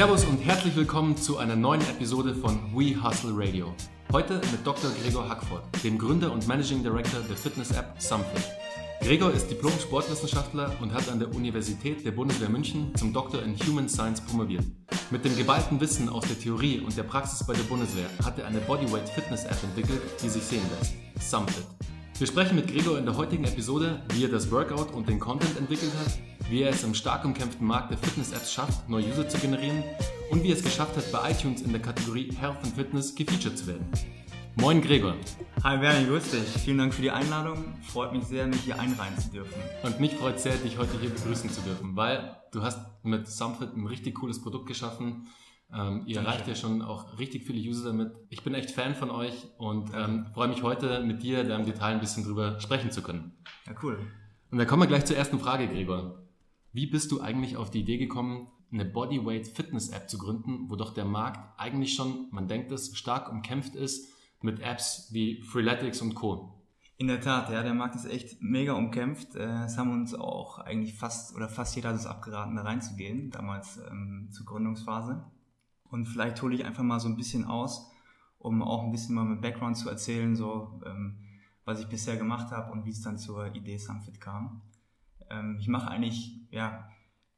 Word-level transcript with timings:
Servus 0.00 0.24
und 0.24 0.38
herzlich 0.38 0.74
willkommen 0.76 1.14
zu 1.14 1.36
einer 1.36 1.56
neuen 1.56 1.82
Episode 1.82 2.34
von 2.34 2.58
We 2.74 2.96
Hustle 3.04 3.32
Radio. 3.34 3.74
Heute 4.10 4.40
mit 4.50 4.66
Dr. 4.66 4.90
Gregor 5.02 5.28
Hackford, 5.28 5.62
dem 5.84 5.98
Gründer 5.98 6.32
und 6.32 6.48
Managing 6.48 6.82
Director 6.82 7.20
der 7.20 7.36
Fitness-App 7.36 7.96
Something. 7.98 8.42
Gregor 9.02 9.30
ist 9.30 9.50
Diplom-Sportwissenschaftler 9.50 10.74
und 10.80 10.94
hat 10.94 11.10
an 11.10 11.18
der 11.18 11.28
Universität 11.34 12.02
der 12.02 12.12
Bundeswehr 12.12 12.48
München 12.48 12.96
zum 12.96 13.12
Doktor 13.12 13.42
in 13.42 13.54
Human 13.66 13.90
Science 13.90 14.22
promoviert. 14.22 14.64
Mit 15.10 15.22
dem 15.26 15.36
geballten 15.36 15.78
Wissen 15.82 16.08
aus 16.08 16.26
der 16.26 16.38
Theorie 16.38 16.80
und 16.80 16.96
der 16.96 17.02
Praxis 17.02 17.46
bei 17.46 17.52
der 17.52 17.64
Bundeswehr 17.64 18.08
hat 18.24 18.38
er 18.38 18.46
eine 18.46 18.60
Bodyweight 18.60 19.06
Fitness 19.06 19.44
App 19.44 19.62
entwickelt, 19.62 20.00
die 20.22 20.30
sich 20.30 20.42
sehen 20.42 20.64
lässt. 20.78 20.94
Somfit. 21.30 21.66
Wir 22.20 22.26
sprechen 22.26 22.56
mit 22.56 22.66
Gregor 22.66 22.98
in 22.98 23.06
der 23.06 23.16
heutigen 23.16 23.44
Episode, 23.44 24.02
wie 24.12 24.24
er 24.24 24.28
das 24.28 24.50
Workout 24.50 24.92
und 24.92 25.08
den 25.08 25.18
Content 25.18 25.56
entwickelt 25.56 25.90
hat, 26.04 26.18
wie 26.50 26.60
er 26.60 26.68
es 26.68 26.84
im 26.84 26.92
stark 26.92 27.24
umkämpften 27.24 27.66
Markt 27.66 27.90
der 27.90 27.96
Fitness-Apps 27.96 28.52
schafft, 28.52 28.86
neue 28.90 29.06
User 29.06 29.26
zu 29.26 29.38
generieren 29.38 29.82
und 30.30 30.42
wie 30.42 30.50
er 30.50 30.56
es 30.56 30.62
geschafft 30.62 30.94
hat, 30.98 31.10
bei 31.10 31.30
iTunes 31.30 31.62
in 31.62 31.72
der 31.72 31.80
Kategorie 31.80 32.30
Health 32.38 32.58
and 32.62 32.74
Fitness 32.74 33.14
gefeatured 33.14 33.56
zu 33.56 33.68
werden. 33.68 33.90
Moin 34.56 34.82
Gregor. 34.82 35.14
Hi 35.64 35.78
Bernie, 35.78 36.08
grüß 36.08 36.32
dich. 36.32 36.62
Vielen 36.62 36.76
Dank 36.76 36.92
für 36.92 37.00
die 37.00 37.10
Einladung. 37.10 37.64
Freut 37.90 38.12
mich 38.12 38.24
sehr, 38.24 38.46
mich 38.46 38.60
hier 38.60 38.78
einreihen 38.78 39.16
zu 39.16 39.30
dürfen. 39.30 39.54
Und 39.82 39.98
mich 39.98 40.12
freut 40.12 40.38
sehr, 40.38 40.56
dich 40.56 40.76
heute 40.76 41.00
hier 41.00 41.08
begrüßen 41.08 41.48
zu 41.48 41.62
dürfen, 41.62 41.96
weil 41.96 42.36
du 42.52 42.60
hast 42.60 42.80
mit 43.02 43.28
Somfit 43.28 43.74
ein 43.74 43.86
richtig 43.86 44.16
cooles 44.16 44.42
Produkt 44.42 44.66
geschaffen. 44.66 45.26
Ähm, 45.72 46.02
ihr 46.06 46.18
erreicht 46.18 46.48
ja 46.48 46.54
schon 46.54 46.82
auch 46.82 47.18
richtig 47.18 47.44
viele 47.44 47.60
User 47.60 47.90
damit. 47.90 48.12
Ich 48.28 48.42
bin 48.42 48.54
echt 48.54 48.70
Fan 48.70 48.94
von 48.94 49.10
euch 49.10 49.46
und 49.58 49.90
ähm, 49.94 50.26
freue 50.34 50.48
mich 50.48 50.62
heute 50.62 51.04
mit 51.04 51.22
dir 51.22 51.44
da 51.44 51.56
im 51.56 51.64
Detail 51.64 51.94
ein 51.94 52.00
bisschen 52.00 52.24
drüber 52.24 52.60
sprechen 52.60 52.90
zu 52.90 53.02
können. 53.02 53.32
Ja, 53.66 53.74
cool. 53.82 53.98
Und 54.50 54.58
dann 54.58 54.66
kommen 54.66 54.82
wir 54.82 54.88
gleich 54.88 55.04
zur 55.04 55.16
ersten 55.16 55.38
Frage, 55.38 55.68
Gregor. 55.68 56.22
Wie 56.72 56.86
bist 56.86 57.12
du 57.12 57.20
eigentlich 57.20 57.56
auf 57.56 57.70
die 57.70 57.80
Idee 57.80 57.98
gekommen, 57.98 58.48
eine 58.72 58.84
Bodyweight 58.84 59.48
Fitness 59.48 59.88
App 59.88 60.08
zu 60.08 60.18
gründen, 60.18 60.70
wo 60.70 60.76
doch 60.76 60.94
der 60.94 61.04
Markt 61.04 61.58
eigentlich 61.58 61.94
schon, 61.94 62.28
man 62.30 62.48
denkt 62.48 62.70
es, 62.72 62.96
stark 62.96 63.30
umkämpft 63.30 63.74
ist 63.74 64.12
mit 64.42 64.60
Apps 64.60 65.08
wie 65.12 65.42
Freeletics 65.42 66.00
und 66.00 66.14
Co. 66.14 66.56
In 66.96 67.08
der 67.08 67.20
Tat, 67.20 67.50
ja, 67.50 67.62
der 67.62 67.74
Markt 67.74 67.94
ist 67.94 68.04
echt 68.04 68.42
mega 68.42 68.74
umkämpft. 68.74 69.34
Äh, 69.34 69.64
es 69.64 69.78
haben 69.78 69.92
uns 69.92 70.14
auch 70.14 70.58
eigentlich 70.58 70.94
fast 70.94 71.34
oder 71.34 71.48
fast 71.48 71.74
jeder 71.74 71.92
das 71.92 72.06
abgeraten, 72.06 72.56
da 72.56 72.62
reinzugehen, 72.62 73.30
damals 73.30 73.80
ähm, 73.90 74.28
zur 74.30 74.46
Gründungsphase. 74.46 75.24
Und 75.90 76.06
vielleicht 76.06 76.40
hole 76.42 76.54
ich 76.54 76.64
einfach 76.64 76.82
mal 76.82 77.00
so 77.00 77.08
ein 77.08 77.16
bisschen 77.16 77.44
aus, 77.44 77.90
um 78.38 78.62
auch 78.62 78.84
ein 78.84 78.92
bisschen 78.92 79.14
mal 79.14 79.24
mit 79.24 79.40
Background 79.40 79.76
zu 79.76 79.88
erzählen, 79.88 80.36
so 80.36 80.80
ähm, 80.86 81.18
was 81.64 81.80
ich 81.80 81.88
bisher 81.88 82.16
gemacht 82.16 82.50
habe 82.52 82.72
und 82.72 82.84
wie 82.84 82.90
es 82.90 83.02
dann 83.02 83.18
zur 83.18 83.54
Idee 83.54 83.76
Sunfit 83.76 84.20
kam. 84.20 84.62
Ähm, 85.28 85.56
ich 85.60 85.68
mache 85.68 85.90
eigentlich, 85.90 86.46
ja, 86.50 86.88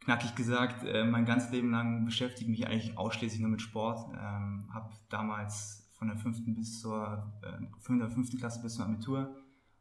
knackig 0.01 0.35
gesagt, 0.35 0.85
äh, 0.85 1.05
mein 1.05 1.25
ganzes 1.25 1.51
Leben 1.51 1.71
lang 1.71 2.05
beschäftige 2.05 2.51
mich 2.51 2.67
eigentlich 2.67 2.99
ausschließlich 2.99 3.41
nur 3.41 3.51
mit 3.51 3.63
Sport. 3.63 4.11
Ähm, 4.15 4.69
habe 4.73 4.91
damals 5.09 5.91
von 5.99 6.09
der 6.09 6.17
fünften 6.17 6.55
bis 6.55 6.81
zur 6.81 7.33
äh, 7.43 7.67
fünften 7.81 8.39
Klasse 8.39 8.61
bis 8.63 8.75
zum 8.75 8.85
Abitur 8.85 9.35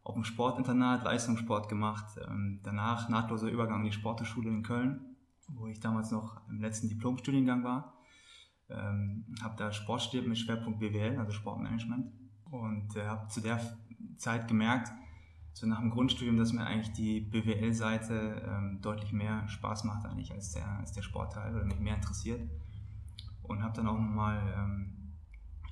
auf 0.03 0.15
dem 0.15 0.23
Sportinternat 0.23 1.03
Leistungssport 1.03 1.69
gemacht. 1.69 2.17
Ähm, 2.27 2.59
danach 2.63 3.09
nahtloser 3.09 3.49
Übergang 3.49 3.79
in 3.79 3.85
die 3.85 3.91
Sporthochschule 3.91 4.49
in 4.49 4.63
Köln, 4.63 5.15
wo 5.47 5.67
ich 5.67 5.79
damals 5.79 6.11
noch 6.11 6.47
im 6.49 6.59
letzten 6.59 6.89
Diplomstudiengang 6.89 7.63
war. 7.63 8.00
Ähm, 8.73 9.25
habe 9.41 9.55
da 9.57 9.71
Sport 9.71 10.13
mit 10.13 10.37
Schwerpunkt 10.37 10.79
BWL, 10.79 11.17
also 11.17 11.31
Sportmanagement. 11.31 12.07
Und 12.49 12.95
äh, 12.95 13.05
habe 13.05 13.27
zu 13.27 13.41
der 13.41 13.59
Zeit 14.17 14.47
gemerkt, 14.47 14.91
so 15.53 15.67
nach 15.67 15.79
dem 15.79 15.91
Grundstudium, 15.91 16.37
dass 16.37 16.53
mir 16.53 16.65
eigentlich 16.65 16.93
die 16.93 17.19
BWL-Seite 17.19 18.41
ähm, 18.47 18.79
deutlich 18.81 19.11
mehr 19.11 19.47
Spaß 19.47 19.83
macht 19.83 20.05
eigentlich 20.05 20.31
als 20.31 20.53
der, 20.53 20.67
als 20.79 20.91
der 20.93 21.01
Sportteil 21.01 21.53
oder 21.53 21.65
mich 21.65 21.79
mehr 21.79 21.95
interessiert. 21.95 22.41
Und 23.43 23.63
habe 23.63 23.75
dann 23.75 23.87
auch 23.87 23.99
nochmal 23.99 24.41
ähm, 24.57 24.93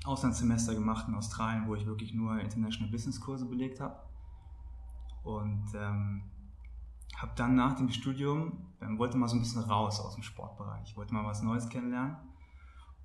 Auslandssemester 0.03 0.73
gemacht 0.73 1.07
in 1.07 1.15
Australien, 1.15 1.67
wo 1.67 1.75
ich 1.75 1.85
wirklich 1.85 2.13
nur 2.13 2.39
International 2.39 2.91
Business 2.91 3.21
Kurse 3.21 3.45
belegt 3.45 3.79
habe. 3.79 3.95
Und 5.23 5.65
ähm, 5.75 6.23
habe 7.15 7.31
dann 7.35 7.55
nach 7.55 7.75
dem 7.75 7.89
Studium, 7.89 8.53
ähm, 8.81 8.97
wollte 8.97 9.17
mal 9.17 9.27
so 9.27 9.35
ein 9.35 9.39
bisschen 9.39 9.63
raus 9.63 9.99
aus 9.99 10.15
dem 10.15 10.23
Sportbereich, 10.23 10.95
wollte 10.97 11.13
mal 11.13 11.25
was 11.25 11.41
Neues 11.41 11.69
kennenlernen 11.69 12.17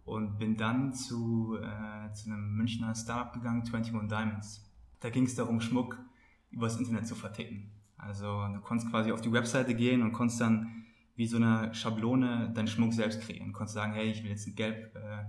und 0.05 0.39
bin 0.39 0.57
dann 0.57 0.93
zu, 0.93 1.57
äh, 1.57 2.13
zu 2.13 2.31
einem 2.31 2.55
Münchner 2.57 2.95
Startup 2.95 3.33
gegangen, 3.33 3.63
21 3.63 3.93
Diamonds. 4.09 4.71
Da 5.01 5.11
ging 5.11 5.25
es 5.25 5.35
darum, 5.35 5.61
Schmuck 5.61 5.99
übers 6.51 6.77
Internet 6.79 7.07
zu 7.07 7.15
verticken. 7.15 7.71
Also 7.97 8.47
du 8.49 8.61
konntest 8.61 8.91
quasi 8.91 9.13
auf 9.13 9.21
die 9.21 9.33
Webseite 9.33 9.75
gehen 9.75 10.03
und 10.03 10.13
konntest 10.13 10.41
dann 10.41 10.85
wie 11.17 11.27
so 11.27 11.37
eine 11.37 11.75
Schablone 11.75 12.53
deinen 12.55 12.67
Schmuck 12.67 12.93
selbst 12.93 13.21
kreieren. 13.23 13.49
Du 13.49 13.53
konntest 13.53 13.75
sagen, 13.75 13.95
hey, 13.95 14.11
ich 14.11 14.23
will 14.23 14.31
jetzt 14.31 14.47
einen 14.47 14.57
Gelb, 14.57 14.95
äh, 14.97 15.25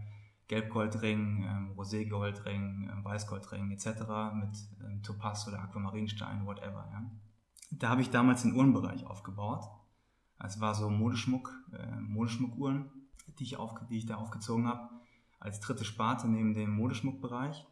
Gelbgoldring, 0.48 1.44
ähm, 1.44 1.72
Roségoldring, 1.78 2.90
ähm, 2.92 3.04
Weißgoldring 3.04 3.72
etc. 3.72 3.86
mit 4.34 4.56
ähm, 4.84 5.02
Topaz 5.04 5.48
oder 5.48 5.62
Aquamarinstein, 5.62 6.46
whatever. 6.46 6.88
Ja. 6.92 7.12
Da 7.72 7.90
habe 7.90 8.02
ich 8.02 8.10
damals 8.10 8.44
den 8.44 8.56
Uhrenbereich 8.56 9.06
aufgebaut. 9.06 9.64
Es 10.44 10.60
war 10.60 10.76
so 10.76 10.90
Modeschmuck, 10.90 11.52
äh, 11.72 12.00
Modeschmuckuhren, 12.02 12.92
die 13.40 13.44
ich, 13.44 13.58
auf, 13.58 13.74
die 13.90 13.98
ich 13.98 14.06
da 14.06 14.16
aufgezogen 14.16 14.68
habe, 14.68 14.90
als 15.40 15.60
dritte 15.60 15.86
Sparte 15.86 16.28
neben 16.28 16.54
dem 16.54 16.72
Modeschmuckbereich. 16.72 17.66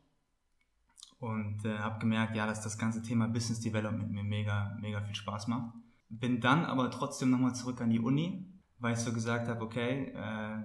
Und 1.20 1.64
äh, 1.64 1.78
habe 1.78 2.00
gemerkt, 2.00 2.36
ja, 2.36 2.46
dass 2.46 2.62
das 2.62 2.78
ganze 2.78 3.02
Thema 3.02 3.28
Business 3.28 3.62
Development 3.62 4.12
mir 4.12 4.24
mega, 4.24 4.78
mega 4.82 5.02
viel 5.02 5.16
Spaß 5.16 5.48
macht. 5.48 5.74
Bin 6.10 6.42
dann 6.42 6.66
aber 6.66 6.92
trotzdem 6.92 7.30
nochmal 7.30 7.56
zurück 7.56 7.82
an 7.82 7.90
die 7.90 8.00
Uni, 8.00 8.46
weil 8.80 8.94
ich 8.94 9.00
so 9.00 9.14
gesagt 9.14 9.48
habe, 9.48 9.62
okay, 9.62 10.14
äh, 10.16 10.64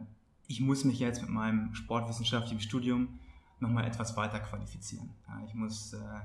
ich 0.49 0.61
muss 0.61 0.85
mich 0.85 0.99
jetzt 0.99 1.21
mit 1.21 1.31
meinem 1.31 1.75
sportwissenschaftlichen 1.75 2.61
Studium 2.61 3.21
nochmal 3.61 3.87
etwas 3.87 4.17
weiter 4.17 4.41
qualifizieren. 4.41 5.11
Ja, 5.29 5.41
ich, 5.47 5.55
muss, 5.55 5.93
äh, 5.93 6.21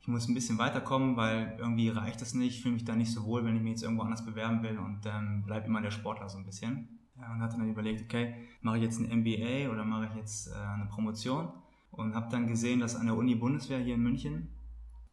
ich 0.00 0.08
muss 0.08 0.28
ein 0.28 0.34
bisschen 0.34 0.58
weiterkommen, 0.58 1.16
weil 1.16 1.56
irgendwie 1.58 1.88
reicht 1.88 2.20
das 2.20 2.34
nicht. 2.34 2.56
Ich 2.56 2.62
fühle 2.62 2.74
mich 2.74 2.84
da 2.84 2.94
nicht 2.94 3.12
so 3.12 3.24
wohl, 3.24 3.44
wenn 3.44 3.56
ich 3.56 3.62
mich 3.62 3.72
jetzt 3.72 3.82
irgendwo 3.82 4.02
anders 4.02 4.24
bewerben 4.24 4.62
will 4.62 4.78
und 4.78 5.00
ähm, 5.06 5.44
bleibe 5.44 5.66
immer 5.66 5.80
der 5.80 5.90
Sportler 5.90 6.28
so 6.28 6.38
ein 6.38 6.44
bisschen. 6.44 6.95
Und 7.18 7.40
hatte 7.40 7.56
dann 7.56 7.70
überlegt, 7.70 8.02
okay, 8.02 8.34
mache 8.60 8.76
ich 8.76 8.82
jetzt 8.82 9.00
ein 9.00 9.20
MBA 9.20 9.70
oder 9.70 9.84
mache 9.84 10.08
ich 10.10 10.16
jetzt 10.16 10.48
äh, 10.48 10.54
eine 10.54 10.86
Promotion? 10.86 11.48
Und 11.90 12.14
habe 12.14 12.30
dann 12.30 12.46
gesehen, 12.46 12.80
dass 12.80 12.94
an 12.94 13.06
der 13.06 13.16
Uni 13.16 13.34
Bundeswehr 13.34 13.78
hier 13.78 13.94
in 13.94 14.02
München 14.02 14.48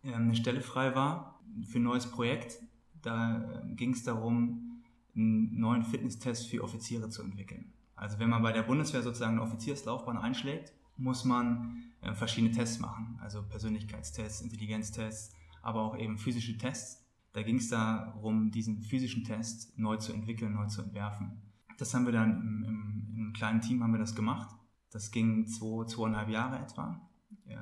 äh, 0.04 0.14
eine 0.14 0.36
Stelle 0.36 0.62
frei 0.62 0.96
war 0.96 1.40
für 1.66 1.80
ein 1.80 1.84
neues 1.84 2.08
Projekt. 2.08 2.60
Da 3.02 3.42
äh, 3.42 3.76
ging 3.76 3.94
es 3.94 4.04
darum, 4.04 4.82
einen 5.16 5.60
neuen 5.60 5.84
Fitnesstest 5.84 6.48
für 6.48 6.64
Offiziere 6.64 7.10
zu 7.10 7.22
entwickeln. 7.22 7.74
Also 7.96 8.20
wenn 8.20 8.30
man 8.30 8.42
bei 8.42 8.52
der 8.52 8.64
Bundeswehr 8.64 9.02
sozusagen 9.02 9.34
eine 9.34 9.44
Offizierslaufbahn 9.44 10.18
einschlägt, 10.18 10.74
muss 10.98 11.24
man 11.24 11.84
äh, 12.02 12.14
verschiedene 12.14 12.54
Tests 12.54 12.80
machen, 12.80 13.18
also 13.22 13.44
Persönlichkeitstests, 13.44 14.42
Intelligenztests, 14.42 15.36
aber 15.62 15.82
auch 15.82 15.98
eben 15.98 16.18
physische 16.18 16.58
Tests. 16.58 17.06
Da 17.34 17.42
ging 17.42 17.58
es 17.58 17.70
darum, 17.70 18.52
diesen 18.52 18.82
physischen 18.82 19.24
Test 19.24 19.78
neu 19.78 19.98
zu 19.98 20.14
entwickeln, 20.14 20.54
neu 20.54 20.68
zu 20.68 20.82
entwerfen. 20.82 21.42
Das 21.78 21.94
haben 21.94 22.06
wir 22.06 22.14
dann 22.14 22.42
im, 22.42 22.64
im, 22.64 23.16
einem 23.16 23.34
kleinen 23.34 23.62
Team 23.62 23.84
haben 23.84 23.92
wir 23.92 24.00
das 24.00 24.16
gemacht. 24.16 24.56
Das 24.92 25.12
ging 25.12 25.48
zwei, 25.48 25.86
zweieinhalb 25.86 26.30
Jahre 26.30 26.60
etwa, 26.60 27.02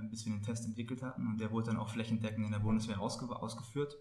bis 0.10 0.26
wir 0.26 0.34
den 0.34 0.44
Test 0.44 0.66
entwickelt 0.66 1.02
hatten 1.02 1.28
und 1.28 1.40
der 1.40 1.52
wurde 1.52 1.68
dann 1.68 1.78
auch 1.78 1.90
flächendeckend 1.90 2.46
in 2.46 2.52
der 2.52 2.60
Bundeswehr 2.60 3.00
ausge, 3.00 3.34
ausgeführt. 3.34 3.96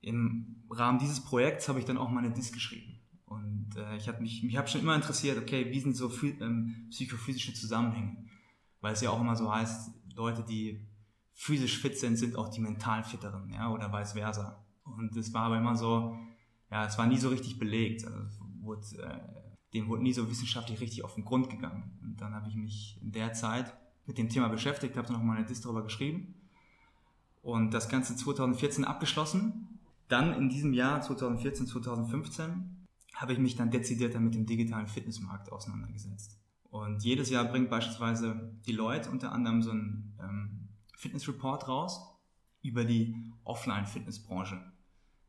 Im 0.00 0.64
Rahmen 0.70 0.98
dieses 0.98 1.20
Projekts 1.20 1.68
habe 1.68 1.78
ich 1.78 1.84
dann 1.84 1.98
auch 1.98 2.10
meine 2.10 2.30
Disk 2.30 2.54
geschrieben. 2.54 3.00
Und 3.26 3.76
äh, 3.76 3.96
ich 3.96 4.08
habe 4.08 4.22
mich, 4.22 4.42
mich 4.42 4.56
hab 4.56 4.68
schon 4.68 4.80
immer 4.80 4.94
interessiert, 4.94 5.38
okay, 5.38 5.70
wie 5.70 5.78
sind 5.78 5.94
so 5.94 6.10
ähm, 6.22 6.86
psychophysische 6.90 7.54
Zusammenhänge? 7.54 8.24
Weil 8.80 8.94
es 8.94 9.02
ja 9.02 9.10
auch 9.10 9.20
immer 9.20 9.36
so 9.36 9.54
heißt, 9.54 9.92
Leute, 10.16 10.42
die 10.42 10.88
physisch 11.32 11.78
fit 11.78 11.98
sind, 11.98 12.16
sind 12.16 12.36
auch 12.36 12.48
die 12.48 12.60
mental 12.60 13.04
fitteren, 13.04 13.50
ja, 13.50 13.70
oder 13.70 13.92
vice 13.92 14.12
versa. 14.12 14.64
Und 14.84 15.16
es 15.16 15.32
war 15.32 15.44
aber 15.44 15.58
immer 15.58 15.76
so, 15.76 16.18
ja, 16.70 16.86
es 16.86 16.98
war 16.98 17.06
nie 17.06 17.18
so 17.18 17.28
richtig 17.28 17.58
belegt. 17.58 18.04
Also 18.04 18.44
wurde, 18.60 18.82
äh, 18.98 19.39
dem 19.74 19.88
wurde 19.88 20.02
nie 20.02 20.12
so 20.12 20.28
wissenschaftlich 20.28 20.80
richtig 20.80 21.04
auf 21.04 21.14
den 21.14 21.24
Grund 21.24 21.50
gegangen. 21.50 21.98
Und 22.02 22.20
dann 22.20 22.34
habe 22.34 22.48
ich 22.48 22.54
mich 22.54 22.98
in 23.02 23.12
der 23.12 23.32
Zeit 23.32 23.72
mit 24.06 24.18
dem 24.18 24.28
Thema 24.28 24.48
beschäftigt, 24.48 24.96
habe 24.96 25.06
dann 25.06 25.16
noch 25.16 25.22
mal 25.22 25.36
eine 25.36 25.46
Diss 25.46 25.60
darüber 25.60 25.82
geschrieben 25.82 26.34
und 27.42 27.72
das 27.72 27.88
Ganze 27.88 28.16
2014 28.16 28.84
abgeschlossen. 28.84 29.78
Dann 30.08 30.34
in 30.34 30.48
diesem 30.48 30.72
Jahr 30.72 31.00
2014, 31.00 31.66
2015 31.66 32.86
habe 33.14 33.32
ich 33.32 33.38
mich 33.38 33.56
dann 33.56 33.70
dezidierter 33.70 34.18
mit 34.20 34.34
dem 34.34 34.46
digitalen 34.46 34.88
Fitnessmarkt 34.88 35.52
auseinandergesetzt. 35.52 36.38
Und 36.70 37.02
jedes 37.04 37.30
Jahr 37.30 37.44
bringt 37.44 37.70
beispielsweise 37.70 38.52
Deloitte 38.66 39.10
unter 39.10 39.32
anderem 39.32 39.62
so 39.62 39.70
einen 39.70 40.16
ähm, 40.20 40.68
Fitnessreport 40.96 41.68
raus 41.68 42.00
über 42.62 42.84
die 42.84 43.16
Offline-Fitnessbranche, 43.44 44.60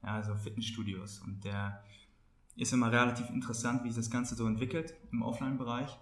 ja, 0.03 0.15
also 0.15 0.35
Fitnessstudios. 0.35 1.19
Und 1.19 1.43
der 1.43 1.83
ist 2.55 2.73
immer 2.73 2.91
relativ 2.91 3.29
interessant, 3.29 3.83
wie 3.83 3.89
sich 3.89 3.97
das 3.97 4.09
Ganze 4.09 4.35
so 4.35 4.47
entwickelt 4.47 4.93
im 5.11 5.21
Offline-Bereich. 5.21 5.97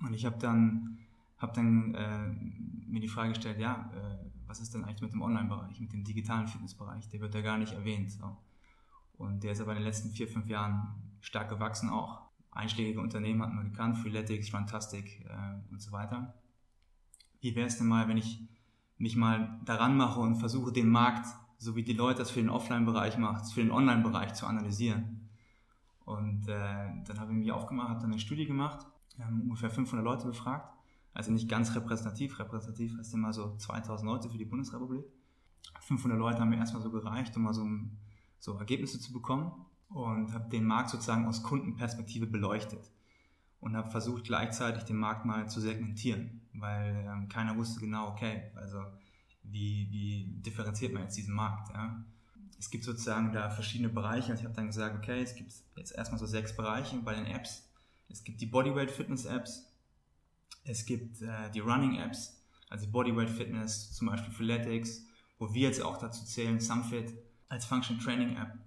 Und 0.00 0.14
ich 0.14 0.24
habe 0.24 0.38
dann, 0.38 0.98
hab 1.38 1.54
dann 1.54 1.94
äh, 1.94 2.28
mir 2.86 3.00
die 3.00 3.08
Frage 3.08 3.30
gestellt, 3.30 3.58
ja, 3.58 3.90
äh, 3.94 4.24
was 4.46 4.60
ist 4.60 4.74
denn 4.74 4.84
eigentlich 4.84 5.02
mit 5.02 5.12
dem 5.12 5.22
Online-Bereich, 5.22 5.80
mit 5.80 5.92
dem 5.92 6.04
digitalen 6.04 6.46
Fitnessbereich? 6.46 7.08
Der 7.08 7.20
wird 7.20 7.34
ja 7.34 7.40
gar 7.40 7.58
nicht 7.58 7.72
erwähnt. 7.72 8.10
So. 8.10 8.36
Und 9.16 9.42
der 9.44 9.52
ist 9.52 9.60
aber 9.60 9.72
in 9.72 9.78
den 9.78 9.86
letzten 9.86 10.10
vier, 10.10 10.28
fünf 10.28 10.48
Jahren 10.48 10.94
stark 11.20 11.48
gewachsen 11.48 11.88
auch. 11.88 12.22
einschlägige 12.50 13.00
Unternehmen 13.00 13.42
hatten 13.42 13.56
wir 13.56 13.64
gekannt, 13.64 13.98
Freeletics, 13.98 14.52
Runtastic 14.54 15.24
äh, 15.26 15.72
und 15.72 15.80
so 15.80 15.92
weiter. 15.92 16.34
Wie 17.40 17.54
wäre 17.54 17.66
es 17.66 17.78
denn 17.78 17.86
mal, 17.86 18.08
wenn 18.08 18.16
ich 18.16 18.40
mich 18.96 19.16
mal 19.16 19.60
daran 19.64 19.96
mache 19.96 20.20
und 20.20 20.36
versuche, 20.36 20.72
den 20.72 20.88
Markt, 20.88 21.26
so 21.58 21.76
wie 21.76 21.82
die 21.82 21.92
Leute 21.92 22.20
das 22.20 22.30
für 22.30 22.40
den 22.40 22.50
Offline-Bereich 22.50 23.18
machen, 23.18 23.44
für 23.46 23.60
den 23.60 23.70
Online-Bereich 23.70 24.34
zu 24.34 24.46
analysieren. 24.46 25.23
Und 26.04 26.48
äh, 26.48 26.90
dann 27.04 27.18
habe 27.18 27.32
ich 27.32 27.38
mich 27.38 27.52
aufgemacht, 27.52 27.88
habe 27.88 28.00
dann 28.00 28.12
eine 28.12 28.20
Studie 28.20 28.46
gemacht, 28.46 28.86
haben 29.18 29.42
ungefähr 29.42 29.70
500 29.70 30.04
Leute 30.04 30.26
befragt, 30.26 30.74
also 31.14 31.30
nicht 31.30 31.48
ganz 31.48 31.74
repräsentativ, 31.74 32.38
repräsentativ 32.38 32.98
heißt 32.98 33.14
immer 33.14 33.32
so 33.32 33.56
2000 33.56 34.10
Leute 34.10 34.28
für 34.28 34.38
die 34.38 34.44
Bundesrepublik. 34.44 35.04
500 35.80 36.18
Leute 36.18 36.40
haben 36.40 36.50
mir 36.50 36.58
erstmal 36.58 36.82
so 36.82 36.90
gereicht, 36.90 37.36
um 37.36 37.44
mal 37.44 37.54
so, 37.54 37.66
so 38.38 38.58
Ergebnisse 38.58 38.98
zu 38.98 39.12
bekommen 39.12 39.52
und 39.88 40.34
habe 40.34 40.48
den 40.50 40.64
Markt 40.64 40.90
sozusagen 40.90 41.26
aus 41.26 41.42
Kundenperspektive 41.42 42.26
beleuchtet 42.26 42.90
und 43.60 43.76
habe 43.76 43.90
versucht 43.90 44.24
gleichzeitig 44.24 44.84
den 44.84 44.96
Markt 44.96 45.24
mal 45.24 45.48
zu 45.48 45.60
segmentieren, 45.60 46.42
weil 46.52 47.06
ähm, 47.08 47.28
keiner 47.28 47.56
wusste 47.56 47.80
genau, 47.80 48.08
okay, 48.08 48.50
also 48.56 48.84
wie, 49.44 49.88
wie 49.90 50.42
differenziert 50.42 50.92
man 50.92 51.02
jetzt 51.02 51.16
diesen 51.16 51.34
Markt. 51.34 51.70
Ja? 51.72 52.04
Es 52.58 52.70
gibt 52.70 52.84
sozusagen 52.84 53.32
da 53.32 53.50
verschiedene 53.50 53.88
Bereiche 53.88 54.32
und 54.32 54.38
ich 54.38 54.44
habe 54.44 54.54
dann 54.54 54.66
gesagt, 54.66 54.96
okay, 54.96 55.22
es 55.22 55.34
gibt 55.34 55.52
jetzt 55.76 55.92
erstmal 55.92 56.18
so 56.18 56.26
sechs 56.26 56.54
Bereiche 56.56 56.96
bei 56.98 57.14
den 57.14 57.26
Apps. 57.26 57.68
Es 58.08 58.22
gibt 58.22 58.40
die 58.40 58.46
Bodyweight 58.46 58.90
Fitness 58.90 59.24
Apps, 59.24 59.70
es 60.64 60.84
gibt 60.84 61.20
äh, 61.22 61.50
die 61.50 61.60
Running 61.60 61.96
Apps, 61.96 62.40
also 62.70 62.86
Bodyweight 62.88 63.30
Fitness, 63.30 63.92
zum 63.92 64.08
Beispiel 64.08 64.32
Freeletics, 64.32 65.06
wo 65.38 65.52
wir 65.52 65.68
jetzt 65.68 65.82
auch 65.82 65.98
dazu 65.98 66.24
zählen, 66.24 66.60
Sumfit 66.60 67.14
als 67.48 67.64
Function 67.66 67.98
Training 67.98 68.36
App. 68.36 68.58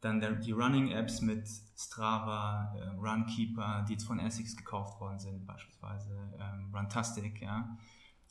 Dann 0.00 0.20
der, 0.20 0.32
die 0.32 0.52
Running-Apps 0.52 1.20
mit 1.20 1.46
Strava, 1.76 2.74
äh, 2.74 2.88
Runkeeper, 2.96 3.84
die 3.86 3.92
jetzt 3.92 4.04
von 4.04 4.18
Essex 4.18 4.56
gekauft 4.56 4.98
worden 4.98 5.18
sind, 5.18 5.46
beispielsweise 5.46 6.16
ähm, 6.38 6.74
Runtastic, 6.74 7.42
ja. 7.42 7.76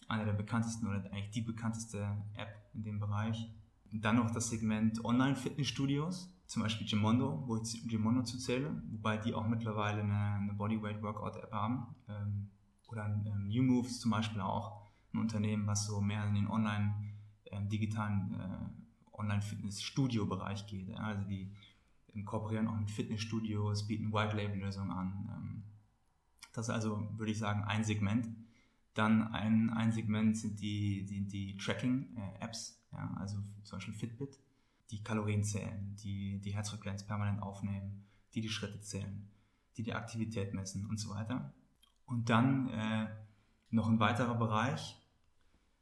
Eine 0.08 0.26
der 0.26 0.34
bekanntesten 0.34 0.88
oder 0.88 1.04
eigentlich 1.12 1.30
die 1.30 1.42
bekannteste 1.42 2.00
App 2.36 2.56
in 2.74 2.84
dem 2.84 3.00
Bereich. 3.00 3.52
Dann 3.92 4.18
noch 4.18 4.32
das 4.32 4.50
Segment 4.50 5.04
Online-Fitnessstudios, 5.04 6.34
zum 6.46 6.64
Beispiel 6.64 6.88
Gimondo, 6.88 7.44
wo 7.46 7.58
ich 7.58 7.88
Gimondo 7.88 8.24
zu 8.24 8.38
zähle, 8.38 8.82
wobei 8.92 9.18
die 9.18 9.34
auch 9.34 9.48
mittlerweile 9.48 10.02
eine, 10.02 10.36
eine 10.36 10.54
Bodyweight-Workout-App 10.54 11.52
haben. 11.52 11.96
Ähm, 12.08 12.50
oder 12.88 13.06
ähm, 13.06 13.50
Moves 13.66 14.00
zum 14.00 14.12
Beispiel 14.12 14.42
auch, 14.42 14.82
ein 15.14 15.20
Unternehmen, 15.20 15.66
was 15.66 15.88
so 15.88 16.02
mehr 16.02 16.26
in 16.28 16.36
den 16.36 16.48
Online- 16.48 16.94
ähm, 17.52 17.70
digitalen 17.70 18.34
äh, 18.40 19.18
Online-Fitness-Studio-Bereich 19.18 20.68
geht. 20.68 20.96
Also 20.98 21.24
die 21.24 21.52
kooperieren 22.26 22.68
auch 22.68 22.78
mit 22.78 22.92
Fitnessstudios, 22.92 23.88
bieten 23.88 24.12
White-Label-Lösungen 24.12 24.92
an. 24.92 25.30
Ähm, 25.32 25.64
das 26.54 26.68
ist 26.68 26.74
also, 26.74 27.08
würde 27.18 27.32
ich 27.32 27.38
sagen, 27.38 27.64
ein 27.64 27.84
Segment. 27.84 28.28
Dann 29.00 29.34
ein, 29.34 29.70
ein 29.70 29.92
Segment 29.92 30.38
sind 30.38 30.60
die, 30.60 31.06
die, 31.06 31.26
die 31.26 31.58
Tracking-Apps, 31.58 32.84
ja? 32.92 33.16
also 33.18 33.38
zum 33.64 33.78
Beispiel 33.78 33.94
Fitbit, 33.94 34.40
die 34.92 35.04
Kalorien 35.04 35.44
zählen, 35.44 35.96
die 36.04 36.40
die 36.42 36.54
Herzfrequenz 36.54 37.06
permanent 37.06 37.42
aufnehmen, 37.42 38.06
die 38.34 38.42
die 38.42 38.50
Schritte 38.50 38.82
zählen, 38.82 39.30
die 39.78 39.84
die 39.84 39.94
Aktivität 39.94 40.54
messen 40.54 40.86
und 40.86 41.00
so 41.00 41.12
weiter. 41.12 41.54
Und 42.06 42.30
dann 42.30 42.70
äh, 42.70 43.08
noch 43.70 43.88
ein 43.88 44.00
weiterer 44.00 44.36
Bereich 44.36 44.98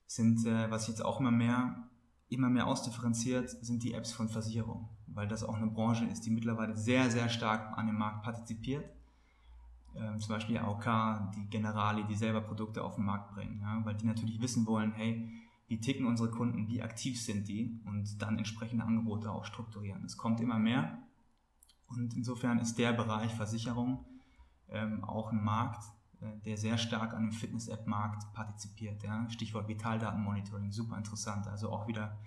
sind, 0.05 0.45
äh, 0.45 0.69
was 0.69 0.87
jetzt 0.87 1.03
auch 1.03 1.19
immer 1.19 1.31
mehr 1.31 1.87
immer 2.29 2.49
mehr 2.49 2.67
ausdifferenziert 2.67 3.49
sind 3.49 3.83
die 3.83 3.93
Apps 3.93 4.11
von 4.11 4.29
Versicherungen, 4.29 4.89
weil 5.07 5.27
das 5.27 5.43
auch 5.43 5.55
eine 5.55 5.67
Branche 5.67 6.05
ist, 6.05 6.25
die 6.25 6.29
mittlerweile 6.29 6.75
sehr, 6.75 7.09
sehr 7.09 7.29
stark 7.29 7.77
an 7.77 7.87
dem 7.87 7.97
Markt 7.97 8.23
partizipiert. 8.23 8.89
Ähm, 9.95 10.19
zum 10.19 10.35
Beispiel 10.35 10.57
AOK, 10.57 11.31
die 11.35 11.49
Generali, 11.49 12.03
die 12.05 12.15
selber 12.15 12.41
Produkte 12.41 12.83
auf 12.83 12.95
den 12.95 13.05
Markt 13.05 13.33
bringen, 13.33 13.59
ja, 13.61 13.81
weil 13.83 13.95
die 13.95 14.05
natürlich 14.05 14.41
wissen 14.41 14.65
wollen, 14.67 14.91
hey, 14.93 15.29
wie 15.67 15.79
ticken 15.79 16.05
unsere 16.05 16.29
Kunden, 16.29 16.67
wie 16.67 16.81
aktiv 16.81 17.21
sind 17.21 17.47
die 17.47 17.81
und 17.85 18.21
dann 18.21 18.37
entsprechende 18.37 18.85
Angebote 18.85 19.31
auch 19.31 19.45
strukturieren. 19.45 20.05
Es 20.05 20.17
kommt 20.17 20.39
immer 20.39 20.59
mehr 20.59 20.99
und 21.87 22.13
insofern 22.13 22.59
ist 22.59 22.77
der 22.77 22.93
Bereich 22.93 23.33
Versicherung 23.33 24.05
ähm, 24.69 25.03
auch 25.03 25.31
ein 25.31 25.43
Markt, 25.43 25.83
äh, 26.21 26.39
der 26.45 26.57
sehr 26.57 26.77
stark 26.77 27.13
an 27.13 27.23
dem 27.23 27.31
Fitness-App-Markt 27.31 28.33
partizipiert. 28.33 29.03
Ja? 29.03 29.29
Stichwort 29.29 29.67
Vitaldatenmonitoring, 29.67 30.71
super 30.71 30.97
interessant. 30.97 31.47
Also 31.47 31.69
auch 31.69 31.87
wieder 31.87 32.17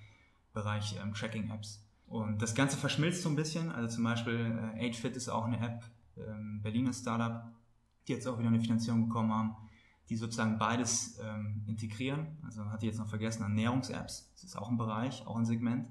Bereich 0.53 0.99
ähm, 1.01 1.15
Tracking-Apps. 1.15 1.87
Und 2.07 2.43
das 2.43 2.55
Ganze 2.55 2.77
verschmilzt 2.77 3.23
so 3.23 3.29
ein 3.29 3.37
bisschen. 3.37 3.71
Also 3.71 3.97
zum 3.97 4.05
Beispiel 4.05 4.73
äh, 4.75 4.87
AgeFit 4.87 5.17
ist 5.17 5.29
auch 5.29 5.45
eine 5.45 5.61
App, 5.61 5.85
ähm, 6.29 6.61
Berliner 6.63 6.93
Startup, 6.93 7.53
die 8.07 8.13
jetzt 8.13 8.27
auch 8.27 8.39
wieder 8.39 8.49
eine 8.49 8.61
Finanzierung 8.61 9.09
bekommen 9.09 9.33
haben, 9.33 9.57
die 10.09 10.17
sozusagen 10.17 10.59
beides 10.59 11.19
ähm, 11.23 11.63
integrieren. 11.67 12.39
Also 12.43 12.65
hatte 12.67 12.85
ich 12.85 12.93
jetzt 12.93 12.99
noch 12.99 13.09
vergessen, 13.09 13.43
Ernährungs-Apps, 13.43 14.33
das 14.33 14.45
ist 14.45 14.57
auch 14.57 14.69
ein 14.69 14.77
Bereich, 14.77 15.27
auch 15.27 15.37
ein 15.37 15.45
Segment, 15.45 15.87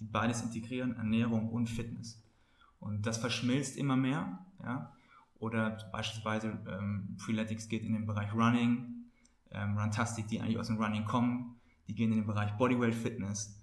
die 0.00 0.06
beides 0.06 0.42
integrieren, 0.42 0.96
Ernährung 0.96 1.50
und 1.50 1.68
Fitness. 1.68 2.22
Und 2.78 3.06
das 3.06 3.18
verschmilzt 3.18 3.76
immer 3.76 3.96
mehr. 3.96 4.38
Ja? 4.64 4.92
Oder 5.38 5.78
beispielsweise 5.92 6.58
ähm, 6.68 7.16
Freeletics 7.18 7.68
geht 7.68 7.84
in 7.84 7.92
den 7.92 8.06
Bereich 8.06 8.32
Running, 8.32 9.04
ähm, 9.50 9.78
Runtastic, 9.78 10.28
die 10.28 10.40
eigentlich 10.40 10.58
aus 10.58 10.68
dem 10.68 10.78
Running 10.78 11.04
kommen, 11.04 11.56
die 11.86 11.94
gehen 11.94 12.10
in 12.12 12.18
den 12.18 12.26
Bereich 12.26 12.52
Bodyweight 12.56 12.94
Fitness. 12.94 13.58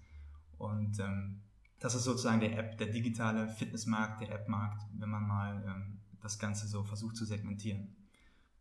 Und 0.58 1.00
ähm, 1.00 1.42
das 1.80 1.96
ist 1.96 2.04
sozusagen 2.04 2.40
der 2.40 2.58
App, 2.58 2.78
der 2.78 2.88
digitale 2.88 3.48
Fitnessmarkt, 3.48 4.22
der 4.22 4.32
App-Markt, 4.32 4.84
wenn 4.94 5.10
man 5.10 5.28
mal 5.28 5.64
ähm, 5.68 5.97
das 6.28 6.40
Ganze 6.40 6.68
so 6.68 6.84
versucht 6.84 7.16
zu 7.16 7.26
segmentieren. 7.26 7.96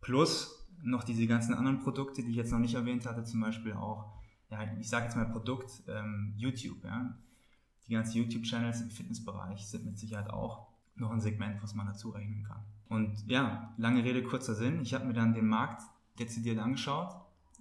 Plus 0.01 0.65
noch 0.83 1.03
diese 1.03 1.27
ganzen 1.27 1.53
anderen 1.53 1.79
Produkte, 1.79 2.23
die 2.23 2.29
ich 2.29 2.35
jetzt 2.37 2.51
noch 2.51 2.59
nicht 2.59 2.75
erwähnt 2.75 3.05
hatte, 3.05 3.23
zum 3.23 3.41
Beispiel 3.41 3.73
auch, 3.73 4.13
ja, 4.49 4.59
ich 4.79 4.89
sage 4.89 5.05
jetzt 5.05 5.15
mal 5.15 5.25
Produkt, 5.25 5.83
ähm, 5.87 6.33
YouTube. 6.37 6.83
Ja. 6.83 7.17
Die 7.87 7.93
ganzen 7.93 8.17
YouTube-Channels 8.17 8.81
im 8.81 8.89
Fitnessbereich 8.89 9.65
sind 9.67 9.85
mit 9.85 9.97
Sicherheit 9.97 10.29
auch 10.29 10.67
noch 10.95 11.11
ein 11.11 11.19
Segment, 11.19 11.61
was 11.61 11.73
man 11.73 11.87
dazu 11.87 12.09
rechnen 12.09 12.43
kann. 12.43 12.63
Und 12.89 13.27
ja, 13.27 13.73
lange 13.77 14.03
Rede, 14.03 14.23
kurzer 14.23 14.55
Sinn. 14.55 14.81
Ich 14.81 14.93
habe 14.93 15.05
mir 15.05 15.13
dann 15.13 15.33
den 15.33 15.47
Markt 15.47 15.83
dezidiert 16.19 16.59
angeschaut 16.59 17.13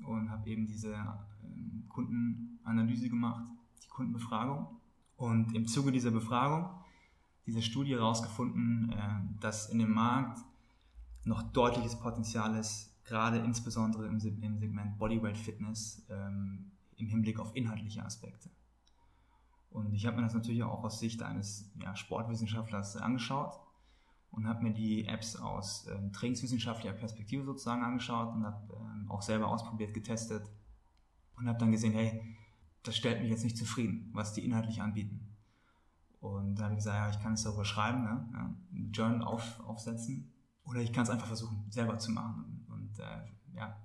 und 0.04 0.30
habe 0.30 0.48
eben 0.48 0.66
diese 0.66 0.94
ähm, 1.42 1.84
Kundenanalyse 1.88 3.08
gemacht, 3.08 3.46
die 3.82 3.88
Kundenbefragung. 3.88 4.68
Und 5.16 5.54
im 5.54 5.66
Zuge 5.66 5.90
dieser 5.90 6.10
Befragung, 6.10 6.68
dieser 7.46 7.62
Studie 7.62 7.94
herausgefunden, 7.94 8.92
äh, 8.92 9.40
dass 9.40 9.70
in 9.70 9.78
dem 9.78 9.92
Markt 9.92 10.40
noch 11.24 11.42
deutliches 11.42 11.98
Potenzial 11.98 12.56
ist, 12.56 12.92
gerade 13.04 13.38
insbesondere 13.38 14.06
im, 14.06 14.18
Segment 14.20 14.98
Bodyweight 14.98 15.36
Fitness 15.36 16.04
ähm, 16.10 16.72
im 16.96 17.06
Hinblick 17.06 17.38
auf 17.38 17.54
inhaltliche 17.54 18.04
Aspekte. 18.04 18.50
Und 19.70 19.92
ich 19.92 20.06
habe 20.06 20.16
mir 20.16 20.22
das 20.22 20.34
natürlich 20.34 20.62
auch 20.62 20.84
aus 20.84 21.00
Sicht 21.00 21.22
eines 21.22 21.70
ja, 21.82 21.94
Sportwissenschaftlers 21.94 22.96
angeschaut 22.96 23.60
und 24.30 24.48
habe 24.48 24.62
mir 24.62 24.72
die 24.72 25.06
Apps 25.06 25.36
aus 25.36 25.86
äh, 25.86 26.10
trainingswissenschaftlicher 26.12 26.94
Perspektive 26.94 27.44
sozusagen 27.44 27.82
angeschaut 27.82 28.34
und 28.34 28.44
habe 28.44 28.72
äh, 28.72 29.10
auch 29.10 29.22
selber 29.22 29.48
ausprobiert, 29.48 29.92
getestet 29.92 30.48
und 31.36 31.48
habe 31.48 31.58
dann 31.58 31.72
gesehen, 31.72 31.92
hey, 31.92 32.22
das 32.82 32.96
stellt 32.96 33.20
mich 33.20 33.30
jetzt 33.30 33.44
nicht 33.44 33.56
zufrieden, 33.56 34.10
was 34.12 34.32
die 34.32 34.44
inhaltlich 34.44 34.80
anbieten. 34.80 35.35
Und 36.34 36.56
da 36.56 36.64
habe 36.64 36.74
ich 36.74 36.78
gesagt, 36.78 36.96
ja, 36.96 37.10
ich 37.10 37.22
kann 37.22 37.34
es 37.34 37.42
darüber 37.42 37.64
schreiben, 37.64 38.04
ne? 38.04 38.28
ja, 38.32 38.54
ein 38.72 38.92
Journal 38.92 39.22
auf, 39.22 39.60
aufsetzen 39.60 40.32
oder 40.64 40.80
ich 40.80 40.92
kann 40.92 41.04
es 41.04 41.10
einfach 41.10 41.26
versuchen, 41.26 41.64
selber 41.70 41.98
zu 41.98 42.10
machen. 42.10 42.66
Und 42.68 42.98
äh, 42.98 43.56
ja, 43.56 43.76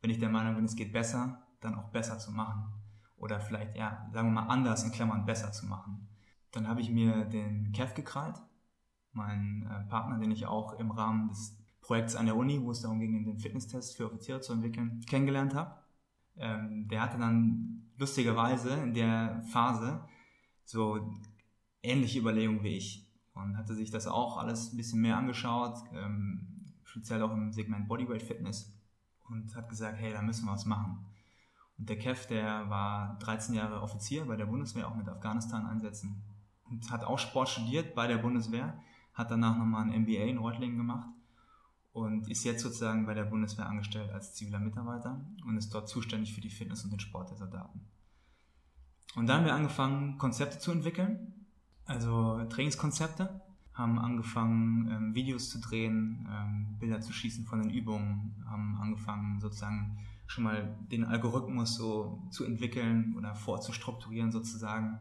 wenn 0.00 0.10
ich 0.10 0.18
der 0.18 0.28
Meinung 0.28 0.56
bin, 0.56 0.64
es 0.64 0.76
geht 0.76 0.92
besser, 0.92 1.42
dann 1.60 1.74
auch 1.74 1.90
besser 1.90 2.18
zu 2.18 2.32
machen. 2.32 2.72
Oder 3.16 3.40
vielleicht, 3.40 3.76
ja, 3.76 4.08
sagen 4.12 4.28
wir 4.28 4.42
mal 4.42 4.48
anders, 4.48 4.84
in 4.84 4.92
Klammern 4.92 5.24
besser 5.24 5.52
zu 5.52 5.66
machen. 5.66 6.08
Dann 6.50 6.68
habe 6.68 6.80
ich 6.80 6.90
mir 6.90 7.24
den 7.24 7.72
Kev 7.72 7.94
gekrallt, 7.94 8.36
mein 9.12 9.66
äh, 9.70 9.88
Partner, 9.88 10.18
den 10.18 10.30
ich 10.30 10.46
auch 10.46 10.74
im 10.74 10.90
Rahmen 10.90 11.28
des 11.28 11.56
Projekts 11.80 12.16
an 12.16 12.26
der 12.26 12.36
Uni, 12.36 12.60
wo 12.62 12.70
es 12.70 12.80
darum 12.80 12.98
ging, 12.98 13.24
den 13.24 13.38
Fitnesstest 13.38 13.96
für 13.96 14.06
Offiziere 14.06 14.40
zu 14.40 14.52
entwickeln, 14.52 15.00
kennengelernt 15.06 15.54
habe. 15.54 15.76
Ähm, 16.36 16.88
der 16.88 17.02
hatte 17.02 17.18
dann 17.18 17.92
lustigerweise 17.96 18.70
in 18.74 18.94
der 18.94 19.42
Phase 19.52 20.04
so 20.64 21.14
ähnliche 21.84 22.18
Überlegungen 22.18 22.62
wie 22.62 22.76
ich 22.76 23.06
und 23.34 23.56
hatte 23.56 23.74
sich 23.74 23.90
das 23.90 24.06
auch 24.06 24.36
alles 24.36 24.72
ein 24.72 24.76
bisschen 24.76 25.00
mehr 25.00 25.16
angeschaut, 25.16 25.78
ähm, 25.92 26.46
speziell 26.84 27.22
auch 27.22 27.32
im 27.32 27.52
Segment 27.52 27.88
Bodyweight 27.88 28.22
Fitness 28.22 28.72
und 29.28 29.54
hat 29.54 29.68
gesagt, 29.68 29.98
hey, 29.98 30.12
da 30.12 30.22
müssen 30.22 30.46
wir 30.46 30.52
was 30.52 30.66
machen. 30.66 31.06
Und 31.78 31.88
der 31.88 31.98
Kev, 31.98 32.26
der 32.28 32.70
war 32.70 33.18
13 33.18 33.54
Jahre 33.54 33.80
Offizier 33.82 34.26
bei 34.26 34.36
der 34.36 34.46
Bundeswehr, 34.46 34.88
auch 34.88 34.94
mit 34.94 35.08
Afghanistan-Einsätzen 35.08 36.22
und 36.64 36.90
hat 36.90 37.04
auch 37.04 37.18
Sport 37.18 37.48
studiert 37.48 37.94
bei 37.94 38.06
der 38.06 38.18
Bundeswehr 38.18 38.78
hat 39.14 39.30
danach 39.30 39.56
nochmal 39.56 39.88
ein 39.88 40.02
MBA 40.02 40.24
in 40.24 40.38
Reutlingen 40.38 40.76
gemacht 40.76 41.08
und 41.92 42.28
ist 42.28 42.44
jetzt 42.44 42.62
sozusagen 42.62 43.06
bei 43.06 43.14
der 43.14 43.24
Bundeswehr 43.24 43.66
angestellt 43.66 44.10
als 44.10 44.34
ziviler 44.34 44.58
Mitarbeiter 44.58 45.24
und 45.46 45.56
ist 45.56 45.72
dort 45.72 45.88
zuständig 45.88 46.34
für 46.34 46.40
die 46.40 46.50
Fitness 46.50 46.84
und 46.84 46.90
den 46.90 47.00
Sport 47.00 47.30
der 47.30 47.36
Soldaten. 47.36 47.80
Und 49.14 49.28
dann 49.28 49.38
haben 49.38 49.44
wir 49.46 49.54
angefangen, 49.54 50.18
Konzepte 50.18 50.58
zu 50.58 50.72
entwickeln, 50.72 51.33
also 51.86 52.44
Trainingskonzepte, 52.44 53.40
haben 53.74 53.98
angefangen, 53.98 54.88
ähm, 54.90 55.14
Videos 55.14 55.50
zu 55.50 55.60
drehen, 55.60 56.28
ähm, 56.30 56.76
Bilder 56.78 57.00
zu 57.00 57.12
schießen 57.12 57.44
von 57.44 57.60
den 57.60 57.70
Übungen, 57.70 58.34
haben 58.48 58.78
angefangen, 58.80 59.40
sozusagen 59.40 59.98
schon 60.26 60.44
mal 60.44 60.76
den 60.90 61.04
Algorithmus 61.04 61.74
so 61.74 62.22
zu 62.30 62.44
entwickeln 62.44 63.14
oder 63.18 63.34
vorzustrukturieren 63.34 64.30
sozusagen. 64.30 65.00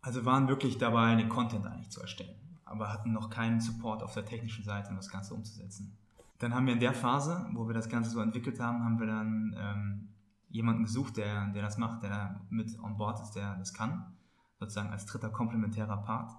Also 0.00 0.24
waren 0.24 0.48
wirklich 0.48 0.78
dabei, 0.78 1.14
den 1.14 1.28
Content 1.28 1.66
eigentlich 1.66 1.90
zu 1.90 2.00
erstellen, 2.00 2.36
aber 2.64 2.92
hatten 2.92 3.12
noch 3.12 3.28
keinen 3.28 3.60
Support 3.60 4.02
auf 4.02 4.14
der 4.14 4.24
technischen 4.24 4.64
Seite, 4.64 4.90
um 4.90 4.96
das 4.96 5.10
Ganze 5.10 5.34
umzusetzen. 5.34 5.96
Dann 6.38 6.54
haben 6.54 6.66
wir 6.66 6.74
in 6.74 6.80
der 6.80 6.94
Phase, 6.94 7.48
wo 7.52 7.66
wir 7.66 7.74
das 7.74 7.88
Ganze 7.88 8.10
so 8.10 8.20
entwickelt 8.20 8.60
haben, 8.60 8.84
haben 8.84 8.98
wir 8.98 9.06
dann 9.06 9.54
ähm, 9.58 10.08
jemanden 10.48 10.84
gesucht, 10.84 11.16
der, 11.16 11.48
der 11.48 11.62
das 11.62 11.78
macht, 11.78 12.02
der 12.02 12.10
da 12.10 12.40
mit 12.50 12.78
on 12.78 12.96
board 12.96 13.20
ist, 13.20 13.32
der 13.32 13.56
das 13.56 13.74
kann, 13.74 14.15
sozusagen 14.58 14.90
als 14.90 15.06
dritter 15.06 15.30
komplementärer 15.30 15.98
Part. 15.98 16.32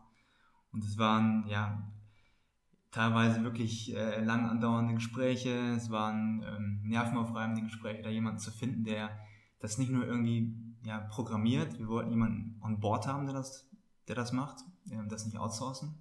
Und 0.71 0.83
es 0.83 0.97
waren 0.97 1.45
ja 1.47 1.91
teilweise 2.91 3.43
wirklich 3.43 3.95
äh, 3.95 4.23
lang 4.23 4.49
andauernde 4.49 4.95
Gespräche, 4.95 5.73
es 5.75 5.89
waren 5.89 6.43
ähm, 6.43 6.81
nervenaufreibende 6.83 7.63
Gespräche, 7.63 8.01
da 8.01 8.09
jemanden 8.09 8.39
zu 8.39 8.51
finden, 8.51 8.83
der 8.83 9.17
das 9.59 9.77
nicht 9.77 9.91
nur 9.91 10.05
irgendwie 10.05 10.55
ja, 10.83 10.99
programmiert, 10.99 11.77
wir 11.79 11.87
wollten 11.87 12.11
jemanden 12.11 12.59
on 12.61 12.79
board 12.79 13.07
haben, 13.07 13.25
der 13.25 13.33
das, 13.33 13.69
der 14.07 14.15
das 14.15 14.31
macht, 14.31 14.63
äh, 14.89 15.07
das 15.07 15.25
nicht 15.25 15.37
outsourcen, 15.37 15.95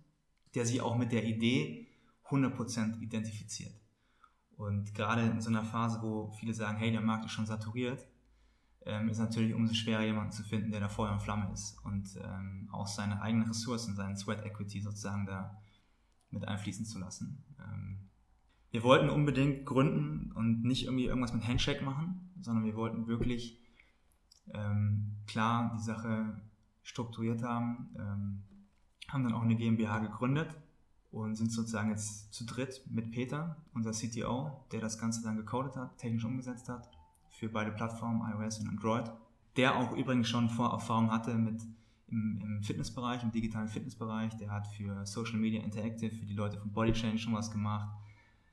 der 0.55 0.65
sich 0.65 0.81
auch 0.81 0.97
mit 0.97 1.13
der 1.13 1.25
Idee 1.25 1.89
100% 2.29 3.01
identifiziert. 3.01 3.75
Und 4.57 4.95
gerade 4.95 5.23
in 5.23 5.41
so 5.41 5.51
einer 5.51 5.65
Phase, 5.65 6.01
wo 6.03 6.31
viele 6.31 6.55
sagen, 6.55 6.79
hey, 6.79 6.91
der 6.91 7.03
Markt 7.03 7.27
ist 7.27 7.33
schon 7.33 7.47
saturiert, 7.47 8.07
ähm, 8.87 9.09
ist 9.09 9.19
natürlich 9.19 9.53
umso 9.53 9.75
schwerer, 9.75 10.05
jemanden 10.05 10.31
zu 10.31 10.45
finden, 10.45 10.71
der 10.71 10.81
da 10.81 10.89
Feuer 10.89 11.13
und 11.13 11.21
Flamme 11.21 11.53
ist 11.53 11.77
und 11.85 12.17
ähm, 12.23 12.69
auch 12.73 12.87
seine 12.87 13.21
eigenen 13.21 13.49
Ressourcen, 13.49 13.97
seinen 13.97 14.17
Sweat 14.17 14.45
Equity 14.47 14.81
sozusagen 14.81 15.27
da 15.27 15.61
mit 16.31 16.47
einfließen 16.47 16.87
zu 16.87 16.99
lassen. 17.01 17.45
Ähm, 17.59 17.99
wir 18.71 18.85
wollten 18.85 19.11
unbedingt 19.11 19.67
gründen 19.67 20.31
und 20.33 20.63
nicht 20.63 20.85
irgendwie 20.85 21.07
irgendwas 21.07 21.35
mit 21.35 21.47
Handshake 21.47 21.85
machen, 21.85 22.31
sondern 22.41 22.65
wir 22.65 22.77
wollten 22.77 23.09
wirklich 23.09 23.61
ähm, 24.55 25.17
klar 25.27 25.73
die 25.77 25.83
Sache 25.83 26.41
strukturiert 26.85 27.43
haben, 27.43 27.89
ähm, 27.99 28.43
haben 29.09 29.25
dann 29.25 29.33
auch 29.33 29.43
eine 29.43 29.57
GmbH 29.57 29.99
gegründet 29.99 30.49
und 31.11 31.35
sind 31.35 31.51
sozusagen 31.51 31.91
jetzt 31.91 32.33
zu 32.33 32.45
dritt 32.45 32.83
mit 32.89 33.11
Peter, 33.11 33.57
unser 33.75 33.91
CTO, 33.91 34.65
der 34.71 34.81
das 34.81 34.99
Ganze 34.99 35.23
dann 35.23 35.37
gecodet 35.37 35.77
hat, 35.77 35.99
technisch 35.99 36.25
umgesetzt 36.25 36.69
hat 36.69 36.96
für 37.39 37.49
beide 37.49 37.71
Plattformen, 37.71 38.23
iOS 38.33 38.61
und 38.61 38.69
Android. 38.69 39.11
Der 39.57 39.77
auch 39.77 39.93
übrigens 39.93 40.29
schon 40.29 40.49
Vorerfahrung 40.49 41.11
hatte 41.11 41.35
mit 41.35 41.63
im, 42.09 42.41
im, 42.43 42.63
Fitnessbereich, 42.63 43.23
im 43.23 43.33
digitalen 43.33 43.69
Fitnessbereich. 43.69 44.37
Der 44.37 44.51
hat 44.51 44.67
für 44.69 45.05
Social 45.05 45.39
Media 45.39 45.63
Interactive, 45.63 46.15
für 46.15 46.25
die 46.25 46.35
Leute 46.35 46.59
von 46.59 46.73
Body 46.73 46.93
Change 46.93 47.19
schon 47.19 47.35
was 47.35 47.51
gemacht. 47.51 47.89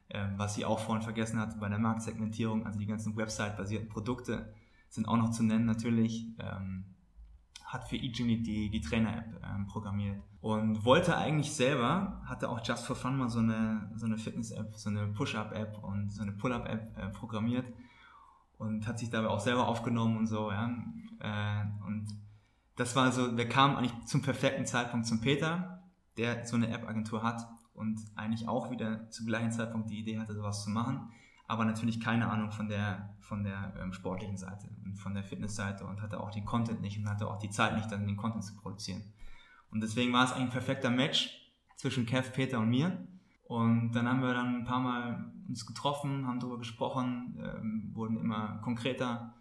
Ähm, 0.10 0.34
was 0.38 0.56
sie 0.56 0.66
auch 0.66 0.80
vorhin 0.80 1.02
vergessen 1.02 1.40
hat 1.40 1.60
bei 1.60 1.70
der 1.70 1.80
Marktsegmentierung, 1.80 2.66
also 2.66 2.78
die 2.78 2.86
ganzen 2.86 3.16
Website-basierten 3.16 3.90
Produkte 3.90 4.54
sind 4.90 5.08
auch 5.08 5.18
noch 5.18 5.32
zu 5.32 5.44
nennen 5.44 5.66
natürlich. 5.66 6.28
Ähm, 6.40 6.86
hat 7.66 7.90
für 7.90 7.96
eGymnit 7.96 8.46
die, 8.46 8.70
die 8.70 8.82
Trainer-App 8.82 9.42
ähm, 9.44 9.66
programmiert 9.66 10.22
und 10.42 10.86
wollte 10.86 11.18
eigentlich 11.18 11.52
selber, 11.54 12.22
hatte 12.26 12.48
auch 12.48 12.62
Just 12.64 12.86
for 12.86 12.96
Fun 12.96 13.18
mal 13.18 13.30
so 13.30 13.40
eine, 13.40 13.90
so 13.96 14.06
eine 14.06 14.20
Fitness-App, 14.20 14.76
so 14.76 14.92
eine 14.92 15.08
Push-Up-App 15.08 15.84
und 15.84 16.12
so 16.12 16.22
eine 16.22 16.34
Pull-Up-App 16.34 16.98
äh, 16.98 17.08
programmiert 17.10 17.66
und 18.64 18.88
hat 18.88 19.00
sich 19.00 19.10
dabei 19.10 19.28
auch 19.28 19.40
selber 19.40 19.68
aufgenommen 19.68 20.18
und 20.18 20.28
so, 20.28 20.52
ja. 20.52 20.72
Äh, 21.20 21.66
und 21.86 22.08
das 22.76 22.96
war 22.96 23.12
so, 23.12 23.36
der 23.36 23.48
kam 23.48 23.76
eigentlich 23.76 24.06
zum 24.06 24.22
perfekten 24.22 24.66
Zeitpunkt 24.66 25.06
zum 25.06 25.22
Peter, 25.22 25.84
der 26.18 26.46
so 26.46 26.56
eine 26.56 26.70
App-Agentur 26.70 27.24
hat 27.24 27.48
und 27.74 28.00
eigentlich 28.16 28.48
auch 28.48 28.72
wieder 28.72 29.10
zum 29.10 29.28
gleichen 29.28 29.52
Zeitpunkt 29.52 29.90
die 29.90 30.00
Idee 30.00 30.20
hatte, 30.20 30.34
sowas 30.34 30.64
zu 30.64 30.70
machen, 30.70 31.12
aber 31.48 31.66
natürlich 31.66 32.00
keine 32.00 32.30
Ahnung 32.30 32.52
von 32.52 32.70
der, 32.70 33.16
von 33.20 33.44
der 33.44 33.74
ähm, 33.80 33.94
sportlichen 33.94 34.38
Seite 34.38 34.70
und 34.86 34.96
von 34.96 35.14
der 35.14 35.24
Fitnessseite 35.24 35.86
und 35.86 36.02
hatte 36.02 36.20
auch 36.20 36.32
den 36.32 36.46
Content 36.46 36.82
nicht 36.82 36.98
und 36.98 37.10
hatte 37.10 37.28
auch 37.28 37.38
die 37.38 37.50
Zeit 37.50 37.76
nicht, 37.76 37.92
dann 37.92 38.08
den 38.08 38.18
Content 38.18 38.44
zu 38.44 38.56
produzieren. 38.56 39.04
Und 39.70 39.82
deswegen 39.82 40.14
war 40.14 40.24
es 40.24 40.32
eigentlich 40.32 40.46
ein 40.46 40.52
perfekter 40.52 40.90
Match 40.90 41.52
zwischen 41.76 42.06
Kev, 42.06 42.32
Peter 42.32 42.60
und 42.60 42.70
mir. 42.70 43.08
Und 43.54 43.92
dann 43.92 44.10
haben 44.10 44.24
wir 44.24 44.34
dann 44.34 44.56
ein 44.56 44.64
paar 44.64 44.80
Mal 44.80 45.32
uns 45.48 45.68
getroffen, 45.68 46.26
haben 46.26 46.40
darüber 46.40 46.58
gesprochen, 46.58 47.38
ähm, 47.40 47.92
wurden 47.94 48.18
immer 48.18 48.58
konkreter, 48.64 49.36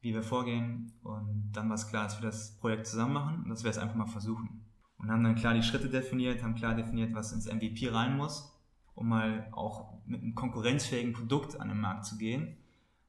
wie 0.00 0.14
wir 0.14 0.22
vorgehen. 0.22 0.92
Und 1.02 1.50
dann 1.52 1.68
war 1.68 1.74
es 1.74 1.88
klar, 1.88 2.04
dass 2.04 2.22
wir 2.22 2.28
das 2.28 2.56
Projekt 2.60 2.86
zusammen 2.86 3.14
machen 3.14 3.42
und 3.42 3.48
dass 3.48 3.64
wir 3.64 3.70
es 3.72 3.78
einfach 3.78 3.96
mal 3.96 4.06
versuchen. 4.06 4.64
Und 4.98 5.10
haben 5.10 5.24
dann 5.24 5.34
klar 5.34 5.52
die 5.54 5.64
Schritte 5.64 5.88
definiert, 5.88 6.44
haben 6.44 6.54
klar 6.54 6.76
definiert, 6.76 7.12
was 7.12 7.32
ins 7.32 7.52
MVP 7.52 7.88
rein 7.88 8.16
muss, 8.16 8.56
um 8.94 9.08
mal 9.08 9.48
auch 9.50 9.94
mit 10.06 10.22
einem 10.22 10.36
konkurrenzfähigen 10.36 11.12
Produkt 11.12 11.60
an 11.60 11.70
den 11.70 11.80
Markt 11.80 12.04
zu 12.04 12.18
gehen. 12.18 12.56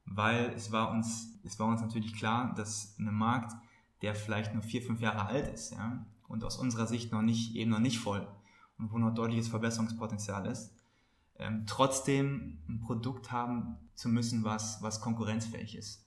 Weil 0.06 0.52
es 0.56 0.72
war 0.72 0.90
uns, 0.90 1.38
es 1.44 1.60
war 1.60 1.68
uns 1.68 1.82
natürlich 1.82 2.14
klar, 2.14 2.52
dass 2.56 2.98
ein 2.98 3.14
Markt, 3.14 3.52
der 4.02 4.16
vielleicht 4.16 4.54
nur 4.54 4.64
vier, 4.64 4.82
fünf 4.82 5.00
Jahre 5.00 5.26
alt 5.26 5.46
ist, 5.54 5.70
ja, 5.70 6.04
und 6.26 6.42
aus 6.42 6.56
unserer 6.56 6.88
Sicht 6.88 7.12
noch 7.12 7.22
nicht, 7.22 7.54
eben 7.54 7.70
noch 7.70 7.78
nicht 7.78 8.00
voll 8.00 8.26
und 8.78 8.92
wo 8.92 8.98
noch 8.98 9.14
deutliches 9.14 9.48
Verbesserungspotenzial 9.48 10.46
ist, 10.46 10.74
ähm, 11.38 11.64
trotzdem 11.66 12.58
ein 12.68 12.80
Produkt 12.80 13.32
haben 13.32 13.76
zu 13.94 14.08
müssen, 14.08 14.44
was, 14.44 14.82
was 14.82 15.00
konkurrenzfähig 15.00 15.76
ist. 15.76 16.06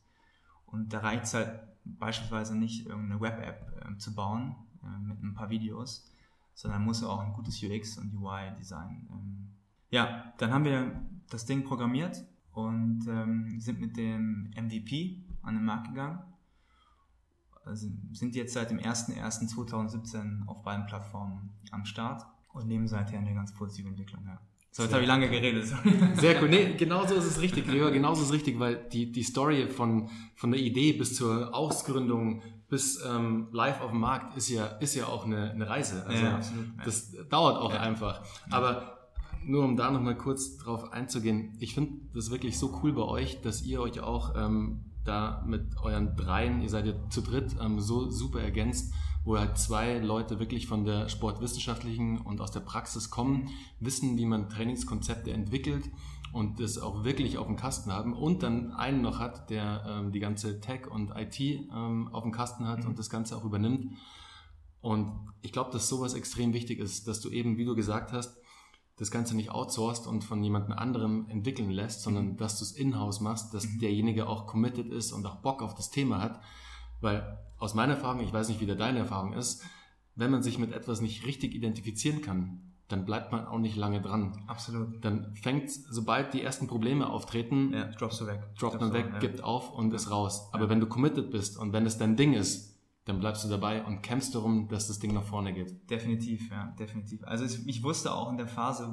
Und 0.66 0.94
da 0.94 1.00
reicht 1.00 1.26
es 1.26 1.34
halt 1.34 1.62
beispielsweise 1.84 2.56
nicht, 2.56 2.88
irgendeine 2.88 3.22
Web-App 3.22 3.90
äh, 3.90 3.98
zu 3.98 4.14
bauen 4.14 4.56
äh, 4.84 5.00
mit 5.00 5.22
ein 5.24 5.34
paar 5.34 5.50
Videos, 5.50 6.12
sondern 6.54 6.84
muss 6.84 7.04
auch 7.04 7.20
ein 7.20 7.34
gutes 7.34 7.62
UX 7.62 7.98
und 7.98 8.16
UI-Design. 8.16 9.08
Ähm. 9.12 9.50
Ja, 9.90 10.34
dann 10.38 10.52
haben 10.52 10.66
wir 10.66 11.02
das 11.30 11.46
Ding 11.46 11.64
programmiert 11.64 12.24
und 12.52 13.06
ähm, 13.08 13.60
sind 13.60 13.80
mit 13.80 13.98
dem 13.98 14.52
MVP 14.56 15.24
an 15.42 15.56
den 15.56 15.66
Markt 15.66 15.90
gegangen. 15.90 16.20
Also 17.64 17.88
sind 18.12 18.36
jetzt 18.36 18.54
seit 18.54 18.70
dem 18.70 18.80
01.01.2017 18.80 20.46
auf 20.48 20.62
beiden 20.62 20.86
Plattformen 20.86 21.50
am 21.72 21.86
Start 21.86 22.26
und 22.56 22.68
nehmen 22.68 22.88
seither 22.88 23.20
eine 23.20 23.34
ganz 23.34 23.54
positive 23.54 23.88
Entwicklung. 23.90 24.24
Ja. 24.26 24.40
So, 24.72 24.84
jetzt 24.84 24.92
habe 24.92 25.04
ich 25.04 25.08
lange 25.08 25.30
geredet. 25.30 25.68
Sehr 26.16 26.42
cool. 26.42 26.50
Nee, 26.50 26.74
genau 26.78 27.06
so 27.06 27.16
ist 27.16 27.26
es 27.26 27.40
richtig, 27.40 27.66
Gregor. 27.66 27.92
Genau 27.92 28.14
so 28.14 28.24
ist 28.24 28.28
es 28.28 28.34
richtig, 28.34 28.60
weil 28.60 28.76
die, 28.92 29.10
die 29.12 29.24
Story 29.24 29.70
von, 29.70 30.10
von 30.36 30.52
der 30.52 30.60
Idee 30.60 30.94
bis 30.94 31.16
zur 31.16 31.56
Ausgründung 31.56 32.42
bis 32.68 33.02
ähm, 33.06 33.48
live 33.52 33.80
auf 33.80 33.92
dem 33.92 34.02
Markt 34.02 34.36
ist 34.36 34.50
ja, 34.50 34.66
ist 34.66 34.96
ja 34.96 35.06
auch 35.06 35.26
eine, 35.26 35.52
eine 35.52 35.70
Reise. 35.70 36.06
Also 36.06 36.26
ja, 36.26 36.36
absolut. 36.36 36.66
Das 36.84 37.14
dauert 37.30 37.58
auch 37.58 37.74
ja. 37.74 37.80
einfach. 37.80 38.26
Aber 38.50 39.10
nur 39.46 39.64
um 39.64 39.78
da 39.78 39.92
nochmal 39.92 40.18
kurz 40.18 40.58
drauf 40.58 40.92
einzugehen, 40.92 41.56
ich 41.60 41.74
finde 41.74 41.94
das 42.14 42.32
wirklich 42.32 42.58
so 42.58 42.80
cool 42.84 42.92
bei 42.92 43.04
euch, 43.04 43.42
dass 43.42 43.62
ihr 43.62 43.80
euch 43.80 44.02
auch 44.02 44.36
ähm, 44.36 44.84
da 45.06 45.44
mit 45.48 45.78
euren 45.82 46.18
dreien, 46.18 46.62
ihr 46.62 46.70
seid 46.70 46.88
ja 46.88 46.94
zu 47.10 47.22
dritt, 47.22 47.56
ähm, 47.62 47.80
so 47.80 48.10
super 48.10 48.42
ergänzt 48.42 48.94
wo 49.26 49.38
halt 49.38 49.58
zwei 49.58 49.98
Leute 49.98 50.40
wirklich 50.40 50.68
von 50.68 50.86
der 50.86 51.10
sportwissenschaftlichen 51.10 52.20
und 52.20 52.40
aus 52.40 52.52
der 52.52 52.60
Praxis 52.62 53.10
kommen, 53.10 53.50
wissen, 53.80 54.18
wie 54.18 54.26
man 54.26 54.50
Trainingskonzepte 54.50 55.32
entwickelt 55.34 55.90
und 56.32 56.60
das 56.60 56.78
auch 56.78 57.04
wirklich 57.04 57.38
auf 57.40 57.48
dem 57.48 57.56
Kasten 57.56 57.92
haben 57.92 58.14
und 58.14 58.44
dann 58.44 58.72
einen 58.72 59.02
noch 59.02 59.20
hat, 59.20 59.50
der 59.50 59.84
ähm, 59.88 60.12
die 60.12 60.20
ganze 60.20 60.62
Tech 60.62 60.88
und 60.88 61.12
IT 61.16 61.40
ähm, 61.40 62.10
auf 62.14 62.24
dem 62.24 62.32
Kasten 62.32 62.68
hat 62.68 62.84
mhm. 62.84 62.90
und 62.90 63.00
das 63.00 63.10
Ganze 63.10 63.36
auch 63.36 63.44
übernimmt. 63.44 63.96
Und 64.80 65.12
ich 65.42 65.52
glaube, 65.52 65.72
dass 65.72 65.90
sowas 65.90 66.14
extrem 66.14 66.54
wichtig 66.54 66.80
ist, 66.80 67.08
dass 67.08 67.20
du 67.20 67.30
eben, 67.30 67.58
wie 67.58 67.66
du 67.66 67.74
gesagt 67.74 68.14
hast, 68.14 68.38
das 68.98 69.10
Ganze 69.10 69.36
nicht 69.36 69.50
outsourced 69.50 70.08
und 70.08 70.24
von 70.24 70.44
jemand 70.44 70.72
anderem 70.72 71.26
entwickeln 71.30 71.72
lässt, 71.72 72.04
sondern 72.04 72.34
mhm. 72.34 72.38
dass 72.38 72.60
du 72.60 72.64
es 72.64 72.74
in-house 72.74 73.22
machst, 73.22 73.54
dass 73.56 73.66
mhm. 73.66 73.80
derjenige 73.80 74.28
auch 74.28 74.46
committed 74.46 74.92
ist 74.92 75.12
und 75.14 75.26
auch 75.26 75.38
Bock 75.38 75.64
auf 75.64 75.74
das 75.74 75.90
Thema 75.90 76.22
hat. 76.22 76.40
Weil 77.02 77.45
aus 77.58 77.74
meiner 77.74 77.94
Erfahrung, 77.94 78.22
ich 78.22 78.34
weiß 78.34 78.50
nicht, 78.50 78.60
wie 78.62 78.66
da 78.66 78.76
deine 78.76 79.00
Erfahrung 79.00 79.34
ist, 79.34 79.64
wenn 80.16 80.32
man 80.32 80.44
sich 80.44 80.60
mit 80.60 80.72
etwas 80.72 81.02
nicht 81.02 81.26
richtig 81.26 81.54
identifizieren 81.54 82.22
kann, 82.22 82.62
dann 82.88 83.06
bleibt 83.06 83.32
man 83.32 83.48
auch 83.48 83.58
nicht 83.58 83.76
lange 83.76 84.02
dran. 84.02 84.44
Absolut. 84.48 85.04
Dann 85.04 85.34
fängt, 85.36 85.72
sobald 85.72 86.34
die 86.34 86.42
ersten 86.42 86.68
Probleme 86.68 87.10
auftreten, 87.10 87.74
ja, 87.74 87.86
droppst 87.86 88.22
du 88.22 88.28
weg. 88.28 88.42
Droppt 88.60 88.80
man 88.80 88.94
weg, 88.94 89.08
ja. 89.14 89.20
gibt 89.20 89.44
auf 89.44 89.72
und 89.74 89.94
ist 89.94 90.12
raus. 90.12 90.50
Aber 90.52 90.66
ja. 90.66 90.70
wenn 90.70 90.80
du 90.80 90.88
committed 90.88 91.32
bist 91.32 91.58
und 91.58 91.74
wenn 91.74 91.86
es 91.86 91.98
dein 91.98 92.16
Ding 92.16 92.34
ist, 92.34 92.76
dann 93.06 93.20
bleibst 93.20 93.44
du 93.44 93.50
dabei 93.50 93.84
und 93.86 94.02
kämpfst 94.02 94.34
darum, 94.36 94.68
dass 94.68 94.88
das 94.88 95.00
Ding 95.00 95.14
nach 95.14 95.24
vorne 95.24 95.54
geht. 95.54 95.90
Definitiv, 95.90 96.50
ja, 96.50 96.76
definitiv. 96.80 97.24
Also 97.24 97.46
ich 97.66 97.84
wusste 97.84 98.14
auch 98.14 98.32
in 98.32 98.38
der 98.38 98.48
Phase, 98.48 98.86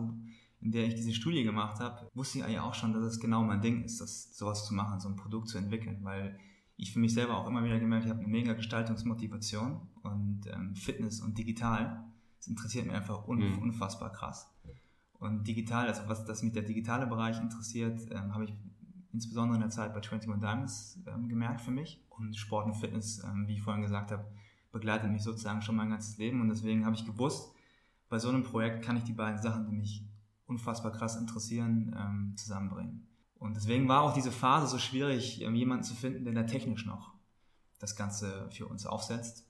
in 0.60 0.70
der 0.70 0.86
ich 0.86 0.94
diese 0.94 1.12
Studie 1.12 1.44
gemacht 1.44 1.80
habe, 1.80 2.10
wusste 2.14 2.38
ich 2.38 2.44
eigentlich 2.44 2.60
auch 2.60 2.74
schon, 2.74 2.92
dass 2.92 3.04
es 3.04 3.20
genau 3.20 3.42
mein 3.42 3.60
Ding 3.60 3.84
ist, 3.84 4.00
das 4.00 4.36
sowas 4.36 4.66
zu 4.66 4.74
machen, 4.74 5.00
so 5.00 5.08
ein 5.08 5.16
Produkt 5.16 5.48
zu 5.48 5.58
entwickeln, 5.58 6.00
weil 6.02 6.38
ich 6.76 6.92
für 6.92 6.98
mich 6.98 7.14
selber 7.14 7.38
auch 7.38 7.46
immer 7.46 7.64
wieder 7.64 7.78
gemerkt, 7.78 8.04
ich 8.04 8.10
habe 8.10 8.20
eine 8.20 8.28
mega 8.28 8.54
Gestaltungsmotivation 8.54 9.80
und 10.02 10.46
ähm, 10.46 10.74
Fitness 10.74 11.20
und 11.20 11.38
digital, 11.38 12.04
das 12.38 12.48
interessiert 12.48 12.86
mich 12.86 12.94
einfach 12.94 13.28
un 13.28 13.38
mhm. 13.38 13.58
unfassbar 13.58 14.10
krass. 14.10 14.50
Und 15.18 15.46
digital, 15.46 15.86
also 15.86 16.02
was 16.08 16.24
das 16.24 16.42
mit 16.42 16.56
der 16.56 16.64
digitale 16.64 17.06
Bereich 17.06 17.40
interessiert, 17.40 18.00
ähm, 18.10 18.34
habe 18.34 18.44
ich 18.44 18.54
insbesondere 19.12 19.56
in 19.56 19.60
der 19.60 19.70
Zeit 19.70 19.92
bei 19.94 20.00
21 20.00 20.40
Diamonds 20.40 20.98
ähm, 21.06 21.28
gemerkt 21.28 21.60
für 21.60 21.70
mich. 21.70 22.02
Und 22.10 22.36
Sport 22.36 22.66
und 22.66 22.74
Fitness, 22.74 23.22
ähm, 23.24 23.46
wie 23.46 23.54
ich 23.54 23.62
vorhin 23.62 23.82
gesagt 23.82 24.10
habe, 24.10 24.24
begleitet 24.72 25.10
mich 25.10 25.22
sozusagen 25.22 25.62
schon 25.62 25.76
mein 25.76 25.90
ganzes 25.90 26.18
Leben. 26.18 26.40
Und 26.40 26.48
deswegen 26.48 26.84
habe 26.84 26.96
ich 26.96 27.04
gewusst, 27.04 27.54
bei 28.08 28.18
so 28.18 28.30
einem 28.30 28.42
Projekt 28.42 28.84
kann 28.84 28.96
ich 28.96 29.04
die 29.04 29.12
beiden 29.12 29.40
Sachen, 29.40 29.66
die 29.66 29.72
mich 29.72 30.04
unfassbar 30.46 30.92
krass 30.92 31.16
interessieren, 31.16 31.94
ähm, 31.96 32.36
zusammenbringen. 32.36 33.06
Und 33.42 33.56
deswegen 33.56 33.88
war 33.88 34.02
auch 34.02 34.14
diese 34.14 34.30
Phase 34.30 34.68
so 34.68 34.78
schwierig, 34.78 35.42
ähm, 35.42 35.54
jemanden 35.54 35.84
zu 35.84 35.94
finden, 35.94 36.24
der 36.24 36.32
da 36.32 36.44
technisch 36.44 36.86
noch 36.86 37.12
das 37.80 37.96
Ganze 37.96 38.48
für 38.50 38.66
uns 38.66 38.86
aufsetzt. 38.86 39.44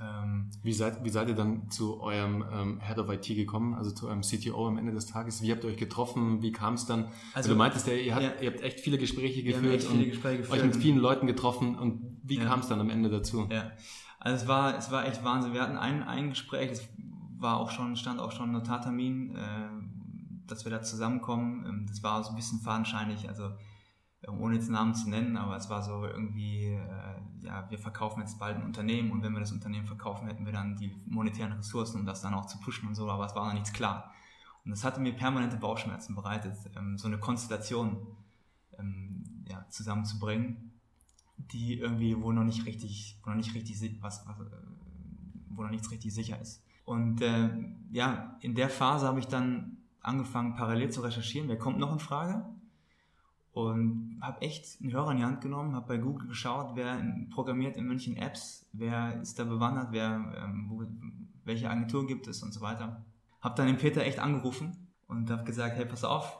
Ähm, 0.00 0.50
wie, 0.62 0.72
seid, 0.72 1.04
wie 1.04 1.10
seid 1.10 1.28
ihr 1.28 1.34
dann 1.34 1.68
zu 1.68 2.00
eurem 2.00 2.44
ähm, 2.50 2.80
Head 2.80 2.98
of 2.98 3.10
IT 3.10 3.26
gekommen, 3.26 3.74
also 3.74 3.90
zu 3.90 4.06
eurem 4.06 4.22
CTO 4.22 4.68
am 4.68 4.78
Ende 4.78 4.92
des 4.92 5.06
Tages? 5.06 5.42
Wie 5.42 5.50
habt 5.50 5.64
ihr 5.64 5.70
euch 5.70 5.76
getroffen? 5.76 6.40
Wie 6.40 6.52
kam 6.52 6.74
es 6.74 6.86
dann? 6.86 7.08
Also, 7.34 7.50
du 7.50 7.56
meintest 7.56 7.88
ja 7.88 7.94
ihr, 7.94 8.14
habt, 8.14 8.22
ja, 8.22 8.32
ihr 8.40 8.50
habt 8.52 8.62
echt 8.62 8.80
viele 8.80 8.96
Gespräche 8.96 9.42
geführt 9.42 9.82
viele 9.82 10.04
und 10.04 10.10
Gespräche 10.10 10.38
geführt 10.38 10.58
euch 10.58 10.64
mit 10.64 10.76
vielen 10.76 10.98
Leuten 10.98 11.26
getroffen. 11.26 11.76
Und 11.76 12.20
wie 12.22 12.38
ja. 12.38 12.44
kam 12.44 12.60
es 12.60 12.68
dann 12.68 12.80
am 12.80 12.90
Ende 12.90 13.10
dazu? 13.10 13.48
Ja, 13.50 13.72
also 14.20 14.42
es 14.42 14.48
war, 14.48 14.78
es 14.78 14.90
war 14.90 15.04
echt 15.06 15.24
Wahnsinn. 15.24 15.52
Wir 15.52 15.62
hatten 15.62 15.76
ein, 15.76 16.02
ein 16.04 16.30
Gespräch, 16.30 16.70
das 16.70 16.88
war 17.38 17.58
auch 17.58 17.70
schon, 17.70 17.96
stand 17.96 18.20
auch 18.20 18.32
schon 18.32 18.50
ein 18.50 18.52
Notartermin, 18.52 19.36
äh, 19.36 19.68
dass 20.46 20.64
wir 20.64 20.70
da 20.70 20.82
zusammenkommen. 20.82 21.64
Ähm, 21.66 21.86
das 21.86 22.02
war 22.02 22.22
so 22.22 22.30
ein 22.30 22.36
bisschen 22.36 22.60
fadenscheinig, 22.60 23.28
also 23.28 23.50
ähm, 24.22 24.40
ohne 24.40 24.56
jetzt 24.56 24.70
Namen 24.70 24.94
zu 24.94 25.08
nennen, 25.08 25.36
aber 25.36 25.56
es 25.56 25.68
war 25.70 25.82
so 25.82 26.04
irgendwie, 26.06 26.66
äh, 26.66 27.46
ja, 27.46 27.68
wir 27.70 27.78
verkaufen 27.78 28.20
jetzt 28.20 28.38
bald 28.38 28.56
ein 28.56 28.64
Unternehmen 28.64 29.10
und 29.10 29.22
wenn 29.22 29.32
wir 29.32 29.40
das 29.40 29.52
Unternehmen 29.52 29.86
verkaufen, 29.86 30.26
hätten 30.26 30.46
wir 30.46 30.52
dann 30.52 30.76
die 30.76 30.94
monetären 31.06 31.52
Ressourcen, 31.52 32.00
um 32.00 32.06
das 32.06 32.22
dann 32.22 32.34
auch 32.34 32.46
zu 32.46 32.58
pushen 32.60 32.88
und 32.88 32.94
so, 32.94 33.10
aber 33.10 33.26
es 33.26 33.34
war 33.34 33.46
noch 33.46 33.54
nichts 33.54 33.72
klar. 33.72 34.12
Und 34.64 34.70
das 34.70 34.84
hatte 34.84 35.00
mir 35.00 35.12
permanente 35.12 35.56
Bauchschmerzen 35.56 36.14
bereitet, 36.14 36.56
ähm, 36.76 36.98
so 36.98 37.08
eine 37.08 37.18
Konstellation 37.18 38.06
ja, 39.52 39.66
zusammenzubringen, 39.68 40.72
die 41.36 41.78
irgendwie, 41.78 42.20
wo 42.20 42.32
noch 42.32 42.44
nicht 42.44 42.66
richtig, 42.66 43.18
wo 43.22 43.30
noch 43.30 43.36
nicht 43.36 43.54
richtig, 43.54 43.78
was, 44.00 44.26
was, 44.26 44.38
äh, 44.38 44.50
wo 45.50 45.62
noch 45.62 45.70
nichts 45.70 45.90
richtig 45.90 46.12
sicher 46.14 46.40
ist. 46.40 46.62
Und 46.84 47.20
äh, 47.20 47.50
ja, 47.90 48.38
in 48.40 48.54
der 48.54 48.70
Phase 48.70 49.06
habe 49.06 49.18
ich 49.18 49.26
dann 49.26 49.78
angefangen, 50.02 50.54
parallel 50.54 50.90
zu 50.90 51.00
recherchieren, 51.00 51.48
wer 51.48 51.58
kommt 51.58 51.78
noch 51.78 51.92
in 51.92 51.98
Frage 51.98 52.44
und 53.52 54.18
habe 54.22 54.40
echt 54.40 54.80
einen 54.80 54.92
Hörer 54.92 55.12
in 55.12 55.18
die 55.18 55.24
Hand 55.24 55.40
genommen, 55.40 55.74
habe 55.74 55.86
bei 55.86 55.98
Google 55.98 56.28
geschaut, 56.28 56.74
wer 56.74 57.02
programmiert 57.30 57.76
in 57.76 57.86
München 57.86 58.16
Apps, 58.16 58.68
wer 58.72 59.20
ist 59.20 59.38
da 59.38 59.44
bewandert, 59.44 59.88
wer, 59.90 60.32
ähm, 60.36 60.66
wo, 60.70 60.84
welche 61.44 61.68
Agentur 61.68 62.06
gibt 62.06 62.26
es 62.28 62.42
und 62.42 62.52
so 62.52 62.60
weiter. 62.60 63.04
Habe 63.40 63.54
dann 63.56 63.66
den 63.66 63.76
Peter 63.76 64.02
echt 64.02 64.18
angerufen 64.18 64.88
und 65.06 65.30
habe 65.30 65.44
gesagt, 65.44 65.76
hey, 65.76 65.84
pass 65.84 66.04
auf, 66.04 66.38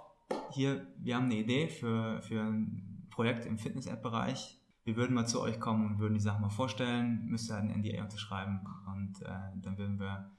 hier, 0.51 0.87
wir 0.97 1.17
haben 1.17 1.27
eine 1.27 1.37
Idee 1.37 1.69
für, 1.69 2.23
für 2.23 2.41
ein 2.41 3.07
Projekt 3.11 3.45
im 3.45 3.59
Fitness-App-Bereich. 3.59 4.59
Wir 4.85 4.97
würden 4.97 5.15
mal 5.15 5.27
zu 5.27 5.41
euch 5.41 5.61
kommen 5.61 5.87
und 5.87 5.99
würden 5.99 6.15
die 6.15 6.21
Sachen 6.21 6.41
mal 6.41 6.51
vorstellen, 6.51 7.27
müsst 7.27 7.51
ihr 7.51 7.55
halt 7.55 7.71
ein 7.71 7.81
NDA 7.81 8.03
unterschreiben 8.03 8.61
und 8.87 9.23
äh, 9.23 9.29
dann 9.57 9.77
würden 9.77 10.01
wir 10.01 10.31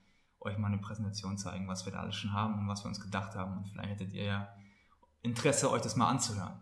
euch 0.44 0.58
mal 0.58 0.68
eine 0.68 0.78
Präsentation 0.78 1.38
zeigen, 1.38 1.68
was 1.68 1.86
wir 1.86 1.94
da 1.94 2.00
alles 2.00 2.16
schon 2.16 2.34
haben 2.34 2.60
und 2.60 2.68
was 2.68 2.84
wir 2.84 2.90
uns 2.90 3.00
gedacht 3.00 3.36
haben 3.36 3.58
und 3.58 3.68
vielleicht 3.68 3.90
hättet 3.90 4.14
ihr 4.14 4.24
ja 4.24 4.50
Interesse, 5.22 5.72
euch 5.72 5.82
das 5.82 5.96
mal 5.96 6.10
anzuhören. 6.10 6.62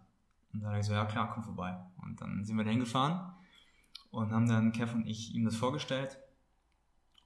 Und 0.54 0.62
da 0.62 0.68
habe 0.68 0.80
ich 0.80 0.86
so, 0.86 0.94
ja 0.94 1.06
klar, 1.06 1.32
komm 1.34 1.44
vorbei. 1.44 1.78
Und 2.02 2.22
dann 2.22 2.46
sind 2.46 2.58
wir 2.58 2.64
da 2.64 2.70
hingefahren 2.70 3.34
und 4.12 4.32
haben 4.32 4.48
dann 4.48 4.72
Kev 4.72 4.94
und 4.94 5.08
ich 5.08 5.34
ihm 5.34 5.46
das 5.46 5.56
vorgestellt. 5.56 6.18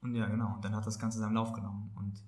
Und 0.01 0.15
ja, 0.15 0.27
genau, 0.27 0.55
und 0.55 0.63
dann 0.63 0.75
hat 0.75 0.85
das 0.85 0.99
Ganze 0.99 1.19
seinen 1.19 1.33
Lauf 1.33 1.51
genommen. 1.51 1.91
Und 1.95 2.23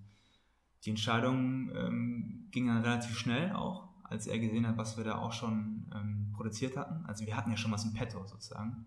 die 0.84 0.90
Entscheidung 0.90 1.70
ähm, 1.76 2.48
ging 2.52 2.68
dann 2.68 2.82
relativ 2.82 3.18
schnell 3.18 3.54
auch, 3.54 3.88
als 4.04 4.28
er 4.28 4.40
gesehen 4.40 4.68
hat, 4.68 4.78
was 4.78 4.98
wir 4.98 5.04
da 5.04 5.18
auch 5.18 5.32
schon 5.32 5.86
ähm, 5.94 6.34
produziert 6.36 6.76
hatten. 6.76 7.06
Also 7.06 7.26
wir 7.26 7.38
hatten 7.38 7.52
ja 7.52 7.58
schon 7.58 7.72
was 7.72 7.86
im 7.86 7.94
Petto 7.94 8.26
sozusagen 8.26 8.86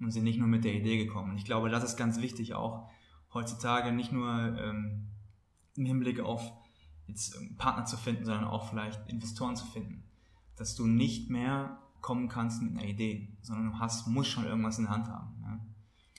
und 0.00 0.10
sind 0.10 0.24
nicht 0.24 0.38
nur 0.38 0.48
mit 0.48 0.64
der 0.64 0.74
Idee 0.74 1.04
gekommen. 1.04 1.32
Und 1.32 1.36
ich 1.36 1.44
glaube, 1.44 1.68
das 1.68 1.84
ist 1.84 1.96
ganz 1.96 2.20
wichtig 2.20 2.54
auch 2.54 2.88
heutzutage, 3.34 3.92
nicht 3.92 4.12
nur 4.12 4.28
ähm, 4.58 5.08
im 5.76 5.84
Hinblick 5.84 6.20
auf 6.20 6.52
jetzt 7.06 7.36
Partner 7.58 7.84
zu 7.84 7.96
finden, 7.96 8.24
sondern 8.24 8.44
auch 8.44 8.68
vielleicht 8.70 9.08
Investoren 9.08 9.56
zu 9.56 9.66
finden. 9.66 10.04
Dass 10.56 10.74
du 10.74 10.86
nicht 10.86 11.30
mehr 11.30 11.78
kommen 12.00 12.28
kannst 12.28 12.62
mit 12.62 12.72
einer 12.72 12.88
Idee, 12.88 13.36
sondern 13.42 13.72
du 13.72 13.78
hast, 13.78 14.06
musst 14.08 14.30
schon 14.30 14.44
irgendwas 14.44 14.78
in 14.78 14.84
der 14.84 14.92
Hand 14.92 15.08
haben. 15.08 15.36
Ja. 15.40 15.60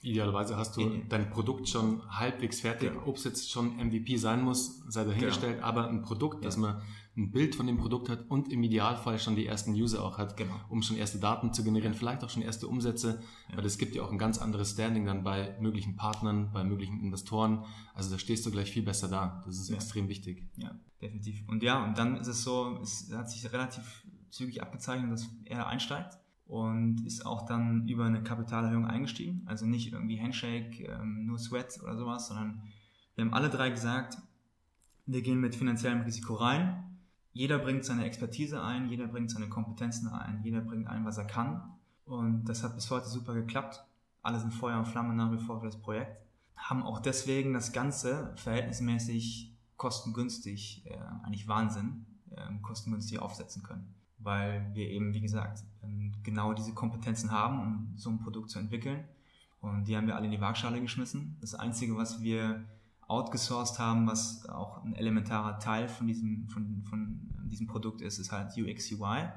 Idealerweise 0.02 0.56
hast 0.56 0.76
du 0.76 0.80
In, 0.80 1.08
dein 1.08 1.30
Produkt 1.30 1.68
schon 1.68 2.02
halbwegs 2.10 2.60
fertig. 2.60 2.92
Genau. 2.92 3.06
Ob 3.06 3.16
es 3.16 3.24
jetzt 3.24 3.50
schon 3.50 3.76
MVP 3.76 4.16
sein 4.16 4.42
muss, 4.42 4.82
sei 4.88 5.04
dahingestellt, 5.04 5.56
genau. 5.56 5.66
aber 5.66 5.88
ein 5.88 6.02
Produkt, 6.02 6.36
ja. 6.36 6.42
dass 6.42 6.56
man 6.56 6.82
ein 7.16 7.30
Bild 7.30 7.54
von 7.54 7.66
dem 7.66 7.76
Produkt 7.76 8.08
hat 8.08 8.28
und 8.28 8.50
im 8.50 8.62
Idealfall 8.64 9.18
schon 9.20 9.36
die 9.36 9.46
ersten 9.46 9.72
User 9.72 10.02
auch 10.02 10.18
hat, 10.18 10.36
genau. 10.36 10.54
um 10.68 10.82
schon 10.82 10.96
erste 10.96 11.18
Daten 11.18 11.52
zu 11.52 11.62
generieren, 11.62 11.94
vielleicht 11.94 12.24
auch 12.24 12.30
schon 12.30 12.42
erste 12.42 12.66
Umsätze, 12.66 13.22
ja. 13.50 13.56
weil 13.56 13.64
es 13.64 13.78
gibt 13.78 13.94
ja 13.94 14.02
auch 14.02 14.10
ein 14.10 14.18
ganz 14.18 14.38
anderes 14.38 14.72
Standing 14.72 15.06
dann 15.06 15.22
bei 15.22 15.56
möglichen 15.60 15.94
Partnern, 15.94 16.50
bei 16.52 16.64
möglichen 16.64 17.00
Investoren. 17.00 17.64
Also 17.94 18.10
da 18.10 18.18
stehst 18.18 18.44
du 18.46 18.50
gleich 18.50 18.70
viel 18.70 18.82
besser 18.82 19.08
da. 19.08 19.42
Das 19.46 19.58
ist 19.58 19.68
ja. 19.68 19.76
extrem 19.76 20.08
wichtig. 20.08 20.48
Ja, 20.56 20.74
definitiv. 21.00 21.44
Und 21.46 21.62
ja, 21.62 21.84
und 21.84 21.96
dann 21.98 22.16
ist 22.16 22.26
es 22.26 22.42
so, 22.42 22.78
es 22.82 23.12
hat 23.12 23.30
sich 23.30 23.52
relativ 23.52 24.04
zügig 24.30 24.60
abgezeichnet, 24.60 25.12
dass 25.12 25.28
er 25.44 25.68
einsteigt 25.68 26.18
und 26.46 27.06
ist 27.06 27.24
auch 27.24 27.46
dann 27.46 27.86
über 27.86 28.06
eine 28.06 28.24
Kapitalerhöhung 28.24 28.86
eingestiegen. 28.86 29.42
Also 29.46 29.66
nicht 29.66 29.92
irgendwie 29.92 30.20
Handshake, 30.20 30.84
ähm, 30.84 31.26
nur 31.26 31.38
Sweat 31.38 31.80
oder 31.80 31.96
sowas, 31.96 32.26
sondern 32.26 32.62
wir 33.14 33.24
haben 33.24 33.34
alle 33.34 33.50
drei 33.50 33.70
gesagt, 33.70 34.18
wir 35.06 35.22
gehen 35.22 35.38
mit 35.38 35.54
finanziellem 35.54 36.00
Risiko 36.00 36.34
rein 36.34 36.93
jeder 37.34 37.58
bringt 37.58 37.84
seine 37.84 38.04
Expertise 38.04 38.62
ein, 38.62 38.88
jeder 38.88 39.08
bringt 39.08 39.30
seine 39.30 39.48
Kompetenzen 39.48 40.08
ein, 40.08 40.40
jeder 40.44 40.60
bringt 40.60 40.86
ein, 40.86 41.04
was 41.04 41.18
er 41.18 41.24
kann. 41.24 41.62
Und 42.06 42.44
das 42.44 42.62
hat 42.62 42.76
bis 42.76 42.90
heute 42.90 43.08
super 43.08 43.34
geklappt. 43.34 43.84
Alle 44.22 44.38
sind 44.38 44.54
Feuer 44.54 44.78
und 44.78 44.86
Flamme 44.86 45.14
nach 45.14 45.32
wie 45.32 45.38
vor 45.38 45.60
für 45.60 45.66
das 45.66 45.76
Projekt. 45.76 46.16
Haben 46.56 46.84
auch 46.84 47.00
deswegen 47.00 47.52
das 47.52 47.72
Ganze 47.72 48.32
verhältnismäßig 48.36 49.52
kostengünstig, 49.76 50.86
äh, 50.86 50.96
eigentlich 51.24 51.48
Wahnsinn, 51.48 52.06
äh, 52.30 52.40
kostengünstig 52.62 53.18
aufsetzen 53.18 53.64
können. 53.64 53.92
Weil 54.18 54.70
wir 54.72 54.88
eben, 54.88 55.12
wie 55.12 55.20
gesagt, 55.20 55.64
ähm, 55.82 56.12
genau 56.22 56.54
diese 56.54 56.72
Kompetenzen 56.72 57.32
haben, 57.32 57.60
um 57.60 57.92
so 57.96 58.10
ein 58.10 58.20
Produkt 58.20 58.50
zu 58.50 58.60
entwickeln. 58.60 59.04
Und 59.60 59.88
die 59.88 59.96
haben 59.96 60.06
wir 60.06 60.14
alle 60.14 60.26
in 60.26 60.30
die 60.30 60.40
Waagschale 60.40 60.80
geschmissen. 60.80 61.36
Das 61.40 61.54
Einzige, 61.56 61.96
was 61.96 62.22
wir 62.22 62.64
outgesourced 63.14 63.78
haben, 63.78 64.06
was 64.06 64.48
auch 64.48 64.84
ein 64.84 64.94
elementarer 64.94 65.58
Teil 65.58 65.88
von 65.88 66.06
diesem, 66.06 66.48
von, 66.48 66.82
von 66.88 67.20
diesem 67.44 67.66
Produkt 67.66 68.00
ist, 68.00 68.18
ist 68.18 68.32
halt 68.32 68.56
UX, 68.56 68.90
UI. 68.90 69.28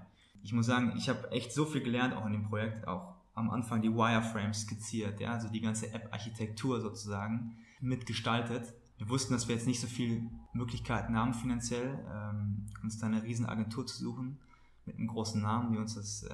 Ich 0.42 0.54
muss 0.54 0.66
sagen, 0.66 0.94
ich 0.98 1.10
habe 1.10 1.32
echt 1.32 1.52
so 1.52 1.66
viel 1.66 1.82
gelernt 1.82 2.16
auch 2.16 2.26
in 2.26 2.34
dem 2.34 2.44
Projekt, 2.44 2.88
auch 2.88 3.16
am 3.34 3.50
Anfang 3.52 3.82
die 3.82 3.94
Wireframes 3.94 4.62
skizziert, 4.62 5.20
ja, 5.20 5.34
also 5.34 5.48
die 5.50 5.62
ganze 5.62 5.94
App-Architektur 5.94 6.82
sozusagen 6.82 7.56
mitgestaltet. 7.80 8.74
Wir 8.98 9.10
wussten, 9.10 9.34
dass 9.34 9.48
wir 9.48 9.56
jetzt 9.56 9.68
nicht 9.68 9.80
so 9.80 9.88
viele 9.88 10.24
Möglichkeiten 10.54 11.16
haben 11.16 11.36
finanziell, 11.36 12.04
ähm, 12.12 12.66
uns 12.82 12.98
da 12.98 13.06
eine 13.06 13.22
riesen 13.22 13.46
Agentur 13.46 13.86
zu 13.86 13.96
suchen 13.96 14.40
mit 14.88 14.98
einem 14.98 15.08
großen 15.08 15.42
Namen, 15.42 15.72
die 15.72 15.78
uns 15.78 15.96
das 15.96 16.24
äh, 16.24 16.34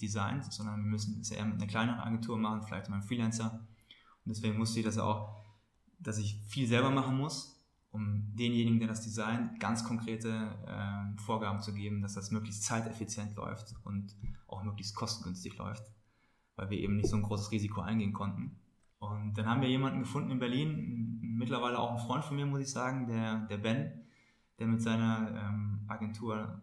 designt, 0.00 0.44
sondern 0.52 0.84
wir 0.84 0.90
müssen 0.90 1.20
es 1.20 1.30
eher 1.32 1.44
mit 1.44 1.56
einer 1.56 1.66
kleineren 1.66 1.98
Agentur 1.98 2.38
machen, 2.38 2.62
vielleicht 2.62 2.88
mit 2.88 2.94
einem 2.94 3.02
Freelancer. 3.02 3.66
Und 4.24 4.28
deswegen 4.28 4.58
musste 4.58 4.78
ich 4.78 4.84
das 4.84 4.98
auch 4.98 5.34
dass 5.98 6.18
ich 6.18 6.40
viel 6.48 6.66
selber 6.66 6.90
machen 6.90 7.16
muss, 7.16 7.64
um 7.90 8.34
denjenigen, 8.34 8.78
der 8.78 8.88
das 8.88 9.02
designt, 9.02 9.58
ganz 9.58 9.84
konkrete 9.84 10.28
äh, 10.66 11.20
Vorgaben 11.20 11.60
zu 11.60 11.72
geben, 11.72 12.02
dass 12.02 12.14
das 12.14 12.30
möglichst 12.30 12.64
zeiteffizient 12.64 13.34
läuft 13.36 13.74
und 13.84 14.14
auch 14.46 14.62
möglichst 14.62 14.94
kostengünstig 14.94 15.56
läuft, 15.56 15.90
weil 16.56 16.70
wir 16.70 16.78
eben 16.78 16.96
nicht 16.96 17.08
so 17.08 17.16
ein 17.16 17.22
großes 17.22 17.50
Risiko 17.50 17.80
eingehen 17.80 18.12
konnten. 18.12 18.58
Und 18.98 19.34
dann 19.38 19.46
haben 19.46 19.60
wir 19.60 19.68
jemanden 19.68 20.00
gefunden 20.00 20.30
in 20.30 20.38
Berlin, 20.38 21.18
mittlerweile 21.22 21.78
auch 21.78 21.92
ein 21.92 22.06
Freund 22.06 22.24
von 22.24 22.36
mir, 22.36 22.46
muss 22.46 22.60
ich 22.60 22.70
sagen, 22.70 23.06
der, 23.06 23.46
der 23.46 23.58
Ben, 23.58 24.06
der 24.58 24.66
mit 24.66 24.82
seiner 24.82 25.48
ähm, 25.48 25.84
Agentur 25.88 26.62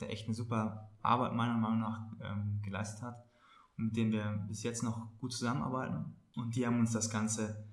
der 0.00 0.10
echt 0.10 0.26
eine 0.26 0.34
super 0.34 0.90
Arbeit 1.02 1.34
meiner 1.34 1.56
Meinung 1.56 1.80
nach 1.80 2.00
ähm, 2.20 2.60
geleistet 2.62 3.02
hat 3.02 3.24
und 3.76 3.86
mit 3.86 3.96
dem 3.96 4.12
wir 4.12 4.44
bis 4.48 4.62
jetzt 4.62 4.82
noch 4.82 5.08
gut 5.20 5.32
zusammenarbeiten. 5.32 6.16
Und 6.36 6.56
die 6.56 6.66
haben 6.66 6.80
uns 6.80 6.92
das 6.92 7.10
Ganze 7.10 7.64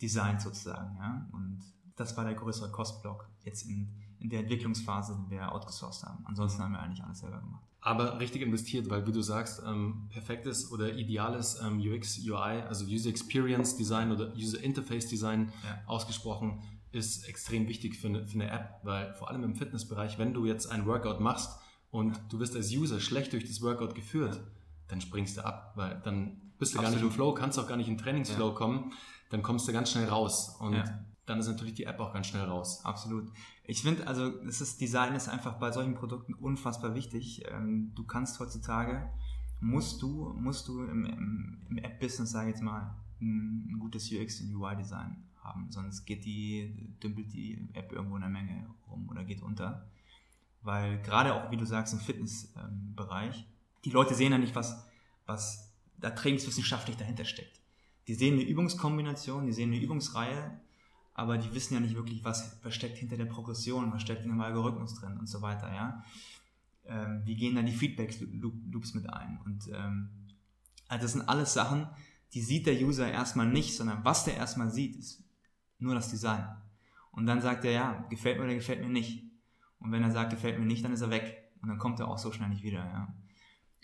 designt 0.00 0.40
sozusagen. 0.40 0.96
Ja? 0.96 1.28
Und 1.32 1.60
das 1.96 2.16
war 2.16 2.24
der 2.24 2.34
größere 2.34 2.70
Kostblock 2.70 3.28
jetzt 3.44 3.62
in, 3.62 3.88
in 4.18 4.28
der 4.28 4.40
Entwicklungsphase, 4.40 5.16
die 5.24 5.30
wir 5.30 5.52
outgesourced 5.52 6.04
haben. 6.04 6.24
Ansonsten 6.26 6.62
haben 6.62 6.72
wir 6.72 6.80
eigentlich 6.80 7.02
alles 7.02 7.20
selber 7.20 7.38
gemacht. 7.38 7.64
Aber 7.80 8.18
richtig 8.18 8.40
investiert, 8.40 8.88
weil 8.88 9.06
wie 9.06 9.12
du 9.12 9.20
sagst, 9.20 9.62
ähm, 9.66 10.08
perfektes 10.08 10.72
oder 10.72 10.94
ideales 10.94 11.60
ähm, 11.60 11.78
UX, 11.78 12.18
UI, 12.18 12.62
also 12.62 12.86
User 12.86 13.10
Experience 13.10 13.76
Design 13.76 14.10
oder 14.10 14.34
User 14.34 14.62
Interface 14.62 15.06
Design 15.06 15.52
ja. 15.62 15.82
ausgesprochen, 15.86 16.62
ist 16.92 17.28
extrem 17.28 17.68
wichtig 17.68 17.98
für 17.98 18.08
eine, 18.08 18.26
für 18.26 18.34
eine 18.34 18.50
App, 18.50 18.80
weil 18.84 19.12
vor 19.14 19.28
allem 19.28 19.44
im 19.44 19.54
Fitnessbereich, 19.54 20.18
wenn 20.18 20.32
du 20.32 20.46
jetzt 20.46 20.70
ein 20.70 20.86
Workout 20.86 21.20
machst 21.20 21.58
und 21.90 22.16
ja. 22.16 22.22
du 22.30 22.38
wirst 22.38 22.56
als 22.56 22.72
User 22.72 23.00
schlecht 23.00 23.34
durch 23.34 23.44
das 23.44 23.60
Workout 23.60 23.94
geführt, 23.94 24.36
ja. 24.36 24.42
dann 24.88 25.02
springst 25.02 25.36
du 25.36 25.44
ab, 25.44 25.72
weil 25.74 26.00
dann 26.04 26.40
bist 26.58 26.72
du 26.72 26.78
Absolut. 26.78 26.84
gar 26.84 26.90
nicht 26.90 27.02
im 27.02 27.10
Flow, 27.10 27.34
kannst 27.34 27.58
auch 27.58 27.68
gar 27.68 27.76
nicht 27.76 27.88
in 27.88 27.98
Trainingsflow 27.98 28.54
kommen 28.54 28.92
dann 29.34 29.42
kommst 29.42 29.66
du 29.66 29.72
ganz 29.72 29.90
schnell 29.90 30.08
raus. 30.08 30.56
Und 30.60 30.74
ja. 30.74 30.84
dann 31.26 31.40
ist 31.40 31.48
natürlich 31.48 31.74
die 31.74 31.84
App 31.84 31.98
auch 31.98 32.12
ganz 32.12 32.28
schnell 32.28 32.44
raus. 32.44 32.84
Absolut. 32.84 33.32
Ich 33.64 33.82
finde, 33.82 34.06
also 34.06 34.30
das 34.30 34.60
ist, 34.60 34.80
Design 34.80 35.16
ist 35.16 35.28
einfach 35.28 35.54
bei 35.58 35.72
solchen 35.72 35.96
Produkten 35.96 36.34
unfassbar 36.34 36.94
wichtig. 36.94 37.42
Ähm, 37.50 37.90
du 37.96 38.04
kannst 38.04 38.38
heutzutage, 38.38 39.10
musst 39.60 40.02
du, 40.02 40.32
musst 40.38 40.68
du 40.68 40.84
im, 40.84 41.04
im, 41.04 41.66
im 41.68 41.78
App-Business, 41.78 42.30
sage 42.30 42.50
ich 42.50 42.54
jetzt 42.54 42.62
mal, 42.62 42.94
ein, 43.20 43.70
ein 43.72 43.78
gutes 43.80 44.08
UX 44.12 44.40
und 44.40 44.54
UI-Design 44.54 45.24
haben, 45.42 45.66
sonst 45.70 46.04
geht 46.04 46.24
die, 46.24 46.94
dümpelt 47.02 47.32
die 47.32 47.68
App 47.72 47.90
irgendwo 47.90 48.14
in 48.14 48.22
der 48.22 48.30
Menge 48.30 48.68
rum 48.88 49.08
oder 49.08 49.24
geht 49.24 49.42
unter. 49.42 49.88
Weil 50.62 51.02
gerade 51.02 51.34
auch, 51.34 51.50
wie 51.50 51.56
du 51.56 51.66
sagst, 51.66 51.92
im 51.92 51.98
Fitnessbereich, 51.98 53.48
die 53.84 53.90
Leute 53.90 54.14
sehen 54.14 54.30
ja 54.30 54.38
nicht, 54.38 54.54
was, 54.54 54.86
was 55.26 55.74
da 55.98 56.10
trainingswissenschaftlich 56.10 56.96
dahinter 56.96 57.24
steckt. 57.24 57.63
Die 58.06 58.14
sehen 58.14 58.34
eine 58.34 58.42
Übungskombination, 58.42 59.46
die 59.46 59.52
sehen 59.52 59.72
eine 59.72 59.82
Übungsreihe, 59.82 60.60
aber 61.14 61.38
die 61.38 61.54
wissen 61.54 61.74
ja 61.74 61.80
nicht 61.80 61.94
wirklich, 61.94 62.24
was 62.24 62.58
versteckt 62.60 62.98
hinter 62.98 63.16
der 63.16 63.24
Progression, 63.24 63.92
was 63.92 64.02
steckt 64.02 64.24
in 64.24 64.30
dem 64.30 64.40
Algorithmus 64.40 64.94
drin 64.94 65.16
und 65.16 65.28
so 65.28 65.40
weiter, 65.42 65.72
ja. 65.72 66.04
Ähm, 66.86 67.22
wie 67.24 67.36
gehen 67.36 67.54
dann 67.54 67.66
die 67.66 67.72
Feedback-Loops 67.72 68.94
mit 68.94 69.08
ein? 69.08 69.40
Und 69.44 69.68
ähm, 69.72 70.10
also 70.88 71.02
das 71.04 71.12
sind 71.12 71.28
alles 71.28 71.54
Sachen, 71.54 71.88
die 72.34 72.42
sieht 72.42 72.66
der 72.66 72.74
User 72.74 73.10
erstmal 73.10 73.46
nicht, 73.46 73.76
sondern 73.76 74.04
was 74.04 74.24
der 74.24 74.36
erstmal 74.36 74.70
sieht, 74.70 74.96
ist 74.96 75.22
nur 75.78 75.94
das 75.94 76.10
Design. 76.10 76.46
Und 77.12 77.26
dann 77.26 77.40
sagt 77.40 77.64
er, 77.64 77.70
ja, 77.70 78.06
gefällt 78.10 78.38
mir 78.38 78.44
oder 78.44 78.54
gefällt 78.54 78.80
mir 78.80 78.88
nicht. 78.88 79.22
Und 79.78 79.92
wenn 79.92 80.02
er 80.02 80.10
sagt, 80.10 80.30
gefällt 80.30 80.58
mir 80.58 80.66
nicht, 80.66 80.84
dann 80.84 80.92
ist 80.92 81.00
er 81.00 81.10
weg. 81.10 81.52
Und 81.62 81.68
dann 81.68 81.78
kommt 81.78 82.00
er 82.00 82.08
auch 82.08 82.18
so 82.18 82.32
schnell 82.32 82.48
nicht 82.48 82.64
wieder, 82.64 82.84
ja. 82.84 83.14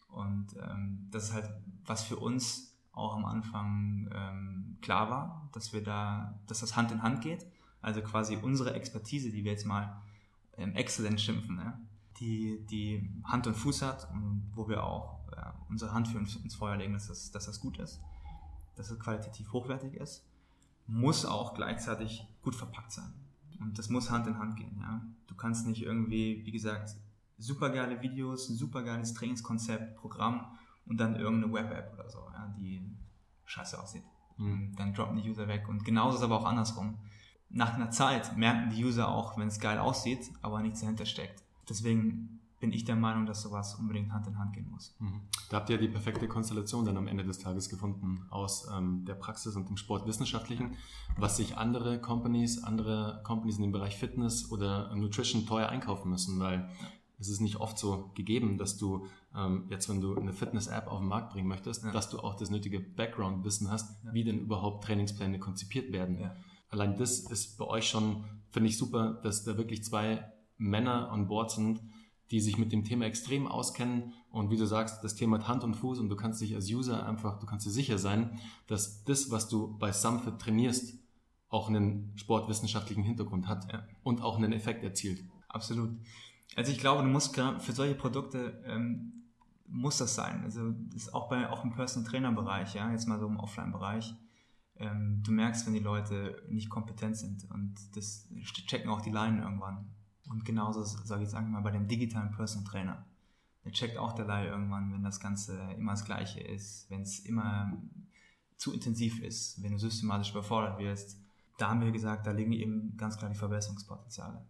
Und 0.09 0.49
ähm, 0.61 1.07
das 1.11 1.25
ist 1.25 1.33
halt, 1.33 1.49
was 1.87 2.03
für 2.03 2.17
uns 2.17 2.70
auch 3.01 3.17
am 3.17 3.25
Anfang 3.25 4.09
ähm, 4.15 4.79
klar 4.81 5.11
war, 5.11 5.49
dass 5.53 5.73
wir 5.73 5.83
da, 5.83 6.39
dass 6.47 6.61
das 6.61 6.77
Hand 6.77 6.93
in 6.93 7.03
Hand 7.03 7.23
geht. 7.23 7.47
Also 7.83 8.03
quasi 8.03 8.37
unsere 8.37 8.75
Expertise, 8.75 9.31
die 9.31 9.45
wir 9.45 9.53
jetzt 9.53 9.65
mal 9.65 10.03
ähm, 10.57 10.75
exzellent 10.75 11.21
schimpfen, 11.21 11.57
ja, 11.59 11.79
die, 12.19 12.65
die 12.67 13.11
Hand 13.25 13.47
und 13.47 13.55
Fuß 13.55 13.83
hat 13.83 14.11
und 14.13 14.51
wo 14.55 14.69
wir 14.69 14.85
auch 14.85 15.21
ja, 15.35 15.55
unsere 15.69 15.93
Hand 15.93 16.09
für 16.09 16.19
uns 16.19 16.37
ins 16.37 16.55
Feuer 16.55 16.77
legen, 16.77 16.93
dass 16.93 17.09
das, 17.09 17.31
dass 17.31 17.47
das 17.47 17.61
gut 17.61 17.79
ist, 17.79 18.01
dass 18.77 18.91
es 18.91 18.99
qualitativ 18.99 19.53
hochwertig 19.53 19.95
ist, 19.95 20.27
muss 20.87 21.25
auch 21.25 21.55
gleichzeitig 21.55 22.27
gut 22.43 22.55
verpackt 22.55 22.93
sein. 22.93 23.13
Und 23.61 23.79
das 23.79 23.89
muss 23.89 24.11
Hand 24.11 24.27
in 24.27 24.39
Hand 24.39 24.57
gehen. 24.57 24.79
Ja. 24.81 25.03
Du 25.27 25.35
kannst 25.35 25.67
nicht 25.67 25.83
irgendwie, 25.83 26.45
wie 26.45 26.51
gesagt, 26.51 26.97
super 27.39 27.71
geile 27.71 28.03
Videos, 28.03 28.49
ein 28.49 28.57
super 28.57 28.83
geiles 28.83 29.15
Trainingskonzept, 29.15 29.97
Programm 29.97 30.47
und 30.91 30.99
dann 30.99 31.15
irgendeine 31.17 31.53
Web-App 31.53 31.95
oder 31.95 32.11
so, 32.11 32.19
ja, 32.35 32.53
die 32.59 32.83
scheiße 33.45 33.81
aussieht. 33.81 34.03
Mhm. 34.37 34.75
Dann 34.77 34.93
droppen 34.93 35.23
die 35.23 35.31
User 35.31 35.47
weg. 35.47 35.69
Und 35.69 35.85
genauso 35.85 36.17
ist 36.17 36.23
es 36.23 36.25
aber 36.25 36.41
auch 36.41 36.45
andersrum. 36.45 36.99
Nach 37.49 37.75
einer 37.75 37.91
Zeit 37.91 38.37
merken 38.37 38.71
die 38.71 38.85
User 38.85 39.09
auch, 39.09 39.39
wenn 39.39 39.49
es 39.49 39.61
geil 39.61 39.79
aussieht, 39.79 40.31
aber 40.43 40.61
nichts 40.61 40.81
dahinter 40.81 41.07
steckt. 41.07 41.45
Deswegen 41.69 42.41
bin 42.59 42.73
ich 42.73 42.85
der 42.85 42.97
Meinung, 42.97 43.25
dass 43.25 43.43
sowas 43.43 43.77
unbedingt 43.77 44.13
Hand 44.13 44.27
in 44.27 44.39
Hand 44.39 44.53
gehen 44.53 44.69
muss. 44.69 44.95
Mhm. 44.99 45.23
Da 45.49 45.59
habt 45.59 45.71
ihr 45.71 45.79
die 45.79 45.89
perfekte 45.89 46.29
Konstellation 46.29 46.85
dann 46.85 46.97
am 46.97 47.07
Ende 47.07 47.25
des 47.25 47.39
Tages 47.39 47.69
gefunden 47.69 48.27
aus 48.31 48.69
ähm, 48.71 49.05
der 49.07 49.15
Praxis 49.15 49.57
und 49.57 49.69
dem 49.69 49.77
Sportwissenschaftlichen, 49.77 50.77
was 51.17 51.37
sich 51.37 51.57
andere 51.57 52.01
Companies, 52.01 52.63
andere 52.63 53.23
Companies 53.25 53.57
in 53.57 53.63
dem 53.63 53.73
Bereich 53.73 53.97
Fitness 53.97 54.51
oder 54.51 54.95
Nutrition 54.95 55.47
teuer 55.47 55.69
einkaufen 55.69 56.11
müssen, 56.11 56.39
weil 56.39 56.69
es 57.21 57.29
ist 57.29 57.41
nicht 57.41 57.57
oft 57.57 57.79
so 57.79 58.11
gegeben, 58.15 58.57
dass 58.59 58.79
du 58.79 59.07
ähm, 59.37 59.67
jetzt, 59.69 59.89
wenn 59.89 60.01
du 60.01 60.17
eine 60.17 60.33
Fitness-App 60.33 60.87
auf 60.87 61.01
den 61.01 61.09
Markt 61.09 61.33
bringen 61.33 61.49
möchtest, 61.49 61.85
ja. 61.85 61.93
dass 61.93 62.09
du 62.09 62.19
auch 62.19 62.35
das 62.35 62.51
nötige 62.51 62.81
Background-Wissen 62.81 63.71
hast, 63.71 64.03
ja. 64.05 64.15
wie 64.15 64.25
denn 64.25 64.39
überhaupt 64.39 64.85
Trainingspläne 64.85 65.39
konzipiert 65.39 65.93
werden. 65.93 66.19
Ja. 66.19 66.35
Allein 66.71 66.97
das 66.97 67.21
ist 67.21 67.59
bei 67.59 67.67
euch 67.67 67.89
schon, 67.89 68.25
finde 68.51 68.71
ich 68.71 68.79
super, 68.79 69.21
dass 69.23 69.45
da 69.45 69.57
wirklich 69.57 69.85
zwei 69.85 70.33
Männer 70.57 71.11
an 71.11 71.29
Bord 71.29 71.51
sind, 71.51 71.83
die 72.31 72.41
sich 72.41 72.59
mit 72.59 72.73
dem 72.73 72.85
Thema 72.85 73.07
extrem 73.07 73.49
auskennen 73.49 74.13
und 74.31 74.51
wie 74.51 74.57
du 74.57 74.65
sagst, 74.65 75.03
das 75.03 75.17
Thema 75.17 75.39
hat 75.39 75.49
Hand 75.49 75.65
und 75.65 75.75
Fuß 75.75 75.99
und 75.99 76.09
du 76.09 76.17
kannst 76.17 76.41
dich 76.41 76.55
als 76.55 76.71
User 76.71 77.05
einfach, 77.05 77.41
du 77.41 77.47
kannst 77.47 77.67
dir 77.67 77.71
sicher 77.71 77.99
sein, 77.99 78.39
dass 78.69 79.05
das, 79.05 79.31
was 79.31 79.49
du 79.49 79.77
bei 79.79 79.91
Sumfit 79.93 80.39
trainierst, 80.39 80.95
auch 81.49 81.69
einen 81.69 82.13
sportwissenschaftlichen 82.15 83.03
Hintergrund 83.03 83.49
hat 83.49 83.67
und 84.05 84.23
auch 84.23 84.37
einen 84.37 84.53
Effekt 84.53 84.85
erzielt. 84.85 85.25
Absolut. 85.49 85.91
Also 86.57 86.73
ich 86.73 86.79
glaube, 86.79 87.03
du 87.03 87.09
musst 87.09 87.35
für 87.35 87.73
solche 87.73 87.95
Produkte 87.95 88.63
ähm, 88.67 89.21
muss 89.67 89.99
das 89.99 90.15
sein. 90.15 90.43
Also 90.43 90.73
das 90.93 91.03
ist 91.03 91.15
auch 91.15 91.29
bei 91.29 91.49
auch 91.49 91.65
im 91.65 91.71
Personal 91.71 92.09
Trainer 92.09 92.33
Bereich, 92.33 92.75
ja, 92.75 92.91
jetzt 92.91 93.07
mal 93.07 93.19
so 93.19 93.27
im 93.27 93.39
Offline 93.39 93.73
Bereich. 93.73 94.15
Ähm, 94.77 95.23
du 95.23 95.31
merkst, 95.33 95.67
wenn 95.67 95.75
die 95.75 95.81
Leute 95.81 96.43
nicht 96.49 96.69
kompetent 96.69 97.17
sind 97.17 97.49
und 97.51 97.75
das 97.95 98.29
checken 98.67 98.91
auch 98.91 99.01
die 99.01 99.11
Leinen 99.11 99.43
irgendwann. 99.43 99.87
Und 100.29 100.45
genauso 100.45 100.83
sage 100.85 101.23
ich 101.23 101.33
jetzt 101.33 101.41
mal 101.41 101.61
bei 101.61 101.71
dem 101.71 101.89
digitalen 101.89 102.31
Personal 102.31 102.65
Trainer. 102.65 103.05
Der 103.65 103.73
checkt 103.73 103.99
auch 103.99 104.13
der 104.13 104.25
Laie 104.25 104.49
irgendwann, 104.49 104.93
wenn 104.93 105.03
das 105.03 105.21
Ganze 105.21 105.59
immer 105.77 105.93
das 105.93 106.05
Gleiche 106.05 106.41
ist, 106.41 106.89
wenn 106.89 107.03
es 107.03 107.21
immer 107.21 107.73
zu 108.57 108.73
intensiv 108.73 109.23
ist, 109.23 109.63
wenn 109.63 109.73
du 109.73 109.79
systematisch 109.79 110.31
überfordert 110.31 110.79
wirst. 110.79 111.19
Da 111.59 111.71
haben 111.71 111.83
wir 111.83 111.91
gesagt, 111.91 112.27
da 112.27 112.31
liegen 112.31 112.53
eben 112.53 112.97
ganz 112.97 113.19
klar 113.19 113.31
die 113.31 113.37
Verbesserungspotenziale. 113.37 114.43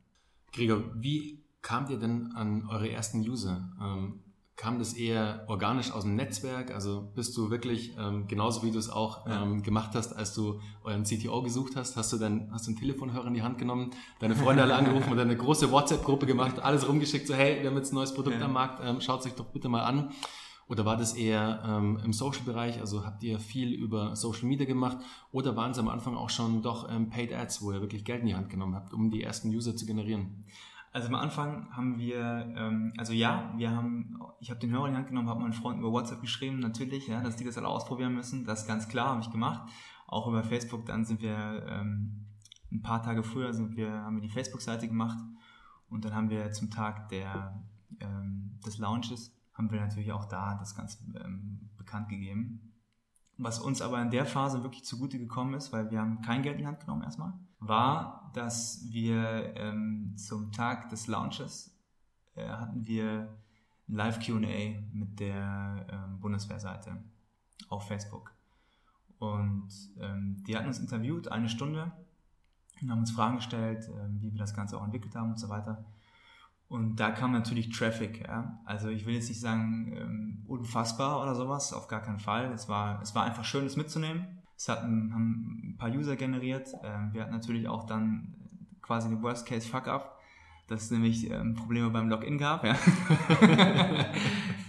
Gregor, 0.53 0.85
wie 0.95 1.43
kamt 1.63 1.91
ihr 1.91 1.99
denn 1.99 2.33
an 2.35 2.69
eure 2.69 2.91
ersten 2.91 3.21
User? 3.21 3.71
Ähm, 3.81 4.21
kam 4.61 4.79
das 4.79 4.93
eher 4.93 5.47
organisch 5.49 5.91
aus 5.91 6.03
dem 6.03 6.17
Netzwerk? 6.17 6.71
Also 6.71 7.11
bist 7.15 7.35
du 7.37 7.51
wirklich, 7.51 7.97
ähm, 7.99 8.27
genauso 8.29 8.63
wie 8.63 8.71
du 8.71 8.79
es 8.79 8.91
auch 8.91 9.27
ähm, 9.27 9.63
gemacht 9.63 9.93
hast, 9.95 10.13
als 10.13 10.35
du 10.35 10.61
euren 10.85 11.05
CTO 11.05 11.43
gesucht 11.43 11.77
hast, 11.77 11.97
hast 11.97 12.13
du 12.13 12.19
dann 12.19 12.51
hast 12.53 12.67
du 12.67 12.73
einen 12.73 12.79
Telefonhörer 12.79 13.27
in 13.27 13.35
die 13.35 13.43
Hand 13.43 13.57
genommen, 13.57 13.91
deine 14.19 14.37
Freunde 14.37 14.63
alle 14.63 14.75
angerufen 14.75 15.11
und 15.11 15.19
eine 15.19 15.35
große 15.35 15.71
WhatsApp-Gruppe 15.73 16.27
gemacht, 16.27 16.61
alles 16.61 16.87
rumgeschickt, 16.87 17.27
so 17.27 17.35
hey, 17.35 17.63
wir 17.63 17.71
haben 17.71 17.77
jetzt 17.79 17.93
ein 17.93 17.95
neues 17.95 18.13
Produkt 18.13 18.39
ja. 18.39 18.45
am 18.45 18.53
Markt, 18.53 18.83
ähm, 18.85 19.01
schaut 19.01 19.25
euch 19.25 19.35
doch 19.35 19.47
bitte 19.47 19.71
mal 19.71 19.83
an. 19.83 20.11
Oder 20.69 20.85
war 20.85 20.97
das 20.97 21.15
eher 21.15 21.65
ähm, 21.67 21.99
im 22.05 22.13
Social-Bereich? 22.13 22.81
Also 22.81 23.05
habt 23.05 23.25
ihr 23.25 23.41
viel 23.41 23.73
über 23.73 24.15
Social 24.15 24.45
Media 24.45 24.67
gemacht? 24.67 24.99
Oder 25.33 25.57
waren 25.57 25.73
es 25.73 25.79
am 25.79 25.89
Anfang 25.89 26.17
auch 26.17 26.31
schon 26.31 26.63
doch 26.63 26.89
ähm, 26.89 27.11
Paid 27.11 27.33
Ads, 27.33 27.63
wo 27.63 27.73
ihr 27.73 27.81
wirklich 27.81 28.05
Geld 28.05 28.21
in 28.21 28.27
die 28.27 28.35
Hand 28.37 28.51
genommen 28.51 28.77
habt, 28.77 28.93
um 28.93 29.11
die 29.11 29.21
ersten 29.21 29.49
User 29.49 29.75
zu 29.75 29.85
generieren? 29.85 30.45
Also 30.93 31.07
am 31.07 31.15
Anfang 31.15 31.71
haben 31.75 31.99
wir, 31.99 32.53
ähm, 32.57 32.93
also 32.97 33.13
ja, 33.13 33.53
wir 33.57 33.71
haben, 33.71 34.19
ich 34.41 34.51
habe 34.51 34.59
den 34.59 34.71
Hörer 34.71 34.87
in 34.87 34.93
die 34.93 34.99
Hand 34.99 35.09
genommen, 35.09 35.29
habe 35.29 35.41
meinen 35.41 35.53
Freunden 35.53 35.81
über 35.81 35.93
WhatsApp 35.93 36.21
geschrieben, 36.21 36.59
natürlich, 36.59 37.07
ja, 37.07 37.21
dass 37.21 37.37
die 37.37 37.45
das 37.45 37.57
alle 37.57 37.69
ausprobieren 37.69 38.15
müssen. 38.15 38.45
Das 38.45 38.63
ist 38.63 38.67
ganz 38.67 38.89
klar, 38.89 39.11
habe 39.11 39.21
ich 39.21 39.31
gemacht. 39.31 39.71
Auch 40.09 40.27
über 40.27 40.43
Facebook, 40.43 40.87
dann 40.87 41.05
sind 41.05 41.23
wir 41.23 41.65
ähm, 41.69 42.27
ein 42.73 42.83
paar 42.83 43.03
Tage 43.03 43.23
früher 43.23 43.53
sind 43.53 43.77
wir, 43.77 43.93
haben 43.93 44.17
wir 44.17 44.23
die 44.23 44.29
Facebook-Seite 44.29 44.89
gemacht 44.89 45.19
und 45.89 46.05
dann 46.05 46.15
haben 46.15 46.31
wir 46.31 46.51
zum 46.53 46.71
Tag 46.71 47.09
der, 47.09 47.63
ähm, 48.01 48.59
des 48.65 48.79
Launches, 48.79 49.37
haben 49.55 49.71
wir 49.71 49.81
natürlich 49.81 50.13
auch 50.13 50.25
da 50.25 50.57
das 50.57 50.75
Ganze 50.75 50.99
ähm, 51.25 51.71
bekannt 51.77 52.09
gegeben. 52.09 52.73
Was 53.39 53.59
uns 53.59 53.81
aber 53.81 54.01
in 54.03 54.11
der 54.11 54.27
Phase 54.27 54.63
wirklich 54.63 54.85
zugute 54.85 55.19
gekommen 55.19 55.55
ist, 55.55 55.73
weil 55.73 55.91
wir 55.91 56.01
haben 56.01 56.21
kein 56.23 56.43
Geld 56.43 56.57
in 56.57 56.63
die 56.63 56.67
Hand 56.67 56.81
genommen 56.81 57.03
erstmal, 57.03 57.33
war, 57.61 58.31
dass 58.35 58.87
wir 58.91 59.55
ähm, 59.57 60.15
zum 60.17 60.53
Tag 60.53 60.89
des 60.89 61.07
Launches 61.07 61.77
äh, 62.35 62.49
hatten 62.49 62.87
wir 62.87 63.29
ein 63.89 63.95
Live 63.95 64.25
Q&A 64.25 64.81
mit 64.93 65.21
der 65.21 65.87
ähm, 65.91 66.21
Bundeswehrseite 66.21 66.97
auf 67.69 67.87
Facebook. 67.87 68.33
Und 69.19 69.69
ähm, 70.01 70.43
die 70.47 70.57
hatten 70.57 70.69
uns 70.69 70.79
interviewt, 70.79 71.29
eine 71.29 71.49
Stunde, 71.49 71.93
und 72.81 72.91
haben 72.91 73.01
uns 73.01 73.11
Fragen 73.11 73.37
gestellt, 73.37 73.89
äh, 73.89 74.23
wie 74.23 74.33
wir 74.33 74.39
das 74.39 74.55
Ganze 74.55 74.79
auch 74.79 74.85
entwickelt 74.85 75.15
haben 75.15 75.31
und 75.31 75.39
so 75.39 75.49
weiter. 75.49 75.85
Und 76.69 76.97
da 76.97 77.11
kam 77.11 77.33
natürlich 77.33 77.71
Traffic. 77.71 78.27
Ja? 78.27 78.61
Also 78.65 78.89
ich 78.89 79.05
will 79.05 79.15
jetzt 79.15 79.29
nicht 79.29 79.41
sagen 79.41 79.93
ähm, 79.97 80.45
unfassbar 80.47 81.21
oder 81.21 81.35
sowas, 81.35 81.73
auf 81.73 81.89
gar 81.89 82.01
keinen 82.01 82.21
Fall. 82.21 82.53
Es 82.53 82.69
war, 82.69 83.03
es 83.03 83.15
war 83.15 83.25
einfach 83.25 83.45
schön, 83.45 83.67
es 83.67 83.77
mitzunehmen. 83.77 84.40
Es 84.61 84.69
hatten, 84.69 85.11
haben 85.15 85.71
ein 85.71 85.77
paar 85.79 85.89
User 85.89 86.17
generiert. 86.17 86.69
Ähm, 86.85 87.15
wir 87.15 87.23
hatten 87.23 87.33
natürlich 87.33 87.67
auch 87.67 87.87
dann 87.87 88.35
quasi 88.83 89.09
den 89.09 89.23
Worst 89.23 89.47
Case 89.47 89.67
Fuck 89.67 89.89
Up, 89.89 90.21
dass 90.67 90.83
es 90.83 90.91
nämlich 90.91 91.31
ähm, 91.31 91.55
Probleme 91.55 91.89
beim 91.89 92.11
Login 92.11 92.37
gab. 92.37 92.63
Ja. 92.63 92.75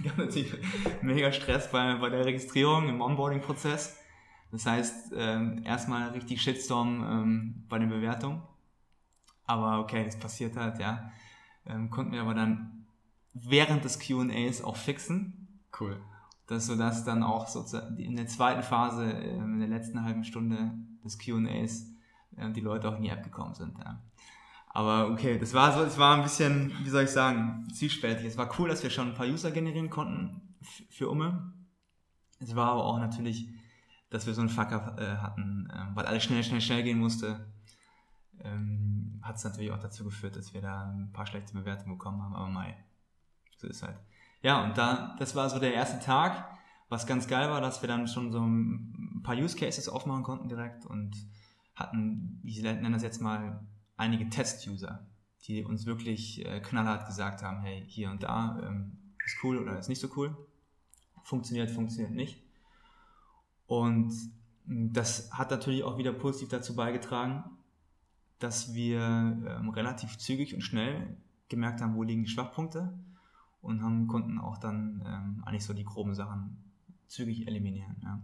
gab 0.02 0.18
natürlich 0.18 0.54
mega 1.02 1.30
Stress 1.34 1.70
bei, 1.70 1.96
bei 1.96 2.10
der 2.10 2.24
Registrierung 2.24 2.88
im 2.88 3.02
Onboarding-Prozess. 3.02 3.98
Das 4.54 4.66
heißt, 4.66 5.12
ähm, 5.14 5.62
erstmal 5.66 6.12
richtig 6.12 6.42
Shitstorm 6.42 7.66
bei 7.68 7.78
den 7.78 7.90
Bewertungen. 7.90 8.42
Aber 9.46 9.80
okay, 9.80 10.06
das 10.06 10.18
passiert 10.18 10.56
halt, 10.56 10.80
ja. 10.80 11.12
Konnten 11.90 12.14
wir 12.14 12.22
aber 12.22 12.34
dann 12.34 12.86
während 13.34 13.84
des 13.84 14.00
QAs 14.00 14.64
auch 14.64 14.78
fixen. 14.78 15.60
Cool 15.78 16.02
dass 16.52 16.68
so 16.68 16.76
dass 16.76 17.06
dann 17.06 17.24
auch 17.24 17.48
sozusagen 17.48 17.98
in 17.98 18.18
der 18.18 18.28
zweiten 18.28 18.62
Phase, 18.62 19.10
ähm, 19.10 19.54
in 19.54 19.60
der 19.62 19.70
letzten 19.70 20.04
halben 20.04 20.26
Stunde 20.26 20.72
des 21.04 21.18
Q&As, 21.18 21.88
ähm, 22.38 22.54
die 22.54 22.60
Leute 22.60 22.90
auch 22.90 22.98
in 22.98 23.04
die 23.04 23.10
App 23.10 23.24
gekommen 23.24 23.54
sind. 23.54 23.78
Ja. 23.78 24.02
Aber 24.68 25.10
okay, 25.10 25.40
das 25.40 25.54
war 25.54 25.72
so, 25.72 25.82
es 25.84 25.98
war 25.98 26.18
ein 26.18 26.24
bisschen, 26.24 26.74
wie 26.84 26.90
soll 26.90 27.06
ich 27.06 27.10
sagen, 27.10 27.68
zielspältig. 27.74 28.26
Es 28.26 28.38
war 28.38 28.50
cool, 28.60 28.68
dass 28.68 28.84
wir 28.84 28.90
schon 28.90 29.10
ein 29.10 29.14
paar 29.14 29.28
User 29.28 29.52
generieren 29.52 29.90
konnten 29.90 30.56
für 30.90 31.10
Umme. 31.10 31.54
Es 32.40 32.54
war 32.56 32.72
aber 32.72 32.84
auch 32.84 33.00
natürlich, 33.00 33.48
dass 34.10 34.28
wir 34.28 34.34
so 34.34 34.42
einen 34.42 34.50
Fucker 34.50 34.98
äh, 35.00 35.18
hatten, 35.22 35.70
äh, 35.72 35.96
weil 35.96 36.06
alles 36.06 36.24
schnell, 36.24 36.44
schnell, 36.44 36.62
schnell 36.62 36.84
gehen 36.84 37.00
musste. 37.00 37.48
Ähm, 38.44 39.22
hat 39.22 39.38
es 39.38 39.44
natürlich 39.46 39.72
auch 39.72 39.80
dazu 39.80 40.04
geführt, 40.04 40.36
dass 40.36 40.54
wir 40.54 40.62
da 40.62 40.92
ein 40.92 41.14
paar 41.14 41.28
schlechte 41.28 41.54
Bewertungen 41.54 41.98
bekommen 41.98 42.22
haben, 42.22 42.36
aber 42.36 42.50
mei, 42.50 42.76
so 43.58 43.68
ist 43.68 43.84
halt. 43.84 43.98
Ja, 44.42 44.64
und 44.64 44.78
da, 44.78 45.16
das 45.20 45.36
war 45.36 45.50
so 45.50 45.60
der 45.60 45.74
erste 45.74 46.00
Tag, 46.04 46.50
was 46.90 47.06
ganz 47.06 47.28
geil 47.28 47.50
war, 47.50 47.62
dass 47.62 47.82
wir 47.82 47.88
dann 47.88 48.08
schon 48.08 48.32
so 48.32 48.40
ein 48.40 49.22
paar 49.24 49.36
Use 49.36 49.56
Cases 49.56 49.88
aufmachen 49.88 50.24
konnten 50.24 50.50
direkt 50.50 50.86
und 50.86 51.16
hatten, 51.76 52.42
ich 52.44 52.62
nenne 52.62 52.92
das 52.92 53.04
jetzt 53.04 53.22
mal, 53.22 53.62
einige 53.98 54.30
Test-User, 54.30 55.06
die 55.44 55.64
uns 55.64 55.86
wirklich 55.86 56.46
äh, 56.46 56.60
knallhart 56.60 57.06
gesagt 57.06 57.44
haben, 57.44 57.62
hey, 57.62 57.84
hier 57.88 58.10
und 58.10 58.24
da 58.24 58.60
ähm, 58.64 58.98
ist 59.24 59.38
cool 59.44 59.60
oder 59.60 59.78
ist 59.78 59.90
nicht 59.90 60.02
so 60.02 60.10
cool. 60.16 60.36
Funktioniert, 61.24 61.70
funktioniert 61.70 62.12
nicht. 62.12 62.42
Und 63.68 64.12
das 64.66 65.32
hat 65.32 65.52
natürlich 65.52 65.84
auch 65.84 65.98
wieder 65.98 66.14
positiv 66.14 66.50
dazu 66.50 66.76
beigetragen, 66.76 67.44
dass 68.40 68.74
wir 68.74 69.00
ähm, 69.00 69.70
relativ 69.70 70.18
zügig 70.18 70.56
und 70.56 70.62
schnell 70.62 71.16
gemerkt 71.48 71.80
haben, 71.82 71.96
wo 71.96 72.04
liegen 72.04 72.24
die 72.24 72.30
Schwachpunkte 72.30 72.92
und 73.62 73.84
haben, 73.84 74.08
konnten 74.08 74.40
auch 74.40 74.58
dann 74.58 75.04
ähm, 75.06 75.44
eigentlich 75.46 75.66
so 75.66 75.74
die 75.74 75.86
groben 75.86 76.16
Sachen 76.16 76.58
zügig 77.08 77.48
eliminieren 77.48 77.98
ja? 78.04 78.22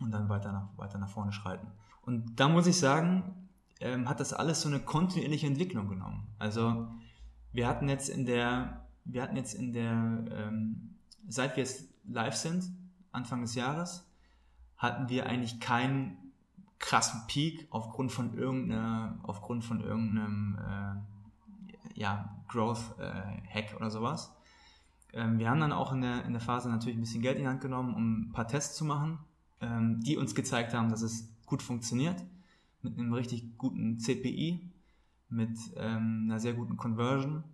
und 0.00 0.10
dann 0.10 0.28
weiter 0.28 0.52
nach, 0.52 0.68
weiter 0.76 0.98
nach 0.98 1.08
vorne 1.10 1.32
schreiten. 1.32 1.66
Und 2.02 2.40
da 2.40 2.48
muss 2.48 2.66
ich 2.66 2.78
sagen, 2.78 3.48
ähm, 3.80 4.08
hat 4.08 4.20
das 4.20 4.32
alles 4.32 4.62
so 4.62 4.68
eine 4.68 4.80
kontinuierliche 4.80 5.46
Entwicklung 5.46 5.88
genommen. 5.88 6.26
Also 6.38 6.88
wir 7.52 7.66
hatten 7.68 7.88
jetzt 7.88 8.08
in 8.08 8.24
der, 8.24 8.86
wir 9.04 9.22
hatten 9.22 9.36
jetzt 9.36 9.54
in 9.54 9.72
der, 9.72 10.24
ähm, 10.30 10.96
seit 11.28 11.56
wir 11.56 11.64
jetzt 11.64 11.88
live 12.04 12.34
sind, 12.34 12.64
Anfang 13.12 13.42
des 13.42 13.54
Jahres, 13.54 14.08
hatten 14.76 15.08
wir 15.08 15.26
eigentlich 15.26 15.60
keinen 15.60 16.16
krassen 16.78 17.22
Peak 17.26 17.66
aufgrund 17.70 18.12
von 18.12 18.34
irgendeiner, 18.34 19.18
aufgrund 19.24 19.64
von 19.64 19.80
irgendeinem 19.80 20.58
äh, 20.58 21.98
ja, 21.98 22.36
Growth-Hack 22.48 23.72
äh, 23.72 23.76
oder 23.76 23.90
sowas. 23.90 24.32
Ähm, 25.12 25.38
wir 25.38 25.48
haben 25.50 25.60
dann 25.60 25.72
auch 25.72 25.92
in 25.92 26.02
der, 26.02 26.24
in 26.24 26.32
der 26.32 26.40
Phase 26.40 26.68
natürlich 26.68 26.96
ein 26.96 27.00
bisschen 27.00 27.22
Geld 27.22 27.36
in 27.36 27.42
die 27.42 27.48
Hand 27.48 27.60
genommen, 27.60 27.94
um 27.94 28.20
ein 28.22 28.32
paar 28.32 28.46
Tests 28.46 28.76
zu 28.76 28.84
machen, 28.84 29.18
ähm, 29.60 30.00
die 30.00 30.16
uns 30.16 30.34
gezeigt 30.34 30.74
haben, 30.74 30.90
dass 30.90 31.02
es 31.02 31.34
gut 31.46 31.62
funktioniert, 31.62 32.22
mit 32.82 32.98
einem 32.98 33.12
richtig 33.12 33.56
guten 33.56 33.98
CPI, 33.98 34.70
mit 35.28 35.58
ähm, 35.76 36.24
einer 36.24 36.40
sehr 36.40 36.54
guten 36.54 36.76
Conversion. 36.76 37.44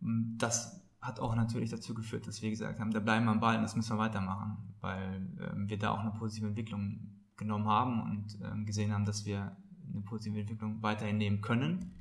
Das 0.00 0.82
hat 1.00 1.20
auch 1.20 1.34
natürlich 1.34 1.70
dazu 1.70 1.94
geführt, 1.94 2.26
dass 2.26 2.42
wir 2.42 2.50
gesagt 2.50 2.80
haben, 2.80 2.90
da 2.90 3.00
bleiben 3.00 3.26
wir 3.26 3.32
am 3.32 3.40
Ball 3.40 3.56
und 3.56 3.62
das 3.62 3.76
müssen 3.76 3.96
wir 3.96 3.98
weitermachen, 3.98 4.56
weil 4.80 5.28
ähm, 5.40 5.68
wir 5.68 5.78
da 5.78 5.92
auch 5.92 6.00
eine 6.00 6.10
positive 6.10 6.48
Entwicklung 6.48 7.18
genommen 7.36 7.68
haben 7.68 8.02
und 8.02 8.38
ähm, 8.42 8.66
gesehen 8.66 8.92
haben, 8.92 9.04
dass 9.04 9.24
wir 9.24 9.56
eine 9.92 10.02
positive 10.02 10.40
Entwicklung 10.40 10.82
weiterhin 10.82 11.18
nehmen 11.18 11.40
können. 11.40 11.92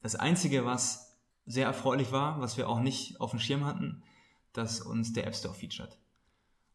Das 0.00 0.14
Einzige, 0.14 0.64
was 0.64 1.18
sehr 1.44 1.66
erfreulich 1.66 2.12
war, 2.12 2.40
was 2.40 2.56
wir 2.56 2.68
auch 2.68 2.80
nicht 2.80 3.20
auf 3.20 3.30
dem 3.30 3.40
Schirm 3.40 3.64
hatten, 3.64 4.02
dass 4.56 4.80
uns 4.80 5.12
der 5.12 5.26
App 5.26 5.34
Store 5.34 5.54
featured. 5.54 5.98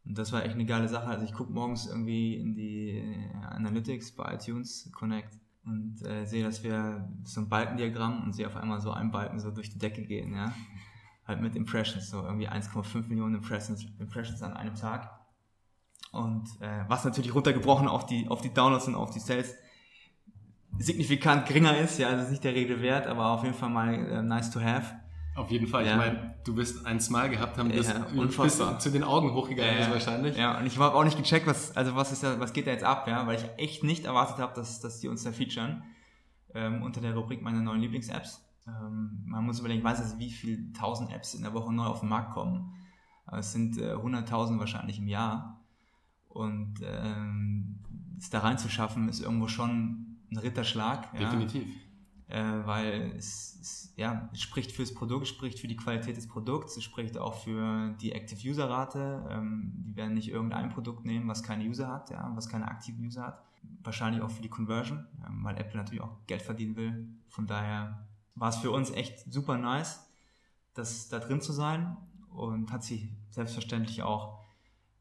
Und 0.06 0.18
das 0.18 0.32
war 0.32 0.44
echt 0.44 0.56
eine 0.56 0.66
geile 0.66 0.88
Sache. 0.88 1.08
Also 1.08 1.26
ich 1.26 1.34
gucke 1.34 1.52
morgens 1.52 1.88
irgendwie 1.88 2.36
in 2.36 2.56
die 2.56 3.04
Analytics 3.50 4.14
bei 4.14 4.34
iTunes 4.34 4.92
Connect 4.94 5.40
und 5.64 6.04
äh, 6.06 6.26
sehe, 6.26 6.44
dass 6.44 6.64
wir 6.64 7.08
so 7.24 7.42
ein 7.42 7.50
Balkendiagramm 7.50 8.24
und 8.24 8.34
sehe 8.34 8.48
auf 8.48 8.56
einmal 8.56 8.82
so 8.82 8.92
einen 8.92 9.12
Balken 9.12 9.40
so 9.40 9.52
durch 9.52 9.70
die 9.70 9.78
Decke 9.78 10.04
gehen, 10.04 10.34
ja 10.34 10.54
halt 11.32 11.42
mit 11.42 11.56
Impressions, 11.56 12.10
so 12.10 12.24
irgendwie 12.24 12.50
1,5 12.50 13.08
Millionen 13.08 13.36
Impressions, 13.36 13.86
Impressions 14.00 14.42
an 14.42 14.54
einem 14.54 14.76
Tag. 14.76 15.10
Und 16.12 16.50
äh, 16.60 16.84
was 16.88 17.06
natürlich 17.06 17.34
runtergebrochen 17.34 17.88
auf 17.88 18.06
die, 18.06 18.28
auf 18.28 18.42
die 18.42 18.54
Downloads 18.54 18.88
und 18.88 18.96
auf 18.96 19.12
die 19.12 19.20
Sales 19.20 19.56
signifikant 20.78 21.46
geringer 21.46 21.78
ist, 21.78 22.00
ja, 22.00 22.12
das 22.12 22.26
ist 22.26 22.32
nicht 22.32 22.44
der 22.44 22.54
Rede 22.54 22.82
wert, 22.82 23.08
aber 23.08 23.32
auf 23.32 23.44
jeden 23.44 23.56
Fall 23.56 23.70
mal 23.70 23.94
äh, 23.94 24.22
nice 24.22 24.52
to 24.52 24.60
have. 24.60 24.96
Auf 25.36 25.50
jeden 25.50 25.68
Fall. 25.68 25.86
Ja. 25.86 25.92
Ich 25.92 25.98
meine, 25.98 26.36
du 26.44 26.56
wirst 26.58 26.86
ein 26.86 27.00
Smile 27.00 27.30
gehabt 27.30 27.58
haben, 27.58 27.72
das 27.72 27.88
ja, 27.88 28.06
bis 28.44 28.62
zu 28.80 28.92
den 28.92 29.04
Augen 29.04 29.34
hochgegangen 29.34 29.76
ja, 29.76 29.86
ist 29.86 29.92
wahrscheinlich. 29.92 30.38
Ja, 30.38 30.58
und 30.60 30.66
ich 30.66 30.78
habe 30.78 30.94
auch 30.94 31.04
nicht 31.06 31.18
gecheckt, 31.18 31.48
was, 31.48 31.76
also 31.76 31.96
was 31.96 32.12
ist 32.12 32.24
da, 32.24 32.40
was 32.40 32.52
geht 32.52 32.68
da 32.68 32.72
jetzt 32.72 32.84
ab, 32.84 33.08
ja, 33.08 33.26
weil 33.28 33.38
ich 33.38 33.46
echt 33.58 33.84
nicht 33.84 34.06
erwartet 34.06 34.40
habe, 34.40 34.54
dass, 34.56 34.82
dass 34.82 35.00
die 35.00 35.08
uns 35.08 35.24
da 35.24 35.32
featuren 35.32 35.84
ähm, 36.54 36.84
unter 36.84 37.00
der 37.00 37.16
Rubrik 37.16 37.42
meiner 37.42 37.62
neuen 37.62 37.80
Lieblings-Apps. 37.80 38.44
Ähm, 38.68 39.24
man 39.26 39.46
muss 39.46 39.60
überlegen, 39.60 39.80
ich 39.80 39.86
weiß 39.86 40.00
jetzt, 40.00 40.20
wie 40.20 40.30
viele 40.30 40.74
tausend 40.74 41.12
Apps 41.12 41.34
in 41.34 41.44
der 41.44 41.54
Woche 41.54 41.74
neu 41.74 41.86
auf 41.86 42.02
den 42.02 42.10
Markt 42.10 42.34
kommen. 42.34 42.74
Aber 43.26 43.40
es 43.40 43.54
sind 43.54 43.78
äh, 43.78 43.94
100.000 43.94 44.60
wahrscheinlich 44.60 45.00
im 45.00 45.08
Jahr. 45.08 45.62
Und 46.28 46.76
ähm, 46.84 47.80
es 48.18 48.30
da 48.30 48.40
reinzuschaffen, 48.40 49.10
ist 49.10 49.22
irgendwo 49.22 49.48
schon 49.48 50.18
ein 50.32 50.38
Ritterschlag. 50.38 51.12
Definitiv. 51.18 51.64
Ja, 51.64 51.72
weil 52.38 53.14
es, 53.18 53.58
es, 53.62 53.94
ja, 53.98 54.30
es 54.32 54.42
spricht 54.42 54.72
fürs 54.72 54.94
Produkt, 54.94 55.28
spricht 55.28 55.60
für 55.60 55.68
die 55.68 55.76
Qualität 55.76 56.16
des 56.18 56.28
Produkts, 56.28 56.78
es 56.78 56.84
spricht 56.84 57.18
auch 57.18 57.36
für 57.36 57.94
die 58.00 58.14
Active 58.14 58.50
User 58.50 58.70
Rate. 58.70 59.28
Ähm, 59.30 59.74
die 59.76 59.96
werden 59.96 60.14
nicht 60.14 60.30
irgendein 60.30 60.70
Produkt 60.70 61.06
nehmen, 61.06 61.28
was 61.28 61.44
keine 61.44 61.66
User 61.66 61.88
hat, 61.88 62.10
ja, 62.10 62.32
was 62.36 62.48
keine 62.48 62.68
aktiven 62.68 63.06
User 63.06 63.24
hat. 63.24 63.44
Wahrscheinlich 63.84 64.22
auch 64.22 64.32
für 64.32 64.42
die 64.42 64.50
Conversion, 64.50 65.08
ähm, 65.26 65.44
weil 65.44 65.58
Apple 65.58 65.78
natürlich 65.78 66.02
auch 66.02 66.26
Geld 66.28 66.42
verdienen 66.42 66.76
will. 66.76 67.08
Von 67.28 67.48
daher 67.48 68.08
war 68.36 68.50
es 68.50 68.58
für 68.58 68.72
uns 68.72 68.92
echt 68.92 69.32
super 69.32 69.58
nice, 69.58 70.08
das 70.74 71.10
da 71.10 71.20
drin 71.20 71.42
zu 71.42 71.52
sein 71.52 71.98
und 72.30 72.72
hat 72.72 72.84
sich 72.84 73.10
selbstverständlich 73.30 74.04
auch 74.04 74.40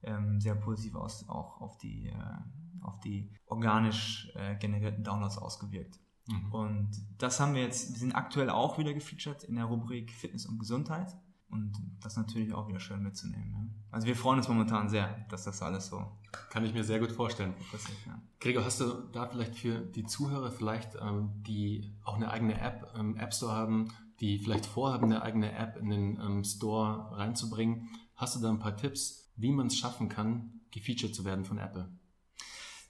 ähm, 0.02 0.40
sehr 0.40 0.54
positiv 0.54 0.96
aus, 0.96 1.28
auch 1.28 1.60
auf 1.60 1.78
die, 1.78 2.08
äh, 2.08 2.82
auf 2.82 2.98
die 3.00 3.30
organisch 3.46 4.32
äh, 4.34 4.56
generierten 4.56 5.04
Downloads 5.04 5.38
ausgewirkt. 5.38 6.00
Mhm. 6.30 6.52
Und 6.52 6.90
das 7.18 7.40
haben 7.40 7.54
wir 7.54 7.62
jetzt, 7.62 7.92
wir 7.92 7.98
sind 7.98 8.12
aktuell 8.12 8.50
auch 8.50 8.78
wieder 8.78 8.94
gefeatured 8.94 9.44
in 9.44 9.56
der 9.56 9.64
Rubrik 9.64 10.10
Fitness 10.12 10.46
und 10.46 10.58
Gesundheit. 10.58 11.16
Und 11.50 11.72
das 12.00 12.16
natürlich 12.16 12.54
auch 12.54 12.68
wieder 12.68 12.78
schön 12.78 13.02
mitzunehmen. 13.02 13.52
Ja. 13.52 13.66
Also 13.90 14.06
wir 14.06 14.14
freuen 14.14 14.38
uns 14.38 14.48
momentan 14.48 14.88
sehr, 14.88 15.26
dass 15.30 15.44
das 15.44 15.60
alles 15.62 15.88
so. 15.88 16.06
Kann 16.48 16.64
ich 16.64 16.72
mir 16.72 16.84
sehr 16.84 17.00
gut 17.00 17.10
vorstellen. 17.10 17.54
Passiert, 17.72 17.98
ja. 18.06 18.22
Gregor, 18.38 18.64
hast 18.64 18.80
du 18.80 19.08
da 19.12 19.26
vielleicht 19.26 19.56
für 19.56 19.80
die 19.80 20.04
Zuhörer 20.04 20.52
vielleicht, 20.52 20.94
ähm, 21.00 21.42
die 21.42 21.92
auch 22.04 22.14
eine 22.14 22.30
eigene 22.30 22.60
App 22.60 22.94
im 22.96 23.16
App 23.16 23.34
Store 23.34 23.52
haben, 23.52 23.92
die 24.20 24.38
vielleicht 24.38 24.66
vorhaben, 24.66 25.06
eine 25.06 25.22
eigene 25.22 25.52
App 25.52 25.76
in 25.76 25.90
den 25.90 26.20
ähm, 26.20 26.44
Store 26.44 27.16
reinzubringen, 27.16 27.88
hast 28.14 28.36
du 28.36 28.40
da 28.40 28.50
ein 28.50 28.60
paar 28.60 28.76
Tipps, 28.76 29.32
wie 29.36 29.50
man 29.50 29.66
es 29.66 29.76
schaffen 29.76 30.08
kann, 30.08 30.60
gefeatured 30.70 31.14
zu 31.14 31.24
werden 31.24 31.44
von 31.44 31.58
Apple? 31.58 31.90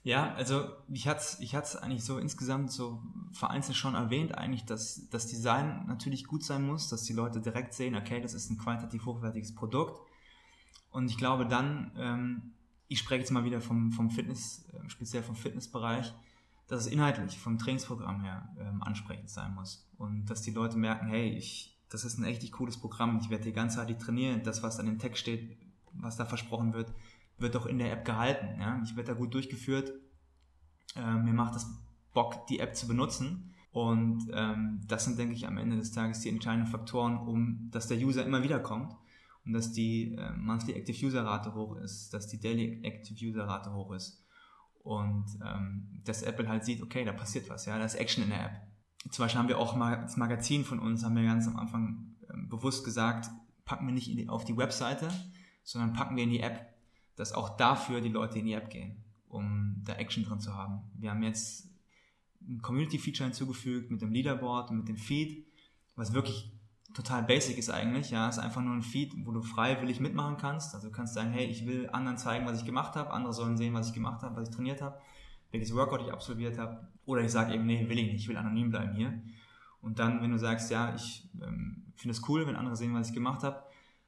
Ja, 0.03 0.33
also 0.33 0.67
ich 0.91 1.07
hatte 1.07 1.19
es 1.19 1.39
ich 1.39 1.55
eigentlich 1.55 2.03
so 2.03 2.17
insgesamt 2.17 2.71
so 2.71 3.03
vereinzelt 3.33 3.77
schon 3.77 3.93
erwähnt, 3.93 4.35
eigentlich, 4.35 4.65
dass 4.65 5.07
das 5.09 5.27
Design 5.27 5.85
natürlich 5.87 6.25
gut 6.25 6.43
sein 6.43 6.65
muss, 6.65 6.89
dass 6.89 7.03
die 7.03 7.13
Leute 7.13 7.39
direkt 7.39 7.75
sehen, 7.75 7.95
okay, 7.95 8.19
das 8.19 8.33
ist 8.33 8.49
ein 8.49 8.57
qualitativ 8.57 9.05
hochwertiges 9.05 9.53
Produkt. 9.53 10.01
Und 10.89 11.09
ich 11.09 11.17
glaube 11.17 11.45
dann, 11.45 11.91
ähm, 11.97 12.53
ich 12.87 12.99
spreche 12.99 13.21
jetzt 13.21 13.31
mal 13.31 13.45
wieder 13.45 13.61
vom, 13.61 13.91
vom 13.91 14.09
Fitness, 14.09 14.65
äh, 14.73 14.89
speziell 14.89 15.21
vom 15.21 15.35
Fitnessbereich, 15.35 16.13
dass 16.67 16.81
es 16.81 16.87
inhaltlich 16.87 17.37
vom 17.37 17.59
Trainingsprogramm 17.59 18.21
her 18.21 18.49
ähm, 18.59 18.81
ansprechend 18.81 19.29
sein 19.29 19.53
muss. 19.53 19.87
Und 19.97 20.25
dass 20.25 20.41
die 20.41 20.51
Leute 20.51 20.77
merken, 20.77 21.07
hey, 21.07 21.29
ich, 21.29 21.79
das 21.89 22.05
ist 22.05 22.17
ein 22.17 22.23
echt 22.23 22.49
cooles 22.51 22.77
Programm, 22.77 23.19
ich 23.21 23.29
werde 23.29 23.43
hier 23.43 23.53
ganzheitlich 23.53 23.97
trainieren, 23.97 24.41
das, 24.43 24.63
was 24.63 24.79
an 24.79 24.87
dem 24.87 24.97
Text 24.97 25.21
steht, 25.21 25.57
was 25.93 26.17
da 26.17 26.25
versprochen 26.25 26.73
wird, 26.73 26.91
wird 27.41 27.55
auch 27.55 27.65
in 27.65 27.77
der 27.77 27.91
App 27.91 28.05
gehalten. 28.05 28.59
Ja? 28.59 28.81
Ich 28.83 28.95
werde 28.95 29.13
da 29.13 29.17
gut 29.17 29.33
durchgeführt. 29.33 29.91
Äh, 30.95 31.15
mir 31.15 31.33
macht 31.33 31.55
das 31.55 31.67
Bock, 32.13 32.47
die 32.47 32.59
App 32.59 32.75
zu 32.75 32.87
benutzen. 32.87 33.53
Und 33.71 34.29
ähm, 34.33 34.81
das 34.87 35.05
sind, 35.05 35.17
denke 35.17 35.33
ich, 35.33 35.47
am 35.47 35.57
Ende 35.57 35.77
des 35.77 35.91
Tages 35.91 36.19
die 36.19 36.29
entscheidenden 36.29 36.69
Faktoren, 36.69 37.17
um 37.17 37.69
dass 37.71 37.87
der 37.87 37.97
User 37.97 38.25
immer 38.25 38.43
wieder 38.43 38.59
kommt 38.59 38.93
und 39.45 39.53
dass 39.53 39.71
die 39.71 40.13
äh, 40.15 40.31
Monthly 40.33 40.73
Active 40.73 41.05
User 41.05 41.25
Rate 41.25 41.53
hoch 41.53 41.77
ist, 41.77 42.13
dass 42.13 42.27
die 42.27 42.39
Daily 42.39 42.81
Active 42.83 43.17
User 43.25 43.47
Rate 43.47 43.73
hoch 43.73 43.93
ist 43.93 44.25
und 44.83 45.25
ähm, 45.45 46.01
dass 46.03 46.23
Apple 46.23 46.47
halt 46.47 46.65
sieht, 46.65 46.81
okay, 46.81 47.05
da 47.05 47.13
passiert 47.13 47.49
was, 47.49 47.65
ja, 47.65 47.77
da 47.77 47.85
ist 47.85 47.95
Action 47.95 48.23
in 48.23 48.29
der 48.29 48.45
App. 48.45 48.61
Zum 49.09 49.23
Beispiel 49.23 49.39
haben 49.39 49.47
wir 49.47 49.57
auch 49.57 49.75
mal 49.75 50.01
das 50.01 50.17
Magazin 50.17 50.63
von 50.63 50.79
uns, 50.79 51.03
haben 51.03 51.15
wir 51.15 51.23
ganz 51.23 51.47
am 51.47 51.57
Anfang 51.57 52.15
ähm, 52.31 52.49
bewusst 52.49 52.83
gesagt, 52.83 53.29
packen 53.65 53.87
wir 53.87 53.93
nicht 53.93 54.07
die, 54.07 54.29
auf 54.29 54.43
die 54.43 54.57
Webseite, 54.57 55.09
sondern 55.63 55.93
packen 55.93 56.15
wir 56.15 56.23
in 56.23 56.29
die 56.29 56.41
App 56.41 56.70
dass 57.15 57.33
auch 57.33 57.57
dafür 57.57 58.01
die 58.01 58.09
Leute 58.09 58.39
in 58.39 58.45
die 58.45 58.53
App 58.53 58.69
gehen, 58.69 59.03
um 59.27 59.81
da 59.83 59.93
Action 59.93 60.23
drin 60.23 60.39
zu 60.39 60.55
haben. 60.55 60.81
Wir 60.97 61.11
haben 61.11 61.23
jetzt 61.23 61.69
ein 62.41 62.61
Community-Feature 62.61 63.27
hinzugefügt 63.29 63.91
mit 63.91 64.01
dem 64.01 64.11
Leaderboard 64.11 64.71
und 64.71 64.77
mit 64.77 64.87
dem 64.87 64.97
Feed, 64.97 65.45
was 65.95 66.13
wirklich 66.13 66.51
total 66.93 67.23
basic 67.23 67.57
ist 67.57 67.69
eigentlich. 67.69 68.11
Ja, 68.11 68.27
ist 68.27 68.39
einfach 68.39 68.61
nur 68.61 68.73
ein 68.73 68.81
Feed, 68.81 69.13
wo 69.25 69.31
du 69.31 69.41
freiwillig 69.41 69.99
mitmachen 69.99 70.37
kannst. 70.37 70.73
Also 70.73 70.87
du 70.87 70.93
kannst 70.93 71.13
sagen, 71.13 71.31
hey, 71.31 71.45
ich 71.45 71.65
will 71.65 71.89
anderen 71.91 72.17
zeigen, 72.17 72.45
was 72.45 72.59
ich 72.59 72.65
gemacht 72.65 72.95
habe, 72.95 73.11
andere 73.11 73.33
sollen 73.33 73.57
sehen, 73.57 73.73
was 73.73 73.87
ich 73.87 73.93
gemacht 73.93 74.23
habe, 74.23 74.35
was 74.35 74.49
ich 74.49 74.55
trainiert 74.55 74.81
habe, 74.81 74.99
welches 75.51 75.73
Workout 75.73 76.01
ich 76.01 76.11
absolviert 76.11 76.57
habe. 76.57 76.87
Oder 77.05 77.21
ich 77.21 77.31
sage 77.31 77.53
eben, 77.53 77.65
nee, 77.65 77.87
will 77.87 77.99
ich 77.99 78.11
nicht, 78.11 78.21
ich 78.21 78.27
will 78.27 78.37
anonym 78.37 78.69
bleiben 78.69 78.93
hier. 78.93 79.21
Und 79.81 79.99
dann, 79.99 80.21
wenn 80.21 80.31
du 80.31 80.37
sagst, 80.37 80.69
ja, 80.69 80.93
ich 80.93 81.29
ähm, 81.41 81.83
finde 81.95 82.11
es 82.11 82.27
cool, 82.27 82.45
wenn 82.45 82.55
andere 82.55 82.75
sehen, 82.75 82.93
was 82.93 83.09
ich 83.09 83.13
gemacht 83.13 83.43
habe, 83.43 83.63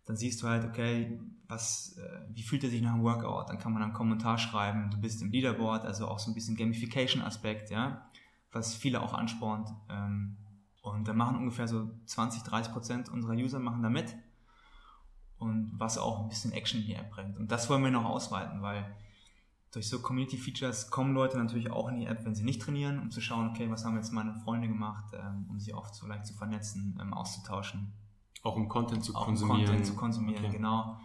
dann 0.05 0.15
siehst 0.15 0.41
du 0.43 0.47
halt, 0.47 0.65
okay, 0.65 1.19
was, 1.47 1.97
äh, 1.97 2.21
wie 2.29 2.43
fühlt 2.43 2.63
er 2.63 2.69
sich 2.69 2.82
nach 2.82 2.93
dem 2.93 3.03
Workout? 3.03 3.49
Dann 3.49 3.60
kann 3.60 3.73
man 3.73 3.84
einen 3.84 3.93
Kommentar 3.93 4.38
schreiben, 4.38 4.89
du 4.89 4.97
bist 4.97 5.21
im 5.21 5.32
Leaderboard, 5.32 5.86
also 5.86 6.08
auch 6.08 6.19
so 6.19 6.32
ein 6.32 6.34
bisschen 6.34 6.56
Gamification-Aspekt, 6.56 7.69
ja, 7.69 8.10
was 8.51 8.75
viele 8.75 9.01
auch 9.01 9.13
anspornt. 9.13 9.69
Ähm, 9.89 10.38
und 10.82 11.08
da 11.08 11.13
machen 11.13 11.38
ungefähr 11.38 11.67
so 11.67 11.89
20, 12.06 12.43
30 12.43 12.73
Prozent 12.73 13.10
unserer 13.10 13.34
User 13.34 13.60
machen 13.60 13.84
da 13.84 13.89
mit. 13.89 14.15
Und 15.38 15.71
was 15.77 15.97
auch 15.97 16.21
ein 16.21 16.29
bisschen 16.29 16.53
Action 16.53 16.82
in 16.82 16.88
die 16.88 16.93
App 16.93 17.12
bringt. 17.12 17.38
Und 17.38 17.51
das 17.51 17.69
wollen 17.69 17.84
wir 17.84 17.91
noch 17.91 18.06
ausweiten, 18.06 18.62
weil 18.62 18.95
durch 19.73 19.89
so 19.89 20.01
Community 20.01 20.38
Features 20.38 20.91
kommen 20.91 21.13
Leute 21.13 21.38
natürlich 21.38 21.71
auch 21.71 21.89
in 21.89 21.97
die 21.97 22.06
App, 22.06 22.23
wenn 22.25 22.36
sie 22.36 22.43
nicht 22.43 22.62
trainieren, 22.62 22.99
um 22.99 23.12
zu 23.12 23.21
schauen, 23.21 23.49
okay, 23.49 23.69
was 23.69 23.84
haben 23.84 23.95
jetzt 23.95 24.12
meine 24.13 24.34
Freunde 24.36 24.67
gemacht, 24.67 25.06
ähm, 25.13 25.47
um 25.49 25.60
sich 25.60 25.73
oft 25.73 25.95
so 25.95 26.06
leicht 26.06 26.27
zu 26.27 26.34
vernetzen, 26.34 26.97
ähm, 27.01 27.13
auszutauschen. 27.13 27.91
Auch 28.43 28.56
um 28.56 28.69
Content 28.69 29.03
zu 29.03 29.15
auch 29.15 29.25
konsumieren. 29.25 29.62
Um 29.62 29.65
Content 29.65 29.86
zu 29.88 29.95
konsumieren, 29.95 30.45
okay. 30.45 30.58
genau. 30.58 30.99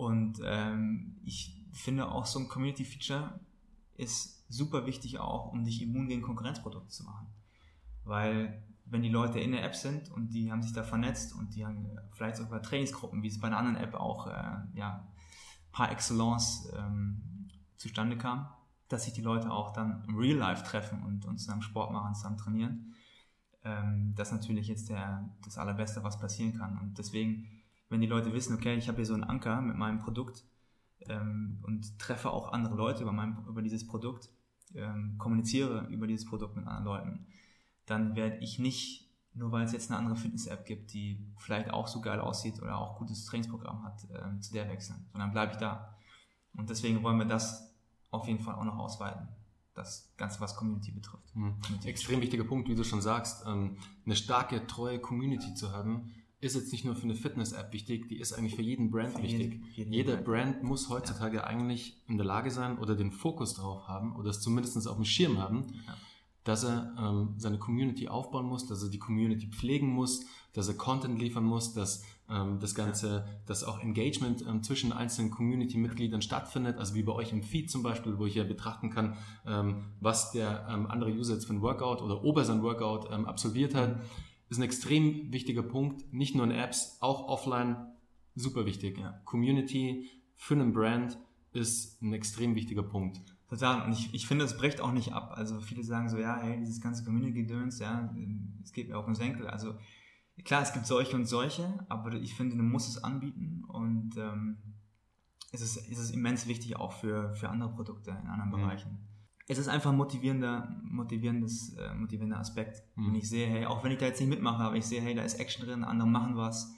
Und 0.00 0.40
ähm, 0.42 1.20
ich 1.24 1.54
finde 1.72 2.10
auch 2.10 2.24
so 2.24 2.38
ein 2.38 2.48
Community 2.48 2.86
Feature 2.86 3.38
ist 3.98 4.46
super 4.48 4.86
wichtig 4.86 5.18
auch, 5.18 5.52
um 5.52 5.62
dich 5.62 5.82
immun 5.82 6.08
gegen 6.08 6.22
Konkurrenzprodukte 6.22 6.88
zu 6.88 7.04
machen. 7.04 7.26
Weil 8.04 8.62
wenn 8.86 9.02
die 9.02 9.10
Leute 9.10 9.38
in 9.40 9.52
der 9.52 9.62
App 9.62 9.76
sind 9.76 10.10
und 10.10 10.28
die 10.28 10.50
haben 10.50 10.62
sich 10.62 10.72
da 10.72 10.84
vernetzt 10.84 11.34
und 11.34 11.54
die 11.54 11.66
haben 11.66 11.86
vielleicht 12.12 12.38
sogar 12.38 12.62
Trainingsgruppen, 12.62 13.22
wie 13.22 13.28
es 13.28 13.38
bei 13.38 13.48
einer 13.48 13.58
anderen 13.58 13.76
App 13.76 13.92
auch 13.92 14.26
äh, 14.26 14.56
ja, 14.72 15.06
par 15.70 15.92
excellence 15.92 16.72
ähm, 16.74 17.50
zustande 17.76 18.16
kam, 18.16 18.48
dass 18.88 19.04
sich 19.04 19.12
die 19.12 19.20
Leute 19.20 19.50
auch 19.50 19.74
dann 19.74 20.02
im 20.08 20.16
Real 20.16 20.38
Life 20.38 20.64
treffen 20.64 21.02
und, 21.02 21.26
und 21.26 21.36
zusammen 21.36 21.60
Sport 21.60 21.92
machen, 21.92 22.14
zusammen 22.14 22.38
trainieren. 22.38 22.94
Ähm, 23.64 24.14
das 24.16 24.28
ist 24.28 24.32
natürlich 24.32 24.66
jetzt 24.68 24.88
der, 24.88 25.28
das 25.44 25.58
Allerbeste, 25.58 26.02
was 26.02 26.18
passieren 26.18 26.56
kann. 26.56 26.78
Und 26.78 26.96
deswegen, 26.96 27.59
wenn 27.90 28.00
die 28.00 28.06
Leute 28.06 28.32
wissen, 28.32 28.54
okay, 28.54 28.76
ich 28.76 28.88
habe 28.88 28.96
hier 28.96 29.06
so 29.06 29.14
einen 29.14 29.24
Anker 29.24 29.60
mit 29.60 29.76
meinem 29.76 29.98
Produkt 29.98 30.44
ähm, 31.08 31.58
und 31.62 31.98
treffe 31.98 32.30
auch 32.30 32.52
andere 32.52 32.76
Leute 32.76 33.02
über, 33.02 33.12
mein, 33.12 33.36
über 33.46 33.60
dieses 33.60 33.86
Produkt, 33.86 34.30
ähm, 34.74 35.16
kommuniziere 35.18 35.86
über 35.90 36.06
dieses 36.06 36.24
Produkt 36.24 36.56
mit 36.56 36.66
anderen 36.66 36.84
Leuten, 36.84 37.26
dann 37.86 38.14
werde 38.14 38.38
ich 38.38 38.58
nicht, 38.58 39.10
nur 39.34 39.50
weil 39.50 39.64
es 39.64 39.72
jetzt 39.72 39.90
eine 39.90 39.98
andere 39.98 40.16
Fitness-App 40.16 40.64
gibt, 40.64 40.92
die 40.92 41.26
vielleicht 41.36 41.70
auch 41.70 41.88
so 41.88 42.00
geil 42.00 42.20
aussieht 42.20 42.62
oder 42.62 42.78
auch 42.78 42.98
gutes 42.98 43.24
Trainingsprogramm 43.26 43.84
hat, 43.84 44.06
ähm, 44.24 44.40
zu 44.40 44.52
der 44.52 44.68
wechseln, 44.68 45.04
sondern 45.10 45.32
bleibe 45.32 45.52
ich 45.52 45.58
da. 45.58 45.96
Und 46.54 46.70
deswegen 46.70 47.02
wollen 47.02 47.18
wir 47.18 47.26
das 47.26 47.74
auf 48.10 48.26
jeden 48.28 48.40
Fall 48.40 48.54
auch 48.54 48.64
noch 48.64 48.78
ausweiten. 48.78 49.28
Das 49.74 50.12
Ganze, 50.16 50.40
was 50.40 50.56
Community 50.56 50.90
betrifft. 50.90 51.34
Mhm. 51.34 51.56
Extrem 51.84 52.20
wichtiger 52.20 52.44
Punkt, 52.44 52.68
wie 52.68 52.74
du 52.74 52.84
schon 52.84 53.00
sagst. 53.00 53.44
Ähm, 53.46 53.76
eine 54.04 54.16
starke, 54.16 54.66
treue 54.66 55.00
Community 55.00 55.54
zu 55.54 55.72
haben, 55.72 56.12
ist 56.40 56.54
jetzt 56.54 56.72
nicht 56.72 56.84
nur 56.84 56.96
für 56.96 57.04
eine 57.04 57.14
Fitness-App 57.14 57.72
wichtig, 57.72 58.08
die 58.08 58.18
ist 58.18 58.32
eigentlich 58.32 58.54
für 58.54 58.62
jeden 58.62 58.90
Brand 58.90 59.12
für 59.12 59.22
wichtig. 59.22 59.52
Jeden, 59.52 59.72
jeden 59.74 59.92
Jeder 59.92 60.16
Brand. 60.16 60.54
Brand. 60.54 60.62
muss 60.62 60.88
heutzutage 60.88 61.38
ja. 61.38 61.44
eigentlich 61.44 62.00
in 62.06 62.16
der 62.16 62.26
Lage 62.26 62.50
sein 62.50 62.78
oder 62.78 62.96
den 62.96 63.12
Fokus 63.12 63.54
darauf 63.54 63.88
haben 63.88 64.16
oder 64.16 64.30
es 64.30 64.40
zumindest 64.40 64.88
auf 64.88 64.96
dem 64.96 65.04
Schirm 65.04 65.38
haben, 65.38 65.66
ja. 65.86 65.94
dass 66.44 66.64
er 66.64 66.94
ähm, 66.98 67.34
seine 67.36 67.58
Community 67.58 68.08
aufbauen 68.08 68.46
muss, 68.46 68.66
dass 68.66 68.82
er 68.82 68.88
die 68.88 68.98
Community 68.98 69.48
pflegen 69.48 69.88
muss, 69.88 70.24
dass 70.54 70.66
er 70.68 70.74
Content 70.74 71.20
liefern 71.20 71.44
muss, 71.44 71.74
dass 71.74 72.04
ähm, 72.30 72.58
das 72.58 72.74
Ganze, 72.74 73.26
dass 73.44 73.62
auch 73.62 73.80
Engagement 73.80 74.42
ähm, 74.48 74.62
zwischen 74.62 74.92
einzelnen 74.92 75.30
Community-Mitgliedern 75.30 76.22
stattfindet, 76.22 76.78
also 76.78 76.94
wie 76.94 77.02
bei 77.02 77.12
euch 77.12 77.32
im 77.32 77.42
Feed 77.42 77.70
zum 77.70 77.82
Beispiel, 77.82 78.18
wo 78.18 78.24
ich 78.24 78.34
ja 78.34 78.44
betrachten 78.44 78.88
kann, 78.88 79.18
ähm, 79.46 79.84
was 80.00 80.32
der 80.32 80.68
andere 80.68 81.10
User 81.10 81.34
jetzt 81.34 81.46
für 81.46 81.52
ein 81.52 81.60
Workout 81.60 82.00
oder 82.00 82.24
ob 82.24 82.38
er 82.38 82.44
sein 82.46 82.62
Workout 82.62 83.10
absolviert 83.10 83.74
hat, 83.74 84.00
ist 84.50 84.58
ein 84.58 84.64
extrem 84.64 85.32
wichtiger 85.32 85.62
Punkt, 85.62 86.12
nicht 86.12 86.34
nur 86.34 86.44
in 86.44 86.50
Apps, 86.50 86.98
auch 87.00 87.28
offline, 87.28 87.76
super 88.34 88.66
wichtig. 88.66 88.98
Ja. 88.98 89.20
Community 89.24 90.08
für 90.36 90.54
einen 90.54 90.72
Brand 90.72 91.18
ist 91.52 92.02
ein 92.02 92.12
extrem 92.12 92.54
wichtiger 92.54 92.82
Punkt. 92.82 93.20
Total. 93.48 93.84
Und 93.84 93.92
ich, 93.92 94.12
ich 94.14 94.26
finde, 94.26 94.44
es 94.44 94.56
bricht 94.56 94.80
auch 94.80 94.92
nicht 94.92 95.12
ab. 95.12 95.34
Also 95.36 95.60
viele 95.60 95.82
sagen 95.82 96.08
so, 96.08 96.18
ja, 96.18 96.38
hey, 96.40 96.58
dieses 96.58 96.80
ganze 96.80 97.04
Community-Gedöns, 97.04 97.78
ja, 97.78 98.14
es 98.62 98.72
geht 98.72 98.88
mir 98.88 98.96
auf 98.96 99.06
den 99.06 99.14
Senkel. 99.14 99.46
Also 99.48 99.74
klar, 100.44 100.62
es 100.62 100.72
gibt 100.72 100.86
solche 100.86 101.16
und 101.16 101.26
solche, 101.26 101.84
aber 101.88 102.12
ich 102.14 102.34
finde, 102.34 102.56
du 102.56 102.62
musst 102.62 102.88
es 102.88 103.02
anbieten 103.02 103.64
und 103.66 104.16
ähm, 104.16 104.58
es, 105.52 105.60
ist, 105.60 105.76
es 105.90 105.98
ist 105.98 106.10
immens 106.10 106.46
wichtig 106.46 106.76
auch 106.76 106.92
für, 106.92 107.34
für 107.34 107.48
andere 107.48 107.70
Produkte 107.70 108.10
in 108.10 108.28
anderen 108.28 108.50
mhm. 108.50 108.64
Bereichen. 108.64 109.09
Es 109.50 109.58
ist 109.58 109.66
einfach 109.66 109.90
ein 109.90 109.96
motivierender, 109.96 110.72
motivierendes, 110.84 111.74
äh, 111.74 111.92
motivierender 111.92 112.38
Aspekt. 112.38 112.84
Mhm. 112.94 113.08
Wenn 113.08 113.14
ich 113.16 113.28
sehe, 113.28 113.48
hey, 113.48 113.66
auch 113.66 113.82
wenn 113.82 113.90
ich 113.90 113.98
da 113.98 114.06
jetzt 114.06 114.20
nicht 114.20 114.30
mitmache, 114.30 114.62
aber 114.62 114.76
ich 114.76 114.86
sehe, 114.86 115.00
hey, 115.00 115.12
da 115.12 115.22
ist 115.22 115.40
Action 115.40 115.66
drin, 115.66 115.82
andere 115.82 116.08
machen 116.08 116.36
was, 116.36 116.72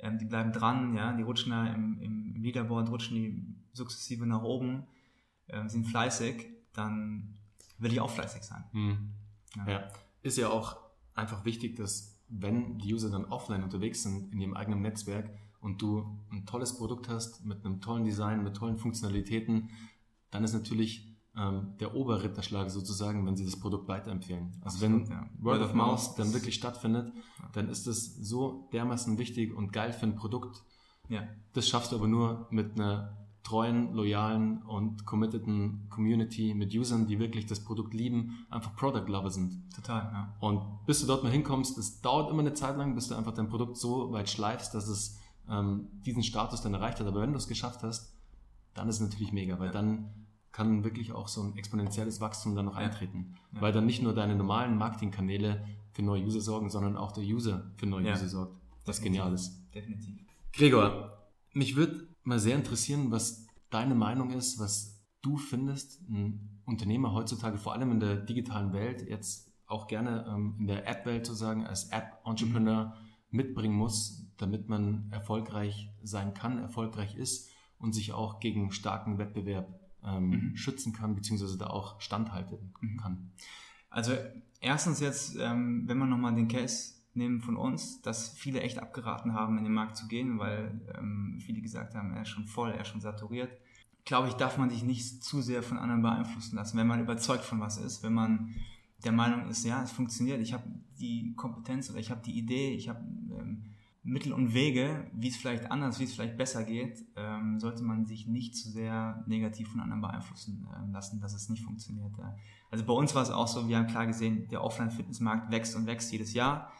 ähm, 0.00 0.18
die 0.18 0.24
bleiben 0.24 0.52
dran, 0.52 0.96
ja, 0.96 1.12
die 1.12 1.22
rutschen 1.22 1.52
da 1.52 1.68
im, 1.68 2.00
im 2.00 2.34
Leaderboard, 2.34 2.90
rutschen 2.90 3.14
die 3.14 3.44
sukzessive 3.72 4.26
nach 4.26 4.42
oben, 4.42 4.82
ähm, 5.48 5.68
sind 5.68 5.86
fleißig, 5.86 6.46
dann 6.72 7.36
will 7.78 7.92
ich 7.92 8.00
auch 8.00 8.10
fleißig 8.10 8.42
sein. 8.42 8.64
Mhm. 8.72 9.12
Ja. 9.54 9.68
ja. 9.70 9.88
Ist 10.22 10.38
ja 10.38 10.48
auch 10.48 10.76
einfach 11.14 11.44
wichtig, 11.44 11.76
dass 11.76 12.18
wenn 12.28 12.78
die 12.78 12.92
User 12.94 13.10
dann 13.10 13.26
offline 13.26 13.62
unterwegs 13.62 14.02
sind 14.02 14.32
in 14.32 14.40
ihrem 14.40 14.54
eigenen 14.54 14.82
Netzwerk 14.82 15.30
und 15.60 15.80
du 15.80 16.18
ein 16.32 16.46
tolles 16.46 16.76
Produkt 16.76 17.08
hast 17.08 17.44
mit 17.44 17.64
einem 17.64 17.80
tollen 17.80 18.02
Design, 18.02 18.42
mit 18.42 18.56
tollen 18.56 18.76
Funktionalitäten, 18.76 19.70
dann 20.32 20.42
ist 20.42 20.52
natürlich 20.52 21.08
ähm, 21.38 21.74
der 21.78 21.94
Oberritterschlag 21.94 22.70
sozusagen, 22.70 23.24
wenn 23.26 23.36
sie 23.36 23.44
das 23.44 23.58
Produkt 23.58 23.88
weiterempfehlen. 23.88 24.52
Also 24.62 24.84
Absolut, 24.84 25.08
wenn 25.08 25.12
ja. 25.12 25.26
Word 25.40 25.62
of 25.62 25.74
Mouth 25.74 26.18
dann 26.18 26.32
wirklich 26.32 26.54
stattfindet, 26.54 27.12
dann 27.52 27.68
ist 27.68 27.86
es 27.86 28.16
so 28.16 28.68
dermaßen 28.72 29.18
wichtig 29.18 29.54
und 29.54 29.72
geil 29.72 29.92
für 29.92 30.06
ein 30.06 30.16
Produkt. 30.16 30.64
Ja. 31.08 31.22
Das 31.52 31.68
schaffst 31.68 31.92
du 31.92 31.96
aber 31.96 32.08
nur 32.08 32.48
mit 32.50 32.78
einer 32.78 33.16
treuen, 33.44 33.94
loyalen 33.94 34.62
und 34.62 35.06
committeden 35.06 35.86
Community 35.88 36.52
mit 36.54 36.74
Usern, 36.74 37.06
die 37.06 37.18
wirklich 37.18 37.46
das 37.46 37.64
Produkt 37.64 37.94
lieben, 37.94 38.46
einfach 38.50 38.76
Product 38.76 39.06
Lover 39.06 39.30
sind. 39.30 39.62
Total, 39.74 40.02
ja. 40.12 40.36
Und 40.40 40.84
bis 40.84 41.00
du 41.00 41.06
dort 41.06 41.22
mal 41.22 41.32
hinkommst, 41.32 41.78
es 41.78 42.00
dauert 42.02 42.30
immer 42.30 42.40
eine 42.40 42.52
Zeit 42.52 42.76
lang, 42.76 42.94
bis 42.94 43.08
du 43.08 43.14
einfach 43.14 43.32
dein 43.32 43.48
Produkt 43.48 43.78
so 43.78 44.12
weit 44.12 44.28
schleifst, 44.28 44.74
dass 44.74 44.88
es 44.88 45.18
ähm, 45.48 45.88
diesen 46.04 46.22
Status 46.22 46.60
dann 46.60 46.74
erreicht 46.74 47.00
hat. 47.00 47.06
Aber 47.06 47.22
wenn 47.22 47.32
du 47.32 47.38
es 47.38 47.48
geschafft 47.48 47.82
hast, 47.82 48.14
dann 48.74 48.88
ist 48.88 48.96
es 48.96 49.00
natürlich 49.00 49.32
mega, 49.32 49.58
weil 49.58 49.66
ja. 49.66 49.72
dann 49.72 50.17
kann 50.58 50.82
wirklich 50.82 51.12
auch 51.12 51.28
so 51.28 51.40
ein 51.40 51.56
exponentielles 51.56 52.20
Wachstum 52.20 52.56
dann 52.56 52.64
noch 52.64 52.74
ja. 52.74 52.80
eintreten. 52.80 53.36
Ja. 53.52 53.60
Weil 53.60 53.72
dann 53.72 53.86
nicht 53.86 54.02
nur 54.02 54.12
deine 54.12 54.34
normalen 54.34 54.76
Marketingkanäle 54.76 55.64
für 55.92 56.02
neue 56.02 56.24
User 56.24 56.40
sorgen, 56.40 56.68
sondern 56.68 56.96
auch 56.96 57.12
der 57.12 57.22
User 57.22 57.70
für 57.76 57.86
neue 57.86 58.10
User 58.10 58.28
sorgt. 58.28 58.60
Das 58.84 59.00
genial 59.00 59.32
ist. 59.32 59.52
Definitiv. 59.72 60.16
Gregor, 60.52 61.16
mich 61.52 61.76
würde 61.76 62.08
mal 62.24 62.40
sehr 62.40 62.56
interessieren, 62.56 63.12
was 63.12 63.46
deine 63.70 63.94
Meinung 63.94 64.32
ist, 64.32 64.58
was 64.58 65.00
du 65.22 65.36
findest, 65.36 66.00
ein 66.08 66.60
Unternehmer 66.64 67.12
heutzutage, 67.12 67.56
vor 67.56 67.72
allem 67.74 67.92
in 67.92 68.00
der 68.00 68.16
digitalen 68.16 68.72
Welt, 68.72 69.08
jetzt 69.08 69.52
auch 69.66 69.86
gerne 69.86 70.26
ähm, 70.28 70.56
in 70.58 70.66
der 70.66 70.88
App-Welt 70.88 71.24
zu 71.24 71.34
sagen, 71.34 71.64
als 71.66 71.90
App-Entrepreneur 71.90 72.86
mhm. 72.86 72.92
mitbringen 73.30 73.76
muss, 73.76 74.26
damit 74.38 74.68
man 74.68 75.06
erfolgreich 75.12 75.92
sein 76.02 76.34
kann, 76.34 76.58
erfolgreich 76.58 77.14
ist 77.14 77.48
und 77.78 77.92
sich 77.92 78.12
auch 78.12 78.40
gegen 78.40 78.72
starken 78.72 79.18
Wettbewerb 79.18 79.87
ähm, 80.04 80.30
mhm. 80.30 80.56
schützen 80.56 80.92
kann, 80.92 81.14
beziehungsweise 81.14 81.58
da 81.58 81.68
auch 81.68 82.00
standhalten 82.00 82.72
mhm. 82.80 82.96
kann. 82.96 83.30
Also 83.90 84.12
erstens 84.60 85.00
jetzt, 85.00 85.36
ähm, 85.38 85.84
wenn 85.86 85.98
man 85.98 86.10
nochmal 86.10 86.34
den 86.34 86.48
Case 86.48 86.94
nehmen 87.14 87.40
von 87.40 87.56
uns, 87.56 88.00
dass 88.02 88.28
viele 88.30 88.60
echt 88.60 88.78
abgeraten 88.78 89.34
haben, 89.34 89.58
in 89.58 89.64
den 89.64 89.72
Markt 89.72 89.96
zu 89.96 90.06
gehen, 90.08 90.38
weil 90.38 90.80
ähm, 90.96 91.38
viele 91.44 91.60
gesagt 91.60 91.94
haben, 91.94 92.12
er 92.12 92.22
ist 92.22 92.28
schon 92.28 92.46
voll, 92.46 92.70
er 92.70 92.82
ist 92.82 92.88
schon 92.88 93.00
saturiert. 93.00 93.50
Glaube 94.04 94.28
ich, 94.28 94.34
darf 94.34 94.56
man 94.56 94.70
sich 94.70 94.84
nicht 94.84 95.22
zu 95.22 95.42
sehr 95.42 95.62
von 95.62 95.78
anderen 95.78 96.02
beeinflussen 96.02 96.56
lassen, 96.56 96.78
wenn 96.78 96.86
man 96.86 97.00
überzeugt 97.00 97.44
von 97.44 97.60
was 97.60 97.76
ist, 97.76 98.02
wenn 98.02 98.14
man 98.14 98.54
der 99.04 99.12
Meinung 99.12 99.48
ist, 99.48 99.64
ja, 99.64 99.82
es 99.82 99.92
funktioniert, 99.92 100.40
ich 100.40 100.52
habe 100.52 100.64
die 100.98 101.34
Kompetenz 101.36 101.90
oder 101.90 101.98
ich 101.98 102.10
habe 102.10 102.22
die 102.22 102.36
Idee, 102.36 102.74
ich 102.74 102.88
habe 102.88 103.00
ähm, 103.00 103.64
Mittel 104.08 104.32
und 104.32 104.54
Wege, 104.54 105.10
wie 105.12 105.28
es 105.28 105.36
vielleicht 105.36 105.70
anders, 105.70 106.00
wie 106.00 106.04
es 106.04 106.14
vielleicht 106.14 106.38
besser 106.38 106.64
geht, 106.64 107.04
ähm, 107.14 107.60
sollte 107.60 107.82
man 107.82 108.06
sich 108.06 108.26
nicht 108.26 108.56
zu 108.56 108.70
sehr 108.70 109.22
negativ 109.26 109.68
von 109.68 109.80
anderen 109.80 110.00
beeinflussen 110.00 110.66
äh, 110.72 110.92
lassen, 110.92 111.20
dass 111.20 111.34
es 111.34 111.48
nicht 111.50 111.62
funktioniert. 111.62 112.16
Ja. 112.16 112.34
Also 112.70 112.84
bei 112.84 112.92
uns 112.92 113.14
war 113.14 113.22
es 113.22 113.30
auch 113.30 113.48
so, 113.48 113.68
wir 113.68 113.76
haben 113.76 113.86
klar 113.86 114.06
gesehen, 114.06 114.48
der 114.48 114.64
Offline-Fitnessmarkt 114.64 115.50
wächst 115.50 115.76
und 115.76 115.86
wächst 115.86 116.10
jedes 116.10 116.32
Jahr. 116.32 116.72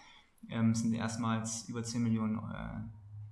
Ähm, 0.49 0.71
es 0.71 0.81
sind 0.81 0.95
erstmals 0.95 1.69
über 1.69 1.83
10 1.83 2.03
Millionen 2.03 2.38
äh, 2.38 2.81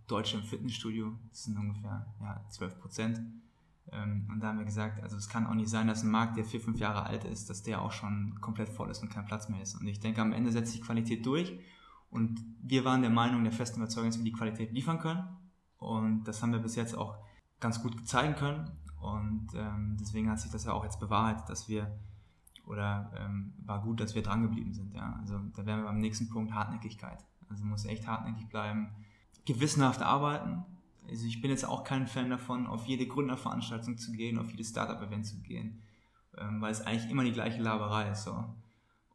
Deutsche 0.06 0.36
im 0.36 0.42
Fitnessstudio. 0.42 1.18
Das 1.30 1.44
sind 1.44 1.56
ungefähr 1.56 2.06
ja, 2.20 2.44
12 2.50 2.78
Prozent. 2.78 3.20
Ähm, 3.92 4.28
und 4.30 4.40
da 4.40 4.48
haben 4.48 4.58
wir 4.58 4.66
gesagt, 4.66 5.02
also 5.02 5.16
es 5.16 5.28
kann 5.28 5.46
auch 5.46 5.54
nicht 5.54 5.70
sein, 5.70 5.86
dass 5.86 6.02
ein 6.02 6.10
Markt, 6.10 6.36
der 6.36 6.44
vier, 6.44 6.60
fünf 6.60 6.78
Jahre 6.78 7.04
alt 7.04 7.24
ist, 7.24 7.48
dass 7.48 7.62
der 7.62 7.80
auch 7.80 7.92
schon 7.92 8.38
komplett 8.40 8.68
voll 8.68 8.90
ist 8.90 9.02
und 9.02 9.08
kein 9.08 9.24
Platz 9.24 9.48
mehr 9.48 9.62
ist. 9.62 9.74
Und 9.74 9.86
ich 9.86 10.00
denke, 10.00 10.20
am 10.20 10.32
Ende 10.32 10.52
setzt 10.52 10.72
sich 10.72 10.82
Qualität 10.82 11.24
durch. 11.24 11.58
Und 12.16 12.42
wir 12.62 12.86
waren 12.86 13.02
der 13.02 13.10
Meinung, 13.10 13.44
der 13.44 13.52
festen 13.52 13.78
Überzeugung, 13.78 14.08
dass 14.08 14.18
wir 14.18 14.24
die 14.24 14.32
Qualität 14.32 14.72
liefern 14.72 14.98
können. 14.98 15.22
Und 15.76 16.24
das 16.24 16.42
haben 16.42 16.50
wir 16.50 16.60
bis 16.60 16.74
jetzt 16.74 16.96
auch 16.96 17.18
ganz 17.60 17.82
gut 17.82 18.08
zeigen 18.08 18.34
können. 18.34 18.70
Und 18.98 19.48
ähm, 19.54 19.98
deswegen 20.00 20.30
hat 20.30 20.40
sich 20.40 20.50
das 20.50 20.64
ja 20.64 20.72
auch 20.72 20.82
jetzt 20.82 20.98
bewahrheitet, 20.98 21.46
dass 21.50 21.68
wir 21.68 21.94
oder 22.66 23.12
ähm, 23.18 23.52
war 23.64 23.82
gut, 23.82 24.00
dass 24.00 24.14
wir 24.14 24.22
dran 24.22 24.42
geblieben 24.42 24.72
sind. 24.72 24.94
Ja? 24.94 25.18
Also 25.20 25.38
da 25.54 25.66
wären 25.66 25.80
wir 25.80 25.86
beim 25.88 26.00
nächsten 26.00 26.30
Punkt 26.30 26.54
Hartnäckigkeit. 26.54 27.22
Also 27.50 27.66
muss 27.66 27.84
echt 27.84 28.06
hartnäckig 28.06 28.48
bleiben, 28.48 28.88
gewissenhaft 29.44 30.00
arbeiten. 30.02 30.64
Also 31.08 31.26
ich 31.26 31.42
bin 31.42 31.50
jetzt 31.50 31.66
auch 31.66 31.84
kein 31.84 32.06
Fan 32.06 32.30
davon, 32.30 32.66
auf 32.66 32.86
jede 32.86 33.06
Gründerveranstaltung 33.06 33.98
zu 33.98 34.10
gehen, 34.12 34.38
auf 34.38 34.50
jedes 34.50 34.70
Startup-Event 34.70 35.26
zu 35.26 35.42
gehen, 35.42 35.82
ähm, 36.38 36.62
weil 36.62 36.72
es 36.72 36.80
eigentlich 36.80 37.10
immer 37.10 37.24
die 37.24 37.32
gleiche 37.32 37.60
Laberei 37.60 38.10
ist. 38.10 38.24
So. 38.24 38.42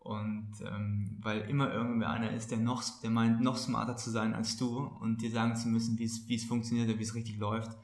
Und 0.02 0.54
ähm, 0.66 1.16
weil 1.22 1.42
immer 1.42 1.72
irgendwer 1.72 2.10
einer 2.10 2.32
ist, 2.32 2.50
der 2.50 2.58
noch, 2.58 2.84
der 3.02 3.12
meint, 3.12 3.40
noch 3.40 3.56
smarter 3.56 3.96
zu 3.98 4.10
sein 4.10 4.34
als 4.34 4.58
du 4.58 4.80
und 4.80 5.22
dir 5.22 5.30
sagen 5.30 5.56
zu 5.56 5.68
müssen, 5.68 6.00
wie 6.00 6.06
es, 6.06 6.28
wie 6.28 6.36
es 6.36 6.46
funktioniert 6.46 6.90
oder 6.90 6.98
wie 6.98 7.04
es 7.04 7.14
richtig 7.14 7.38
läuft. 7.38 7.78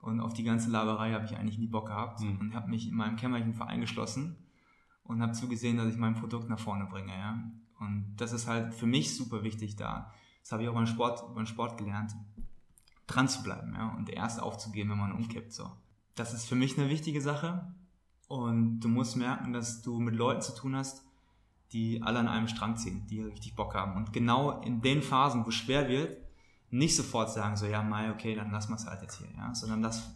Und 0.00 0.20
auf 0.20 0.32
die 0.32 0.44
ganze 0.44 0.70
Laberei 0.70 1.12
habe 1.12 1.24
ich 1.24 1.36
eigentlich 1.36 1.58
nie 1.58 1.66
Bock 1.66 1.88
gehabt 1.88 2.20
mhm. 2.20 2.38
und 2.38 2.54
habe 2.54 2.70
mich 2.70 2.86
in 2.86 2.94
meinem 2.94 3.16
Kämmerchen 3.16 3.60
eingeschlossen 3.60 4.36
und 5.02 5.20
habe 5.20 5.32
zugesehen, 5.32 5.76
dass 5.76 5.92
ich 5.92 5.98
mein 5.98 6.14
Produkt 6.14 6.48
nach 6.48 6.60
vorne 6.60 6.86
bringe. 6.86 7.12
Ja? 7.12 7.42
Und 7.80 8.14
das 8.16 8.32
ist 8.32 8.46
halt 8.46 8.72
für 8.72 8.86
mich 8.86 9.16
super 9.16 9.42
wichtig 9.42 9.74
da. 9.74 10.14
Das 10.42 10.52
habe 10.52 10.62
ich 10.62 10.68
auch 10.68 10.74
beim 10.74 10.86
Sport, 10.86 11.34
beim 11.34 11.46
Sport 11.46 11.78
gelernt, 11.78 12.14
dran 13.08 13.28
zu 13.28 13.42
bleiben 13.42 13.74
ja? 13.74 13.88
und 13.96 14.08
erst 14.08 14.40
aufzugeben, 14.40 14.90
wenn 14.90 14.98
man 14.98 15.12
umkippt. 15.12 15.52
So. 15.52 15.68
Das 16.14 16.32
ist 16.32 16.46
für 16.46 16.54
mich 16.54 16.78
eine 16.78 16.88
wichtige 16.88 17.20
Sache. 17.20 17.74
Und 18.28 18.78
du 18.78 18.88
musst 18.88 19.16
merken, 19.16 19.52
dass 19.52 19.82
du 19.82 19.98
mit 19.98 20.14
Leuten 20.14 20.42
zu 20.42 20.54
tun 20.54 20.76
hast, 20.76 21.04
die 21.72 22.02
alle 22.02 22.18
an 22.18 22.28
einem 22.28 22.48
Strang 22.48 22.76
ziehen, 22.76 23.06
die 23.06 23.22
richtig 23.22 23.54
Bock 23.54 23.74
haben. 23.74 23.96
Und 23.96 24.12
genau 24.12 24.60
in 24.62 24.80
den 24.80 25.02
Phasen, 25.02 25.44
wo 25.44 25.50
es 25.50 25.54
schwer 25.54 25.88
wird, 25.88 26.16
nicht 26.70 26.96
sofort 26.96 27.30
sagen, 27.30 27.56
so, 27.56 27.66
ja, 27.66 27.82
Mai, 27.82 28.10
okay, 28.10 28.34
dann 28.34 28.50
lassen 28.50 28.70
wir 28.70 28.76
es 28.76 28.86
halt 28.86 29.02
jetzt 29.02 29.18
hier, 29.18 29.28
ja, 29.36 29.54
sondern 29.54 29.82
dass 29.82 30.14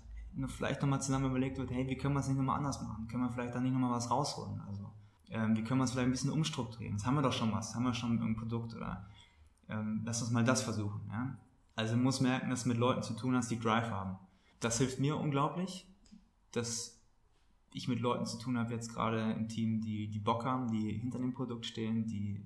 vielleicht 0.49 0.83
nochmal 0.83 1.01
zusammen 1.01 1.27
überlegt 1.27 1.59
wird, 1.59 1.71
hey, 1.71 1.89
wie 1.89 1.97
können 1.97 2.15
wir 2.15 2.21
es 2.21 2.29
nicht 2.29 2.37
nochmal 2.37 2.59
anders 2.59 2.81
machen? 2.83 3.07
Können 3.09 3.25
wir 3.25 3.31
vielleicht 3.31 3.55
da 3.55 3.61
nicht 3.61 3.73
nochmal 3.73 3.91
was 3.91 4.11
rausholen? 4.11 4.61
Also, 4.67 4.91
ähm, 5.31 5.57
wie 5.57 5.63
können 5.63 5.81
wir 5.81 5.85
es 5.85 5.93
vielleicht 5.93 6.09
ein 6.09 6.13
bisschen 6.13 6.31
umstrukturieren? 6.31 6.97
Jetzt 6.97 7.07
haben 7.07 7.15
wir 7.15 7.23
doch 7.23 7.33
schon 7.33 7.53
was, 7.53 7.75
haben 7.75 7.85
wir 7.85 7.95
schon 7.95 8.21
ein 8.21 8.37
Produkt 8.37 8.75
oder 8.75 9.07
ähm, 9.69 10.03
lass 10.05 10.23
uns 10.23 10.31
mal 10.31 10.45
das 10.45 10.63
versuchen, 10.63 11.09
ja. 11.11 11.37
Also, 11.77 11.95
du 11.95 12.01
musst 12.01 12.23
merken, 12.23 12.51
dass 12.51 12.65
du 12.65 12.69
mit 12.69 12.79
Leuten 12.79 13.03
zu 13.03 13.15
tun 13.15 13.35
hast, 13.35 13.51
die 13.51 13.59
Drive 13.59 13.91
haben. 13.91 14.17
Das 14.61 14.79
hilft 14.79 15.01
mir 15.01 15.17
unglaublich, 15.17 15.89
dass 16.53 16.94
ich 17.75 17.89
mit 17.89 18.01
Leuten 18.01 18.25
zu 18.25 18.39
tun 18.39 18.57
habe, 18.57 18.73
jetzt 18.73 18.93
gerade 18.93 19.33
im 19.33 19.49
Team, 19.49 19.81
die, 19.81 20.09
die 20.09 20.19
Bock 20.19 20.45
haben, 20.45 20.71
die 20.71 20.93
hinter 20.93 21.19
dem 21.19 21.35
Produkt 21.35 21.67
stehen, 21.67 22.07
die 22.07 22.43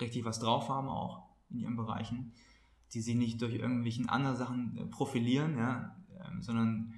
richtig 0.00 0.24
was 0.24 0.40
drauf 0.40 0.68
haben 0.68 0.88
auch 0.88 1.26
in 1.50 1.60
ihren 1.60 1.76
Bereichen 1.76 2.34
die 2.94 3.00
sich 3.00 3.14
nicht 3.14 3.40
durch 3.42 3.54
irgendwelchen 3.54 4.08
anderen 4.08 4.36
Sachen 4.36 4.76
äh, 4.76 4.86
profilieren, 4.86 5.58
ja, 5.58 5.96
ähm, 6.20 6.42
sondern 6.42 6.94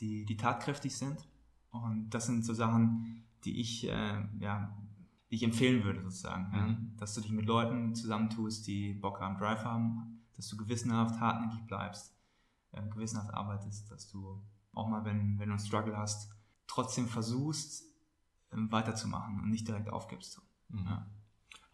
die, 0.00 0.24
die 0.24 0.36
tatkräftig 0.36 0.96
sind. 0.96 1.28
Und 1.70 2.10
das 2.10 2.26
sind 2.26 2.44
so 2.44 2.54
Sachen, 2.54 3.24
die 3.44 3.60
ich, 3.60 3.88
äh, 3.88 4.24
ja, 4.40 4.76
die 5.30 5.36
ich 5.36 5.42
empfehlen 5.42 5.84
würde, 5.84 6.02
sozusagen. 6.02 6.48
Mhm. 6.48 6.56
Ja. 6.56 6.78
Dass 6.96 7.14
du 7.14 7.20
dich 7.20 7.32
mit 7.32 7.46
Leuten 7.46 7.94
zusammentust, 7.94 8.66
die 8.66 8.94
Bock 8.94 9.20
haben, 9.20 9.36
Drive 9.36 9.64
haben, 9.64 10.22
dass 10.34 10.48
du 10.48 10.56
gewissenhaft 10.56 11.20
hartnäckig 11.20 11.66
bleibst, 11.66 12.16
äh, 12.72 12.82
gewissenhaft 12.88 13.34
arbeitest, 13.34 13.90
dass 13.90 14.08
du 14.08 14.42
auch 14.72 14.88
mal, 14.88 15.04
wenn, 15.04 15.38
wenn 15.38 15.48
du 15.48 15.56
einen 15.56 15.64
Struggle 15.64 15.96
hast, 15.96 16.30
trotzdem 16.68 17.08
versuchst, 17.08 17.82
äh, 18.52 18.56
weiterzumachen 18.56 19.40
und 19.40 19.50
nicht 19.50 19.66
direkt 19.66 19.90
aufgibst. 19.90 20.40
Mhm. 20.68 20.86
Ja 20.86 21.06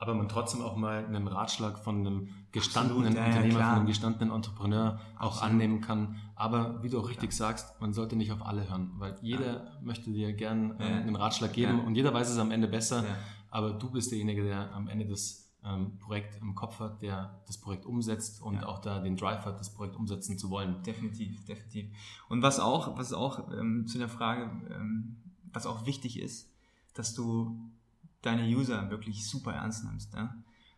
aber 0.04 0.14
man 0.14 0.28
trotzdem 0.28 0.60
auch 0.60 0.76
mal 0.76 1.04
einen 1.06 1.28
Ratschlag 1.28 1.78
von 1.78 2.00
einem 2.00 2.28
gestandenen 2.52 3.06
Absolut, 3.06 3.26
Unternehmer, 3.26 3.58
ja, 3.58 3.68
von 3.68 3.78
einem 3.78 3.86
gestandenen 3.86 4.34
Entrepreneur 4.34 5.00
auch 5.16 5.36
Absolut. 5.36 5.50
annehmen 5.50 5.80
kann. 5.80 6.16
Aber 6.34 6.82
wie 6.82 6.90
du 6.90 7.00
auch 7.00 7.08
richtig 7.08 7.30
ja. 7.30 7.36
sagst, 7.36 7.80
man 7.80 7.94
sollte 7.94 8.16
nicht 8.16 8.30
auf 8.30 8.44
alle 8.44 8.68
hören, 8.68 8.92
weil 8.98 9.16
jeder 9.22 9.78
möchte 9.82 10.10
dir 10.10 10.32
gern 10.34 10.78
äh, 10.78 10.84
einen 10.84 11.16
Ratschlag 11.16 11.52
geben 11.52 11.80
und 11.84 11.94
jeder 11.94 12.12
weiß 12.12 12.28
es 12.28 12.38
am 12.38 12.50
Ende 12.50 12.68
besser. 12.68 13.04
Aber 13.50 13.72
du 13.72 13.90
bist 13.90 14.10
derjenige, 14.10 14.42
der 14.42 14.74
am 14.74 14.88
Ende 14.88 15.06
das 15.06 15.43
ähm, 15.64 15.98
Projekt 15.98 16.40
im 16.40 16.54
Kopf 16.54 16.78
hat, 16.80 17.00
der 17.02 17.40
das 17.46 17.58
Projekt 17.58 17.86
umsetzt 17.86 18.42
und 18.42 18.64
auch 18.64 18.80
da 18.80 19.00
den 19.00 19.16
Drive 19.16 19.44
hat, 19.44 19.58
das 19.58 19.72
Projekt 19.72 19.96
umsetzen 19.96 20.38
zu 20.38 20.50
wollen. 20.50 20.82
Definitiv, 20.82 21.44
definitiv. 21.46 21.90
Und 22.28 22.42
was 22.42 22.60
auch, 22.60 22.98
was 22.98 23.12
auch 23.12 23.50
ähm, 23.52 23.86
zu 23.86 23.98
der 23.98 24.08
Frage, 24.08 24.50
ähm, 24.70 25.16
was 25.52 25.66
auch 25.66 25.86
wichtig 25.86 26.20
ist, 26.20 26.50
dass 26.94 27.14
du 27.14 27.70
deine 28.22 28.44
User 28.44 28.90
wirklich 28.90 29.28
super 29.28 29.52
ernst 29.52 29.84
nimmst. 29.84 30.14
Ja? 30.14 30.34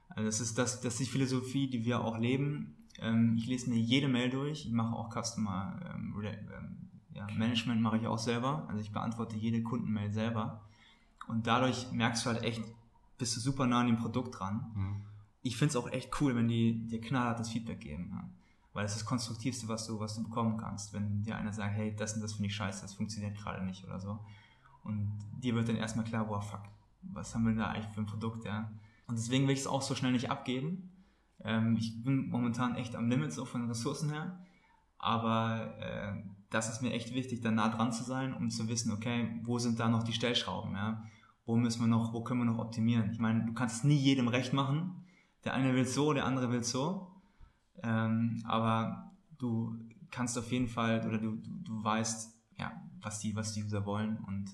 Also 0.08 0.24
das 0.24 0.40
ist 0.40 0.58
das, 0.58 0.80
das 0.80 0.94
ist 0.94 1.00
die 1.00 1.12
Philosophie, 1.12 1.68
die 1.68 1.84
wir 1.84 2.04
auch 2.04 2.18
leben. 2.18 2.76
Ähm, 2.98 3.34
ich 3.36 3.46
lese 3.46 3.70
mir 3.70 3.78
jede 3.78 4.08
Mail 4.08 4.30
durch. 4.30 4.66
Ich 4.66 4.72
mache 4.72 4.94
auch 4.94 5.10
Customer 5.10 5.80
ähm, 5.94 6.14
ähm, 6.22 6.76
ja, 7.12 7.26
Management 7.36 7.80
mache 7.80 7.98
ich 7.98 8.06
auch 8.06 8.18
selber. 8.18 8.66
Also 8.68 8.80
ich 8.80 8.92
beantworte 8.92 9.36
jede 9.36 9.62
Kundenmail 9.62 10.12
selber. 10.12 10.62
Und 11.28 11.46
dadurch 11.46 11.90
merkst 11.92 12.24
du 12.24 12.30
halt 12.30 12.42
echt, 12.42 12.62
bist 13.18 13.36
du 13.36 13.40
super 13.40 13.66
nah 13.66 13.80
an 13.80 13.86
dem 13.86 13.98
Produkt 13.98 14.38
dran. 14.38 14.72
Mhm. 14.74 14.96
Ich 15.42 15.56
finde 15.56 15.70
es 15.70 15.76
auch 15.76 15.90
echt 15.90 16.20
cool, 16.20 16.34
wenn 16.34 16.48
die 16.48 16.86
dir 16.86 17.00
knallhartes 17.00 17.50
Feedback 17.50 17.80
geben. 17.80 18.10
Ja? 18.12 18.28
Weil 18.72 18.82
das 18.82 18.92
ist 18.92 19.02
das 19.02 19.08
Konstruktivste, 19.08 19.68
was 19.68 19.86
du, 19.86 19.98
was 20.00 20.16
du 20.16 20.24
bekommen 20.24 20.56
kannst. 20.56 20.92
Wenn 20.92 21.22
dir 21.22 21.36
einer 21.36 21.52
sagt, 21.52 21.74
hey, 21.74 21.94
das 21.94 22.14
und 22.14 22.20
das 22.20 22.34
finde 22.34 22.48
ich 22.48 22.56
scheiße, 22.56 22.82
das 22.82 22.94
funktioniert 22.94 23.36
gerade 23.36 23.64
nicht 23.64 23.84
oder 23.84 24.00
so. 24.00 24.18
Und 24.82 25.18
dir 25.38 25.54
wird 25.54 25.68
dann 25.68 25.76
erstmal 25.76 26.04
klar, 26.04 26.26
boah, 26.26 26.42
fuck, 26.42 26.62
was 27.02 27.34
haben 27.34 27.46
wir 27.46 27.54
da 27.54 27.68
eigentlich 27.68 27.92
für 27.94 28.00
ein 28.00 28.06
Produkt, 28.06 28.44
ja. 28.44 28.70
Und 29.06 29.18
deswegen 29.18 29.46
will 29.46 29.54
ich 29.54 29.60
es 29.60 29.66
auch 29.66 29.82
so 29.82 29.94
schnell 29.94 30.12
nicht 30.12 30.30
abgeben. 30.30 30.90
Ähm, 31.42 31.76
ich 31.76 32.02
bin 32.02 32.28
momentan 32.28 32.74
echt 32.76 32.96
am 32.96 33.08
Limit 33.08 33.32
so 33.32 33.44
von 33.44 33.62
den 33.62 33.70
Ressourcen 33.70 34.10
her. 34.10 34.44
Aber 34.98 35.78
äh, 35.78 36.22
das 36.50 36.68
ist 36.68 36.82
mir 36.82 36.92
echt 36.92 37.14
wichtig, 37.14 37.40
da 37.40 37.50
nah 37.50 37.68
dran 37.68 37.92
zu 37.92 38.04
sein, 38.04 38.34
um 38.34 38.50
zu 38.50 38.68
wissen, 38.68 38.92
okay, 38.92 39.40
wo 39.42 39.58
sind 39.58 39.78
da 39.78 39.88
noch 39.88 40.02
die 40.02 40.12
Stellschrauben, 40.12 40.72
ja? 40.74 41.04
Wo 41.46 41.56
müssen 41.56 41.80
wir 41.80 41.86
noch, 41.86 42.12
wo 42.12 42.22
können 42.22 42.40
wir 42.40 42.44
noch 42.44 42.58
optimieren? 42.58 43.10
Ich 43.12 43.18
meine, 43.18 43.46
du 43.46 43.54
kannst 43.54 43.78
es 43.78 43.84
nie 43.84 43.96
jedem 43.96 44.28
recht 44.28 44.52
machen. 44.52 45.04
Der 45.44 45.54
eine 45.54 45.74
will 45.74 45.86
so, 45.86 46.12
der 46.12 46.26
andere 46.26 46.50
will 46.50 46.64
so. 46.64 47.12
Ähm, 47.82 48.42
aber 48.44 49.12
du 49.38 49.76
kannst 50.10 50.36
auf 50.38 50.50
jeden 50.50 50.68
Fall, 50.68 51.06
oder 51.06 51.18
du, 51.18 51.36
du, 51.36 51.50
du 51.62 51.84
weißt, 51.84 52.34
ja, 52.58 52.72
was 53.00 53.20
die, 53.20 53.34
was 53.36 53.52
die 53.52 53.62
User 53.62 53.86
wollen 53.86 54.18
und 54.18 54.50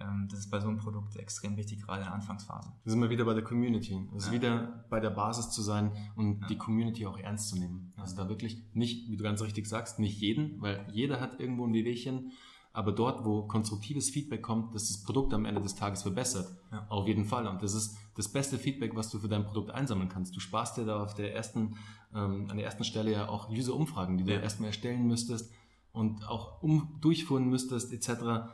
ähm, 0.00 0.28
das 0.30 0.40
ist 0.40 0.50
bei 0.50 0.60
so 0.60 0.68
einem 0.68 0.78
Produkt 0.78 1.16
extrem 1.16 1.56
wichtig, 1.56 1.82
gerade 1.82 2.00
in 2.00 2.06
der 2.06 2.14
Anfangsphase. 2.14 2.72
Da 2.84 2.90
sind 2.90 3.00
wir 3.00 3.10
wieder 3.10 3.24
bei 3.24 3.34
der 3.34 3.42
Community. 3.42 4.08
Also 4.12 4.28
ja. 4.28 4.32
wieder 4.32 4.84
bei 4.90 5.00
der 5.00 5.10
Basis 5.10 5.50
zu 5.50 5.62
sein 5.62 5.92
und 6.14 6.40
ja. 6.40 6.46
die 6.46 6.56
Community 6.56 7.06
auch 7.06 7.18
ernst 7.18 7.48
zu 7.48 7.58
nehmen. 7.58 7.92
Also 7.96 8.16
da 8.16 8.28
wirklich 8.28 8.62
nicht, 8.74 9.10
wie 9.10 9.16
du 9.16 9.24
ganz 9.24 9.42
richtig 9.42 9.66
sagst, 9.66 9.98
nicht 9.98 10.20
jeden, 10.20 10.60
weil 10.60 10.86
jeder 10.92 11.20
hat 11.20 11.40
irgendwo 11.40 11.66
ein 11.66 11.72
Wehwehchen, 11.72 12.32
aber 12.78 12.92
dort, 12.92 13.24
wo 13.24 13.42
konstruktives 13.42 14.10
Feedback 14.10 14.42
kommt, 14.42 14.74
dass 14.74 14.88
das 14.88 15.02
Produkt 15.02 15.34
am 15.34 15.44
Ende 15.44 15.60
des 15.60 15.74
Tages 15.74 16.02
verbessert. 16.02 16.48
Ja. 16.70 16.86
Auf 16.88 17.06
jeden 17.08 17.24
Fall. 17.24 17.46
Und 17.46 17.62
das 17.62 17.74
ist 17.74 17.96
das 18.14 18.28
beste 18.28 18.58
Feedback, 18.58 18.94
was 18.94 19.10
du 19.10 19.18
für 19.18 19.28
dein 19.28 19.44
Produkt 19.44 19.70
einsammeln 19.70 20.08
kannst. 20.08 20.36
Du 20.36 20.40
sparst 20.40 20.76
dir 20.76 20.84
da 20.84 21.02
auf 21.02 21.14
der 21.14 21.34
ersten, 21.34 21.76
ähm, 22.14 22.46
an 22.48 22.56
der 22.56 22.64
ersten 22.64 22.84
Stelle 22.84 23.10
ja 23.10 23.28
auch 23.28 23.50
User-Umfragen, 23.50 24.16
die 24.16 24.24
du 24.24 24.32
erstmal 24.32 24.68
erstellen 24.68 25.06
müsstest 25.06 25.52
und 25.92 26.28
auch 26.28 26.62
um 26.62 26.98
durchführen 27.00 27.48
müsstest, 27.48 27.92
etc 27.92 28.48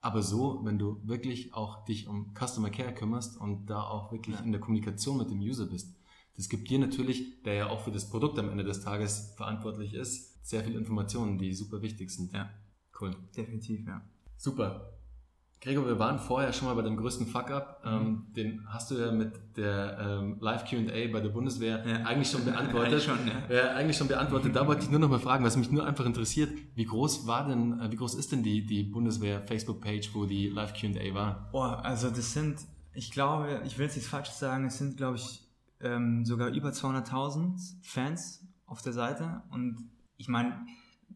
aber 0.00 0.22
so, 0.22 0.60
wenn 0.64 0.78
du 0.78 1.00
wirklich 1.04 1.52
auch 1.54 1.84
dich 1.84 2.08
um 2.08 2.32
Customer 2.34 2.70
Care 2.70 2.94
kümmerst 2.94 3.38
und 3.38 3.66
da 3.66 3.82
auch 3.82 4.12
wirklich 4.12 4.36
ja. 4.36 4.42
in 4.42 4.52
der 4.52 4.60
Kommunikation 4.60 5.18
mit 5.18 5.30
dem 5.30 5.40
User 5.40 5.66
bist, 5.66 5.94
das 6.36 6.48
gibt 6.48 6.70
dir 6.70 6.78
natürlich, 6.78 7.42
der 7.42 7.54
ja 7.54 7.68
auch 7.68 7.80
für 7.80 7.90
das 7.90 8.08
Produkt 8.08 8.38
am 8.38 8.48
Ende 8.48 8.64
des 8.64 8.80
Tages 8.80 9.34
verantwortlich 9.36 9.92
ist, 9.92 10.46
sehr 10.46 10.64
viele 10.64 10.78
Informationen, 10.78 11.36
die 11.36 11.52
super 11.52 11.82
wichtig 11.82 12.10
sind. 12.10 12.32
Ja. 12.32 12.48
Cool. 13.00 13.16
Definitiv, 13.36 13.86
ja. 13.86 14.02
Super. 14.36 14.90
Gregor, 15.62 15.86
wir 15.86 15.98
waren 15.98 16.18
vorher 16.18 16.54
schon 16.54 16.68
mal 16.68 16.74
bei 16.74 16.80
dem 16.80 16.96
größten 16.96 17.26
Fuck-up. 17.26 17.84
Mhm. 17.84 17.90
Ähm, 17.90 18.26
den 18.34 18.66
hast 18.68 18.90
du 18.90 18.94
ja 18.94 19.12
mit 19.12 19.58
der 19.58 19.98
ähm, 20.00 20.38
Live-QA 20.40 21.12
bei 21.12 21.20
der 21.20 21.28
Bundeswehr 21.28 21.86
ja. 21.86 21.96
eigentlich 22.06 22.30
schon 22.30 22.44
beantwortet. 22.46 22.92
eigentlich, 22.92 23.04
schon, 23.04 23.18
ja. 23.26 23.54
ja. 23.54 23.74
eigentlich 23.74 23.96
schon 23.98 24.08
beantwortet. 24.08 24.56
Da 24.56 24.66
wollte 24.66 24.84
ich 24.84 24.90
nur 24.90 25.00
noch 25.00 25.10
mal 25.10 25.20
fragen, 25.20 25.44
was 25.44 25.58
mich 25.58 25.70
nur 25.70 25.86
einfach 25.86 26.06
interessiert, 26.06 26.50
wie 26.74 26.86
groß 26.86 27.26
war 27.26 27.46
denn, 27.46 27.78
äh, 27.78 27.92
wie 27.92 27.96
groß 27.96 28.14
ist 28.14 28.32
denn 28.32 28.42
die, 28.42 28.64
die 28.64 28.84
Bundeswehr 28.84 29.42
Facebook-Page, 29.42 30.14
wo 30.14 30.24
die 30.24 30.48
Live-QA 30.48 31.12
war? 31.12 31.50
Boah, 31.52 31.84
also 31.84 32.08
das 32.08 32.32
sind, 32.32 32.60
ich 32.94 33.10
glaube, 33.10 33.60
ich 33.66 33.76
will 33.76 33.84
jetzt 33.84 33.96
nichts 33.96 34.10
Falsches 34.10 34.38
sagen, 34.38 34.64
es 34.64 34.78
sind, 34.78 34.96
glaube 34.96 35.16
ich, 35.16 35.46
ähm, 35.82 36.24
sogar 36.24 36.48
über 36.48 36.70
200.000 36.70 37.58
Fans 37.82 38.46
auf 38.64 38.80
der 38.80 38.94
Seite. 38.94 39.42
Und 39.50 39.90
ich 40.16 40.28
meine, 40.28 40.54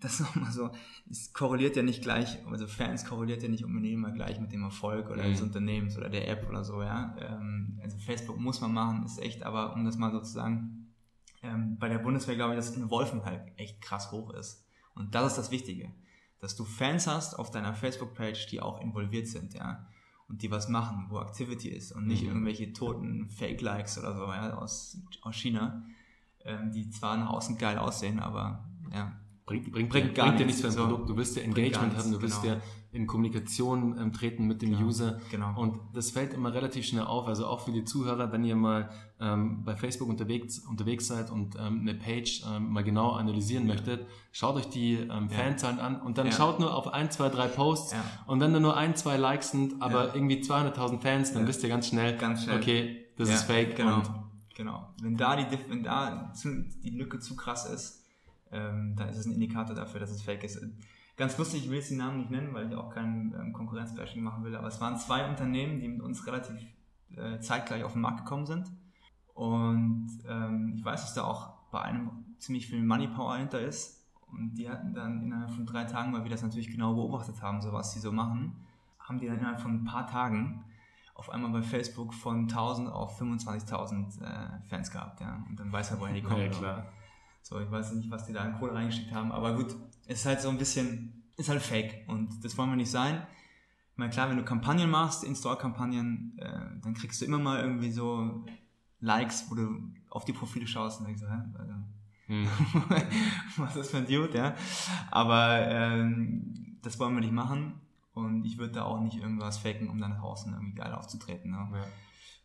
das 0.00 0.14
ist 0.20 0.20
nochmal 0.20 0.52
so, 0.52 0.70
es 1.10 1.32
korreliert 1.32 1.76
ja 1.76 1.82
nicht 1.82 2.02
gleich, 2.02 2.38
also 2.50 2.66
Fans 2.66 3.04
korreliert 3.04 3.42
ja 3.42 3.48
nicht 3.48 3.64
unbedingt 3.64 3.94
immer 3.94 4.12
gleich 4.12 4.40
mit 4.40 4.52
dem 4.52 4.62
Erfolg 4.62 5.10
oder 5.10 5.24
mhm. 5.24 5.32
des 5.32 5.42
Unternehmens 5.42 5.96
oder 5.96 6.08
der 6.08 6.28
App 6.28 6.48
oder 6.48 6.64
so, 6.64 6.82
ja. 6.82 7.16
Ähm, 7.20 7.80
also 7.82 7.96
Facebook 7.98 8.38
muss 8.38 8.60
man 8.60 8.72
machen, 8.72 9.04
ist 9.04 9.20
echt, 9.20 9.42
aber 9.42 9.74
um 9.74 9.84
das 9.84 9.96
mal 9.96 10.12
so 10.12 10.20
zu 10.20 10.32
sagen, 10.32 10.92
ähm, 11.42 11.78
bei 11.78 11.88
der 11.88 11.98
Bundeswehr 11.98 12.36
glaube 12.36 12.54
ich, 12.54 12.56
dass 12.56 12.76
Involvement 12.76 13.24
halt 13.24 13.42
echt 13.56 13.80
krass 13.80 14.10
hoch 14.12 14.30
ist. 14.30 14.64
Und 14.94 15.14
das 15.14 15.32
ist 15.32 15.38
das 15.38 15.50
Wichtige, 15.50 15.92
dass 16.40 16.56
du 16.56 16.64
Fans 16.64 17.06
hast 17.06 17.34
auf 17.34 17.50
deiner 17.50 17.74
Facebook-Page, 17.74 18.46
die 18.46 18.60
auch 18.60 18.80
involviert 18.80 19.28
sind, 19.28 19.54
ja. 19.54 19.86
Und 20.26 20.40
die 20.40 20.50
was 20.50 20.70
machen, 20.70 21.06
wo 21.10 21.20
Activity 21.20 21.68
ist 21.68 21.92
und 21.92 22.06
nicht 22.06 22.22
mhm. 22.22 22.28
irgendwelche 22.28 22.72
toten 22.72 23.28
Fake-Likes 23.28 23.98
oder 23.98 24.16
so, 24.16 24.24
ja, 24.24 24.56
aus, 24.56 24.98
aus 25.20 25.36
China, 25.36 25.84
ähm, 26.44 26.72
die 26.72 26.88
zwar 26.88 27.18
nach 27.18 27.28
außen 27.28 27.58
geil 27.58 27.76
aussehen, 27.76 28.20
aber 28.20 28.64
ja, 28.90 29.12
bringt, 29.46 29.72
bringt, 29.72 29.90
bringt, 29.90 30.14
gar 30.14 30.26
bringt 30.26 30.40
dir 30.40 30.46
nichts 30.46 30.60
für 30.60 30.68
ein 30.68 30.72
so. 30.72 30.82
Produkt. 30.82 31.08
Du 31.08 31.16
willst 31.16 31.36
ja 31.36 31.42
Engagement 31.42 31.96
haben, 31.96 32.12
du 32.12 32.22
willst 32.22 32.42
genau. 32.42 32.54
ja 32.54 32.60
in 32.94 33.08
Kommunikation 33.08 33.98
ähm, 33.98 34.12
treten 34.12 34.46
mit 34.46 34.62
dem 34.62 34.70
genau. 34.70 34.86
User. 34.86 35.20
Genau. 35.30 35.60
Und 35.60 35.80
das 35.92 36.12
fällt 36.12 36.32
immer 36.32 36.54
relativ 36.54 36.86
schnell 36.86 37.02
auf. 37.02 37.26
Also 37.26 37.46
auch 37.46 37.60
für 37.60 37.72
die 37.72 37.84
Zuhörer, 37.84 38.30
wenn 38.30 38.44
ihr 38.44 38.54
mal 38.54 38.88
ähm, 39.20 39.64
bei 39.64 39.74
Facebook 39.74 40.08
unterwegs, 40.08 40.60
unterwegs 40.60 41.08
seid 41.08 41.30
und 41.30 41.56
ähm, 41.56 41.80
eine 41.80 41.94
Page 41.94 42.44
ähm, 42.48 42.70
mal 42.70 42.84
genau 42.84 43.10
analysieren 43.10 43.66
ja. 43.66 43.74
möchtet, 43.74 44.06
schaut 44.30 44.54
euch 44.54 44.68
die 44.68 44.94
ähm, 44.94 45.28
Fanzahlen 45.28 45.78
ja. 45.78 45.84
an 45.84 46.00
und 46.00 46.18
dann 46.18 46.26
ja. 46.26 46.32
schaut 46.32 46.60
nur 46.60 46.72
auf 46.74 46.94
ein, 46.94 47.10
zwei, 47.10 47.28
drei 47.28 47.48
Posts 47.48 47.96
und 48.28 48.40
wenn 48.40 48.52
da 48.52 48.60
nur 48.60 48.76
ein, 48.76 48.94
zwei 48.94 49.16
Likes 49.16 49.50
sind, 49.50 49.82
aber 49.82 50.14
irgendwie 50.14 50.40
200.000 50.40 51.00
Fans, 51.00 51.32
dann 51.32 51.48
wisst 51.48 51.64
ihr 51.64 51.68
ganz 51.68 51.88
schnell, 51.88 52.16
ganz 52.16 52.44
schnell. 52.44 52.58
okay, 52.58 53.06
das 53.16 53.28
ist 53.28 53.42
fake. 53.42 53.76
Genau. 53.76 54.02
genau. 54.54 54.94
Wenn 55.02 55.16
da 55.16 55.34
die, 55.34 55.46
wenn 55.68 55.82
da 55.82 56.32
die 56.44 56.90
Lücke 56.90 57.18
zu 57.18 57.34
krass 57.34 57.68
ist, 57.68 58.03
ähm, 58.54 58.94
dann 58.96 59.08
ist 59.08 59.18
es 59.18 59.26
ein 59.26 59.32
Indikator 59.32 59.74
dafür, 59.74 60.00
dass 60.00 60.10
es 60.10 60.22
fake 60.22 60.44
ist. 60.44 60.64
Ganz 61.16 61.36
lustig, 61.38 61.64
ich 61.64 61.70
will 61.70 61.76
jetzt 61.76 61.90
die 61.90 61.96
Namen 61.96 62.18
nicht 62.18 62.30
nennen, 62.30 62.54
weil 62.54 62.68
ich 62.68 62.74
auch 62.74 62.90
kein 62.90 63.34
ähm, 63.38 63.52
Konkurrenzbashing 63.52 64.22
machen 64.22 64.42
will, 64.44 64.56
aber 64.56 64.68
es 64.68 64.80
waren 64.80 64.96
zwei 64.96 65.28
Unternehmen, 65.28 65.78
die 65.80 65.88
mit 65.88 66.00
uns 66.00 66.26
relativ 66.26 66.56
äh, 67.16 67.38
zeitgleich 67.40 67.84
auf 67.84 67.92
den 67.92 68.02
Markt 68.02 68.24
gekommen 68.24 68.46
sind. 68.46 68.70
Und 69.34 70.08
ähm, 70.28 70.72
ich 70.76 70.84
weiß, 70.84 71.02
dass 71.02 71.14
da 71.14 71.24
auch 71.24 71.50
bei 71.70 71.82
einem 71.82 72.10
ziemlich 72.38 72.68
viel 72.68 72.82
Money 72.82 73.08
Power 73.08 73.36
hinter 73.36 73.60
ist. 73.60 74.00
Und 74.30 74.54
die 74.54 74.68
hatten 74.68 74.94
dann 74.94 75.22
innerhalb 75.22 75.50
von 75.50 75.66
drei 75.66 75.84
Tagen, 75.84 76.12
weil 76.12 76.24
wir 76.24 76.30
das 76.30 76.42
natürlich 76.42 76.70
genau 76.70 76.94
beobachtet 76.94 77.42
haben, 77.42 77.60
so 77.60 77.72
was 77.72 77.92
die 77.92 78.00
so 78.00 78.10
machen, 78.10 78.56
haben 78.98 79.18
die 79.18 79.26
dann 79.26 79.38
innerhalb 79.38 79.60
von 79.60 79.74
ein 79.74 79.84
paar 79.84 80.06
Tagen 80.06 80.64
auf 81.14 81.30
einmal 81.30 81.52
bei 81.52 81.62
Facebook 81.62 82.12
von 82.12 82.42
1000 82.42 82.88
auf 82.88 83.20
25.000 83.20 84.22
äh, 84.22 84.60
Fans 84.68 84.90
gehabt. 84.90 85.20
Ja? 85.20 85.44
Und 85.48 85.58
dann 85.58 85.70
weiß 85.70 85.92
er, 85.92 86.00
woher 86.00 86.14
die 86.14 86.22
kommen. 86.22 86.42
Ja, 86.42 86.48
klar. 86.48 86.86
So, 87.44 87.60
ich 87.60 87.70
weiß 87.70 87.92
nicht, 87.92 88.10
was 88.10 88.24
die 88.24 88.32
da 88.32 88.40
an 88.40 88.58
Kohle 88.58 88.74
reingeschickt 88.74 89.12
haben, 89.12 89.30
aber 89.30 89.54
gut, 89.54 89.76
es 90.06 90.20
ist 90.20 90.26
halt 90.26 90.40
so 90.40 90.48
ein 90.48 90.56
bisschen, 90.56 91.24
ist 91.36 91.50
halt 91.50 91.60
fake 91.60 92.08
und 92.08 92.42
das 92.42 92.56
wollen 92.56 92.70
wir 92.70 92.76
nicht 92.76 92.90
sein. 92.90 93.26
Ich 93.92 93.98
meine, 93.98 94.10
klar, 94.10 94.30
wenn 94.30 94.38
du 94.38 94.44
Kampagnen 94.46 94.88
machst, 94.88 95.24
In-Store-Kampagnen, 95.24 96.38
äh, 96.38 96.80
dann 96.80 96.94
kriegst 96.94 97.20
du 97.20 97.26
immer 97.26 97.38
mal 97.38 97.60
irgendwie 97.60 97.92
so 97.92 98.46
Likes, 99.00 99.44
wo 99.50 99.56
du 99.56 99.92
auf 100.08 100.24
die 100.24 100.32
Profile 100.32 100.66
schaust 100.66 101.00
und 101.00 101.06
denkst 101.06 101.20
hä? 101.20 101.42
Also, 101.58 101.74
hm. 102.28 102.48
was 103.58 103.70
ist 103.72 103.76
das 103.76 103.90
für 103.90 103.98
ein 103.98 104.06
Dude, 104.06 104.38
ja? 104.38 104.54
Aber 105.10 105.68
ähm, 105.68 106.78
das 106.80 106.98
wollen 106.98 107.12
wir 107.12 107.20
nicht 107.20 107.34
machen 107.34 107.74
und 108.14 108.46
ich 108.46 108.56
würde 108.56 108.72
da 108.72 108.84
auch 108.84 109.00
nicht 109.00 109.18
irgendwas 109.18 109.58
faken, 109.58 109.90
um 109.90 110.00
dann 110.00 110.12
nach 110.12 110.22
außen 110.22 110.50
irgendwie 110.50 110.76
geil 110.76 110.94
aufzutreten. 110.94 111.50
Ne? 111.50 111.68
Ja. 111.74 111.84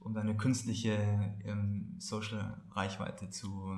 Um 0.01 0.13
dann 0.13 0.27
eine 0.27 0.35
künstliche 0.35 0.97
ähm, 1.45 1.95
Social-Reichweite 1.99 3.29
zu, 3.29 3.73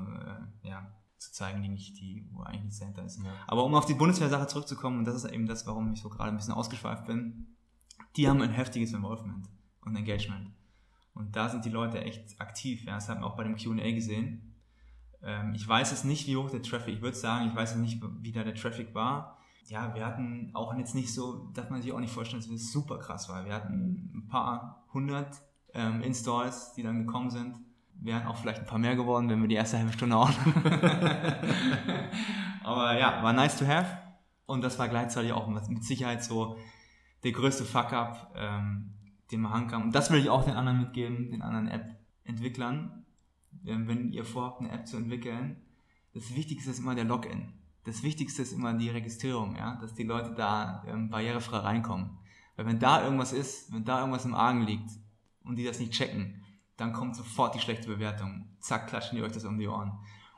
äh, 0.63 0.67
ja, 0.67 0.91
zu 1.21 1.31
zeigen, 1.31 1.61
die 1.61 1.69
nicht, 1.69 1.99
die, 1.99 2.27
wo 2.31 2.41
eigentlich 2.41 2.63
nichts 2.63 2.79
dahinter 2.79 3.05
ist. 3.05 3.19
Ja. 3.23 3.31
Aber 3.47 3.63
um 3.63 3.75
auf 3.75 3.85
die 3.85 3.93
Bundeswehr-Sache 3.93 4.47
zurückzukommen, 4.47 4.99
und 4.99 5.05
das 5.05 5.15
ist 5.15 5.31
eben 5.31 5.45
das, 5.45 5.67
warum 5.67 5.93
ich 5.93 6.01
so 6.01 6.09
gerade 6.09 6.31
ein 6.31 6.37
bisschen 6.37 6.53
ausgeschweift 6.53 7.05
bin, 7.05 7.55
die 8.15 8.27
haben 8.27 8.41
ein 8.41 8.49
heftiges 8.49 8.91
Involvement 8.91 9.47
und 9.81 9.95
Engagement. 9.95 10.51
Und 11.13 11.35
da 11.35 11.47
sind 11.47 11.63
die 11.63 11.69
Leute 11.69 12.01
echt 12.01 12.41
aktiv. 12.41 12.83
Ja. 12.85 12.95
Das 12.95 13.07
haben 13.07 13.21
wir 13.21 13.27
auch 13.27 13.35
bei 13.35 13.43
dem 13.43 13.55
QA 13.55 13.91
gesehen. 13.91 14.55
Ähm, 15.21 15.53
ich 15.53 15.67
weiß 15.67 15.91
es 15.91 16.03
nicht, 16.03 16.25
wie 16.25 16.37
hoch 16.37 16.49
der 16.49 16.63
Traffic, 16.63 16.95
ich 16.95 17.01
würde 17.01 17.17
sagen, 17.17 17.47
ich 17.47 17.55
weiß 17.55 17.75
nicht, 17.75 18.01
wie 18.21 18.31
da 18.31 18.43
der 18.43 18.55
Traffic 18.55 18.95
war. 18.95 19.37
Ja, 19.67 19.93
wir 19.93 20.03
hatten 20.05 20.49
auch 20.55 20.75
jetzt 20.75 20.95
nicht 20.95 21.13
so, 21.13 21.51
darf 21.53 21.69
man 21.69 21.83
sich 21.83 21.91
auch 21.93 21.99
nicht 21.99 22.11
vorstellen, 22.11 22.41
dass 22.41 22.49
es 22.49 22.71
super 22.71 22.97
krass 22.97 23.29
war. 23.29 23.45
Wir 23.45 23.53
hatten 23.53 24.11
ein 24.15 24.27
paar 24.27 24.87
hundert 24.91 25.39
ähm, 25.75 26.01
Installs, 26.01 26.73
die 26.73 26.81
dann 26.81 27.05
gekommen 27.05 27.29
sind 27.29 27.59
wären 28.01 28.25
auch 28.25 28.37
vielleicht 28.37 28.59
ein 28.59 28.65
paar 28.65 28.79
mehr 28.79 28.95
geworden, 28.95 29.29
wenn 29.29 29.41
wir 29.41 29.47
die 29.47 29.55
erste 29.55 29.77
halbe 29.77 29.93
Stunde 29.93 30.15
hauen. 30.15 30.33
Aber 32.63 32.99
ja, 32.99 33.23
war 33.23 33.33
nice 33.33 33.57
to 33.57 33.65
have. 33.65 33.97
Und 34.45 34.63
das 34.63 34.77
war 34.79 34.89
gleichzeitig 34.89 35.31
auch 35.31 35.47
mit 35.47 35.83
Sicherheit 35.83 36.23
so 36.23 36.57
der 37.23 37.31
größte 37.31 37.63
Fuck-up, 37.63 38.33
ähm, 38.35 38.93
den 39.31 39.41
man 39.41 39.53
haben 39.53 39.67
kann. 39.67 39.83
Und 39.83 39.95
das 39.95 40.11
will 40.11 40.19
ich 40.19 40.29
auch 40.29 40.43
den 40.43 40.55
anderen 40.55 40.79
mitgeben, 40.79 41.29
den 41.29 41.41
anderen 41.41 41.67
App-Entwicklern. 41.67 43.05
Ähm, 43.65 43.87
wenn 43.87 44.11
ihr 44.11 44.25
vorhabt, 44.25 44.59
eine 44.59 44.71
App 44.71 44.87
zu 44.87 44.97
entwickeln, 44.97 45.57
das 46.13 46.35
Wichtigste 46.35 46.71
ist 46.71 46.79
immer 46.79 46.95
der 46.95 47.05
Login. 47.05 47.53
Das 47.83 48.03
Wichtigste 48.03 48.41
ist 48.41 48.51
immer 48.51 48.73
die 48.73 48.89
Registrierung, 48.89 49.55
ja, 49.55 49.75
dass 49.75 49.93
die 49.93 50.03
Leute 50.03 50.33
da 50.35 50.83
ähm, 50.87 51.09
barrierefrei 51.09 51.57
reinkommen. 51.57 52.17
Weil 52.55 52.65
wenn 52.65 52.79
da 52.79 53.03
irgendwas 53.03 53.33
ist, 53.33 53.71
wenn 53.71 53.85
da 53.85 53.99
irgendwas 53.99 54.25
im 54.25 54.35
Argen 54.35 54.63
liegt 54.63 54.91
und 55.43 55.55
die 55.55 55.63
das 55.63 55.79
nicht 55.79 55.93
checken, 55.93 56.40
dann 56.81 56.93
kommt 56.93 57.15
sofort 57.15 57.53
die 57.53 57.59
schlechte 57.59 57.87
Bewertung. 57.87 58.49
Zack, 58.59 58.87
klatschen 58.87 59.15
die 59.15 59.23
euch 59.23 59.31
das 59.31 59.45
um 59.45 59.59
die 59.59 59.67
Ohren. 59.67 59.91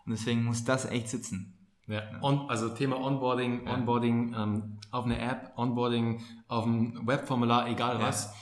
Und 0.05 0.11
deswegen 0.11 0.43
muss 0.43 0.65
das 0.65 0.85
echt 0.85 1.07
sitzen. 1.07 1.57
Ja, 1.87 2.01
On, 2.21 2.49
also 2.49 2.69
Thema 2.69 2.97
Onboarding, 2.99 3.65
ja. 3.65 3.73
Onboarding 3.73 4.35
ähm, 4.37 4.77
auf 4.91 5.05
eine 5.05 5.19
App, 5.19 5.53
Onboarding 5.55 6.21
auf 6.49 6.65
ein 6.65 7.07
Webformular, 7.07 7.69
egal 7.69 7.99
ja. 7.99 8.07
was. 8.07 8.33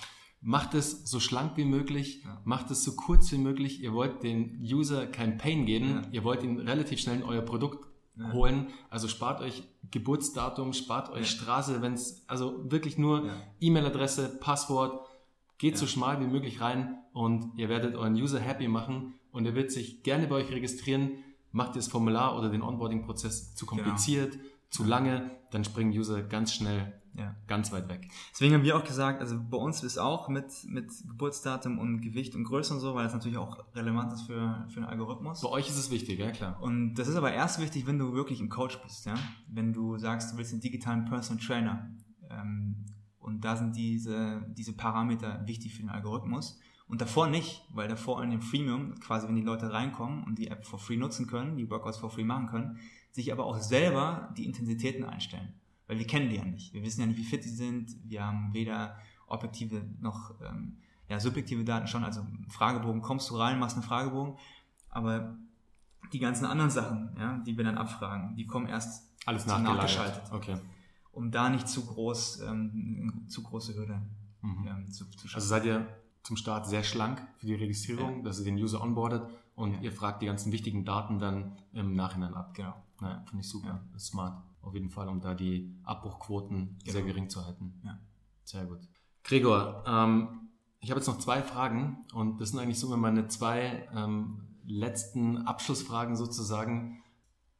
Macht 0.41 0.73
es 0.73 1.07
so 1.07 1.19
schlank 1.19 1.57
wie 1.57 1.65
möglich, 1.65 2.23
ja. 2.23 2.41
macht 2.43 2.71
es 2.71 2.83
so 2.83 2.95
kurz 2.95 3.31
wie 3.31 3.37
möglich. 3.37 3.83
Ihr 3.83 3.93
wollt 3.93 4.23
den 4.23 4.59
User 4.61 5.05
kein 5.05 5.37
Pain 5.37 5.67
geben, 5.67 6.07
ihr 6.11 6.23
wollt 6.23 6.41
ihn 6.41 6.59
relativ 6.59 6.99
schnell 6.99 7.17
in 7.17 7.23
euer 7.23 7.43
Produkt 7.43 7.85
holen. 8.33 8.67
Also 8.89 9.07
spart 9.07 9.41
euch 9.41 9.63
Geburtsdatum, 9.91 10.73
spart 10.73 11.11
euch 11.11 11.29
Straße, 11.29 11.81
wenn 11.83 11.93
es 11.93 12.23
also 12.27 12.71
wirklich 12.71 12.97
nur 12.97 13.29
E-Mail-Adresse, 13.59 14.39
Passwort, 14.39 15.05
Geht 15.61 15.73
ja. 15.73 15.77
so 15.77 15.85
schmal 15.85 16.19
wie 16.19 16.25
möglich 16.25 16.59
rein 16.59 16.97
und 17.13 17.55
ihr 17.55 17.69
werdet 17.69 17.95
euren 17.95 18.15
User 18.15 18.39
happy 18.39 18.67
machen 18.67 19.13
und 19.31 19.45
er 19.45 19.53
wird 19.53 19.71
sich 19.71 20.01
gerne 20.01 20.25
bei 20.25 20.37
euch 20.37 20.49
registrieren. 20.49 21.11
Macht 21.51 21.75
ihr 21.75 21.81
das 21.81 21.87
Formular 21.87 22.35
oder 22.35 22.49
den 22.49 22.63
Onboarding-Prozess 22.63 23.53
zu 23.53 23.67
genau. 23.67 23.83
kompliziert, 23.83 24.31
genau. 24.31 24.43
zu 24.71 24.83
lange, 24.83 25.29
dann 25.51 25.63
springen 25.63 25.91
User 25.91 26.23
ganz 26.23 26.51
schnell 26.51 26.99
ja. 27.13 27.35
ganz 27.45 27.71
weit 27.71 27.89
weg. 27.89 28.09
Deswegen 28.31 28.55
haben 28.55 28.63
wir 28.63 28.75
auch 28.75 28.83
gesagt, 28.83 29.21
also 29.21 29.39
bei 29.39 29.57
uns 29.57 29.83
ist 29.83 29.99
auch 29.99 30.29
mit, 30.29 30.45
mit 30.65 30.89
Geburtsdatum 31.07 31.77
und 31.77 32.01
Gewicht 32.01 32.33
und 32.33 32.43
Größe 32.43 32.73
und 32.73 32.79
so, 32.79 32.95
weil 32.95 33.03
das 33.03 33.13
natürlich 33.13 33.37
auch 33.37 33.63
relevant 33.75 34.13
ist 34.13 34.23
für, 34.23 34.65
für 34.67 34.79
den 34.79 34.85
Algorithmus. 34.85 35.41
Bei 35.41 35.49
euch 35.49 35.69
ist 35.69 35.77
es 35.77 35.91
wichtig, 35.91 36.17
ja 36.17 36.31
klar. 36.31 36.59
Und 36.59 36.95
das 36.95 37.07
ist 37.07 37.17
aber 37.17 37.33
erst 37.33 37.61
wichtig, 37.61 37.85
wenn 37.85 37.99
du 37.99 38.13
wirklich 38.13 38.41
ein 38.41 38.49
Coach 38.49 38.81
bist, 38.81 39.05
ja. 39.05 39.13
Wenn 39.47 39.73
du 39.73 39.99
sagst, 39.99 40.33
du 40.33 40.37
willst 40.37 40.53
einen 40.53 40.61
digitalen 40.61 41.05
Personal 41.05 41.43
Trainer. 41.43 41.91
Ähm, 42.31 42.77
und 43.21 43.45
da 43.45 43.55
sind 43.55 43.75
diese, 43.75 44.43
diese 44.49 44.73
Parameter 44.73 45.45
wichtig 45.45 45.73
für 45.73 45.81
den 45.81 45.89
Algorithmus. 45.89 46.59
Und 46.87 46.99
davor 46.99 47.27
nicht, 47.27 47.63
weil 47.73 47.87
davor 47.87 48.21
in 48.23 48.31
dem 48.31 48.41
Freemium, 48.41 48.99
quasi 48.99 49.27
wenn 49.27 49.35
die 49.35 49.41
Leute 49.41 49.71
reinkommen 49.71 50.23
und 50.23 50.37
die 50.37 50.47
App 50.47 50.65
for 50.65 50.79
free 50.79 50.97
nutzen 50.97 51.27
können, 51.27 51.55
die 51.55 51.69
Workouts 51.69 51.97
for 51.97 52.09
free 52.09 52.25
machen 52.25 52.47
können, 52.47 52.79
sich 53.11 53.31
aber 53.31 53.45
auch 53.45 53.57
selber 53.59 54.33
die 54.35 54.45
Intensitäten 54.45 55.05
einstellen. 55.05 55.53
Weil 55.87 55.99
wir 55.99 56.07
kennen 56.07 56.29
die 56.29 56.35
ja 56.35 56.43
nicht. 56.43 56.73
Wir 56.73 56.83
wissen 56.83 57.01
ja 57.01 57.07
nicht, 57.07 57.17
wie 57.17 57.23
fit 57.23 57.43
sie 57.43 57.55
sind. 57.55 57.95
Wir 58.03 58.25
haben 58.25 58.53
weder 58.53 58.97
objektive 59.27 59.85
noch 60.01 60.33
ähm, 60.41 60.77
ja, 61.07 61.19
subjektive 61.19 61.63
Daten 61.63 61.87
schon. 61.87 62.03
Also 62.03 62.25
Fragebogen, 62.49 63.01
kommst 63.01 63.29
du 63.29 63.37
rein, 63.37 63.59
machst 63.59 63.77
einen 63.77 63.85
Fragebogen. 63.85 64.35
Aber 64.89 65.37
die 66.11 66.19
ganzen 66.19 66.45
anderen 66.45 66.71
Sachen, 66.71 67.15
ja, 67.17 67.37
die 67.45 67.55
wir 67.55 67.63
dann 67.63 67.77
abfragen, 67.77 68.35
die 68.35 68.47
kommen 68.47 68.67
erst 68.67 69.09
alles 69.25 69.45
nachgeschaltet. 69.45 70.23
Okay 70.31 70.57
um 71.11 71.31
da 71.31 71.49
nicht 71.49 71.67
zu 71.67 71.85
groß, 71.85 72.41
ähm, 72.41 73.25
zu 73.27 73.43
große 73.43 73.75
Hürde 73.75 74.01
mhm. 74.41 74.67
ähm, 74.67 74.91
zu, 74.91 75.05
zu 75.05 75.27
schaffen. 75.27 75.35
Also 75.35 75.47
seid 75.47 75.65
ihr 75.65 75.87
zum 76.23 76.37
Start 76.37 76.67
sehr 76.67 76.83
schlank 76.83 77.21
für 77.37 77.47
die 77.47 77.55
Registrierung, 77.55 78.17
ja. 78.17 78.23
dass 78.23 78.39
ihr 78.39 78.45
den 78.45 78.55
User 78.55 78.81
onboardet 78.81 79.27
und 79.55 79.73
ja. 79.73 79.81
ihr 79.81 79.91
fragt 79.91 80.21
die 80.21 80.27
ganzen 80.27 80.51
wichtigen 80.51 80.85
Daten 80.85 81.19
dann 81.19 81.57
im 81.73 81.95
Nachhinein 81.95 82.33
ab. 82.33 82.53
Genau. 82.53 82.75
Ja, 83.01 83.23
Finde 83.27 83.41
ich 83.41 83.49
super. 83.49 83.67
Ja. 83.67 83.83
Das 83.93 84.03
ist 84.03 84.09
smart. 84.09 84.41
Auf 84.61 84.73
jeden 84.75 84.89
Fall, 84.89 85.07
um 85.07 85.19
da 85.21 85.33
die 85.33 85.75
Abbruchquoten 85.83 86.77
genau. 86.79 86.91
sehr 86.91 87.01
gering 87.01 87.29
zu 87.29 87.45
halten. 87.45 87.73
Ja. 87.83 87.99
Sehr 88.43 88.65
gut. 88.65 88.79
Gregor, 89.23 89.83
ähm, 89.87 90.49
ich 90.79 90.89
habe 90.91 90.99
jetzt 90.99 91.07
noch 91.07 91.19
zwei 91.19 91.41
Fragen 91.41 92.05
und 92.13 92.39
das 92.41 92.49
sind 92.49 92.59
eigentlich 92.59 92.79
so 92.79 92.95
meine 92.95 93.27
zwei 93.27 93.87
ähm, 93.93 94.41
letzten 94.65 95.37
Abschlussfragen 95.37 96.15
sozusagen. 96.15 97.03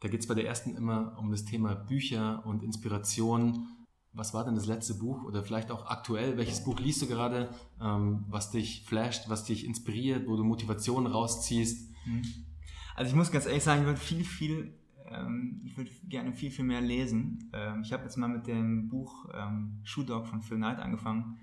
Da 0.02 0.08
geht 0.08 0.22
es 0.22 0.28
bei 0.28 0.34
der 0.34 0.48
ersten 0.48 0.76
immer 0.76 1.16
um 1.20 1.30
das 1.30 1.46
Thema 1.46 1.76
Bücher 1.76 2.44
und 2.46 2.64
Inspiration. 2.64 3.68
Was 4.14 4.34
war 4.34 4.44
denn 4.44 4.56
das 4.56 4.66
letzte 4.66 4.96
Buch 4.96 5.24
oder 5.24 5.44
vielleicht 5.44 5.72
auch 5.72 5.86
aktuell? 5.86 6.38
Welches 6.38 6.64
Buch 6.64 6.80
liest 6.80 7.04
du 7.04 7.08
gerade, 7.08 7.50
ähm, 7.80 8.26
was 8.28 8.50
dich 8.50 8.84
flasht, 8.84 9.30
was 9.30 9.46
dich 9.46 9.64
inspiriert, 9.64 10.28
wo 10.28 10.36
du 10.36 10.44
Motivation 10.44 11.06
rausziehst? 11.06 11.92
Mhm. 12.06 12.24
Also 12.96 13.12
ich 13.12 13.16
muss 13.16 13.32
ganz 13.32 13.46
ehrlich 13.46 13.64
sagen, 13.64 13.82
ich 13.82 13.88
würde 13.88 14.00
viel, 14.00 14.24
viel, 14.24 14.74
ähm, 15.06 15.62
ich 15.64 15.78
würde 15.78 15.92
gerne 16.10 16.34
viel, 16.34 16.50
viel 16.50 16.66
mehr 16.66 16.82
lesen. 16.82 17.52
Ähm, 17.54 17.84
ich 17.84 17.94
habe 17.94 18.04
jetzt 18.04 18.18
mal 18.18 18.28
mit 18.28 18.48
dem 18.48 18.90
Buch 18.90 19.30
Shoe 19.84 20.04
Dog 20.04 20.26
von 20.28 20.42
Phil 20.42 20.58
Knight 20.58 20.80
angefangen, 20.80 21.38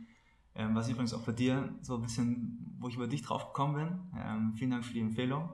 was 0.55 0.89
übrigens 0.89 1.15
auch 1.15 1.23
bei 1.23 1.33
dir 1.33 1.73
so 1.81 1.95
ein 1.95 2.03
bisschen, 2.03 2.77
wo 2.81 2.89
ich 2.89 2.97
über 2.97 3.07
dich 3.07 3.23
drauf 3.23 3.47
gekommen 3.47 3.75
bin. 4.13 4.53
Vielen 4.57 4.73
Dank 4.73 4.85
für 4.85 4.95
die 4.95 5.01
Empfehlung 5.01 5.51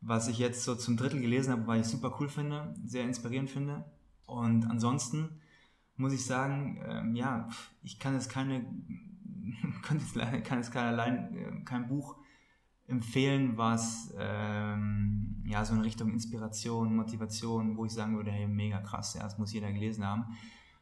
was 0.00 0.28
ich 0.28 0.38
jetzt 0.38 0.64
so 0.64 0.74
zum 0.74 0.96
Drittel 0.96 1.20
gelesen 1.20 1.52
habe, 1.52 1.66
weil 1.66 1.80
ich 1.80 1.86
super 1.86 2.16
cool 2.20 2.28
finde, 2.28 2.74
sehr 2.84 3.04
inspirierend 3.04 3.50
finde. 3.50 3.84
Und 4.26 4.66
ansonsten 4.66 5.40
muss 5.96 6.12
ich 6.12 6.24
sagen, 6.24 6.80
ähm, 6.86 7.16
ja, 7.16 7.48
ich 7.82 7.98
kann 7.98 8.14
jetzt 8.14 8.30
keine, 8.30 8.60
kann 9.82 9.98
jetzt, 9.98 10.14
kann 10.44 10.58
jetzt 10.58 10.72
kein, 10.72 10.86
allein, 10.86 11.36
äh, 11.36 11.64
kein 11.64 11.88
Buch 11.88 12.16
empfehlen, 12.86 13.56
was 13.56 14.14
ähm, 14.18 15.42
ja 15.44 15.64
so 15.64 15.74
in 15.74 15.80
Richtung 15.80 16.10
Inspiration, 16.10 16.94
Motivation, 16.94 17.76
wo 17.76 17.84
ich 17.84 17.92
sagen 17.92 18.16
würde, 18.16 18.30
hey, 18.30 18.46
mega 18.46 18.80
krass, 18.80 19.14
ja, 19.14 19.22
das 19.22 19.38
muss 19.38 19.52
jeder 19.52 19.72
gelesen 19.72 20.04
haben. 20.06 20.24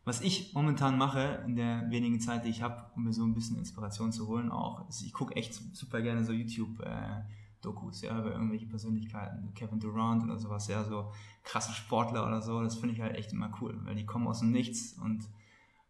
Was 0.04 0.20
ich 0.20 0.54
momentan 0.54 0.98
mache 0.98 1.42
in 1.46 1.56
der 1.56 1.90
wenigen 1.90 2.20
Zeit, 2.20 2.44
die 2.44 2.50
ich 2.50 2.62
habe, 2.62 2.84
um 2.94 3.04
mir 3.04 3.12
so 3.12 3.24
ein 3.24 3.34
bisschen 3.34 3.56
Inspiration 3.56 4.12
zu 4.12 4.28
holen, 4.28 4.52
auch, 4.52 4.88
ist, 4.88 5.02
ich 5.02 5.12
gucke 5.12 5.34
echt 5.34 5.54
super 5.54 6.00
gerne 6.00 6.24
so 6.24 6.32
YouTube. 6.32 6.80
Äh, 6.80 7.22
Dokus, 7.66 8.02
ja, 8.02 8.18
über 8.18 8.32
irgendwelche 8.32 8.66
Persönlichkeiten, 8.66 9.52
Kevin 9.54 9.80
Durant 9.80 10.22
oder 10.22 10.38
sowas, 10.38 10.68
ja, 10.68 10.84
so 10.84 11.12
krasse 11.42 11.72
Sportler 11.72 12.26
oder 12.26 12.40
so, 12.40 12.62
das 12.62 12.76
finde 12.76 12.94
ich 12.94 13.00
halt 13.00 13.16
echt 13.16 13.32
immer 13.32 13.50
cool, 13.60 13.78
weil 13.84 13.94
die 13.96 14.06
kommen 14.06 14.28
aus 14.28 14.40
dem 14.40 14.52
Nichts 14.52 14.94
und 14.94 15.28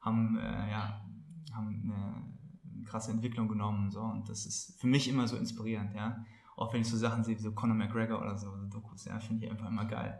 haben, 0.00 0.38
äh, 0.38 0.70
ja, 0.70 1.04
haben 1.52 1.82
eine 1.84 2.84
krasse 2.84 3.10
Entwicklung 3.10 3.48
genommen 3.48 3.84
und 3.84 3.90
so 3.90 4.00
und 4.00 4.28
das 4.28 4.46
ist 4.46 4.80
für 4.80 4.86
mich 4.86 5.08
immer 5.08 5.28
so 5.28 5.36
inspirierend, 5.36 5.94
ja. 5.94 6.24
Auch 6.56 6.72
wenn 6.72 6.80
ich 6.80 6.88
so 6.88 6.96
Sachen 6.96 7.22
sehe 7.22 7.36
wie 7.36 7.42
so 7.42 7.52
Conor 7.52 7.76
McGregor 7.76 8.18
oder 8.18 8.38
so, 8.38 8.56
so 8.56 8.66
Dokus, 8.66 9.04
ja, 9.04 9.18
finde 9.18 9.44
ich 9.44 9.52
einfach 9.52 9.68
immer 9.68 9.84
geil. 9.84 10.18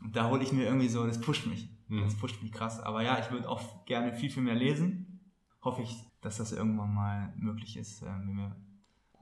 Und 0.00 0.16
da 0.16 0.30
hole 0.30 0.42
ich 0.42 0.52
mir 0.52 0.64
irgendwie 0.64 0.88
so, 0.88 1.06
das 1.06 1.20
pusht 1.20 1.46
mich. 1.46 1.70
Mhm. 1.88 2.00
Das 2.00 2.14
pusht 2.14 2.42
mich 2.42 2.52
krass. 2.52 2.80
Aber 2.80 3.02
ja, 3.02 3.18
ich 3.18 3.30
würde 3.30 3.48
auch 3.48 3.84
gerne 3.86 4.12
viel, 4.14 4.30
viel 4.30 4.42
mehr 4.42 4.54
lesen. 4.54 5.20
Hoffe 5.62 5.82
ich, 5.82 5.96
dass 6.20 6.38
das 6.38 6.52
irgendwann 6.52 6.94
mal 6.94 7.32
möglich 7.36 7.76
ist, 7.76 8.02
wenn 8.02 8.36
wir 8.36 8.56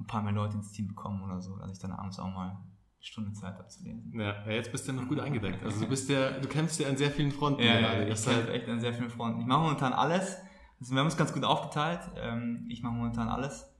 ein 0.04 0.06
paar 0.06 0.22
mehr 0.22 0.32
Leute 0.32 0.56
ins 0.56 0.70
Team 0.72 0.88
bekommen 0.88 1.22
oder 1.22 1.40
so, 1.40 1.56
dass 1.56 1.72
ich 1.72 1.78
dann 1.78 1.92
abends 1.92 2.18
auch 2.18 2.32
mal 2.32 2.50
eine 2.50 2.58
Stunde 3.00 3.32
Zeit 3.32 3.54
habe 3.54 3.68
zu 3.68 3.82
lesen. 3.82 4.12
Ja, 4.14 4.44
jetzt 4.50 4.70
bist 4.70 4.86
du 4.86 4.92
noch 4.92 5.08
gut 5.08 5.18
eingedeckt. 5.18 5.62
Also 5.64 5.80
du 5.80 5.88
bist 5.88 6.08
ja, 6.10 6.32
du 6.32 6.48
kämpfst 6.48 6.78
ja 6.80 6.88
an 6.88 6.96
sehr 6.96 7.10
vielen 7.10 7.32
Fronten. 7.32 7.62
Ja, 7.62 7.80
ja 7.80 8.02
ich 8.02 8.08
kämpfe 8.08 8.34
halt 8.34 8.48
echt 8.50 8.68
an 8.68 8.80
sehr 8.80 8.92
vielen 8.92 9.10
Fronten. 9.10 9.40
Ich 9.40 9.46
mache 9.46 9.62
momentan 9.62 9.92
alles. 9.92 10.36
Also 10.78 10.92
wir 10.92 11.00
haben 11.00 11.06
uns 11.06 11.16
ganz 11.16 11.32
gut 11.32 11.44
aufgeteilt. 11.44 12.00
Ähm, 12.16 12.66
ich 12.68 12.82
mache 12.82 12.94
momentan 12.94 13.28
alles. 13.28 13.70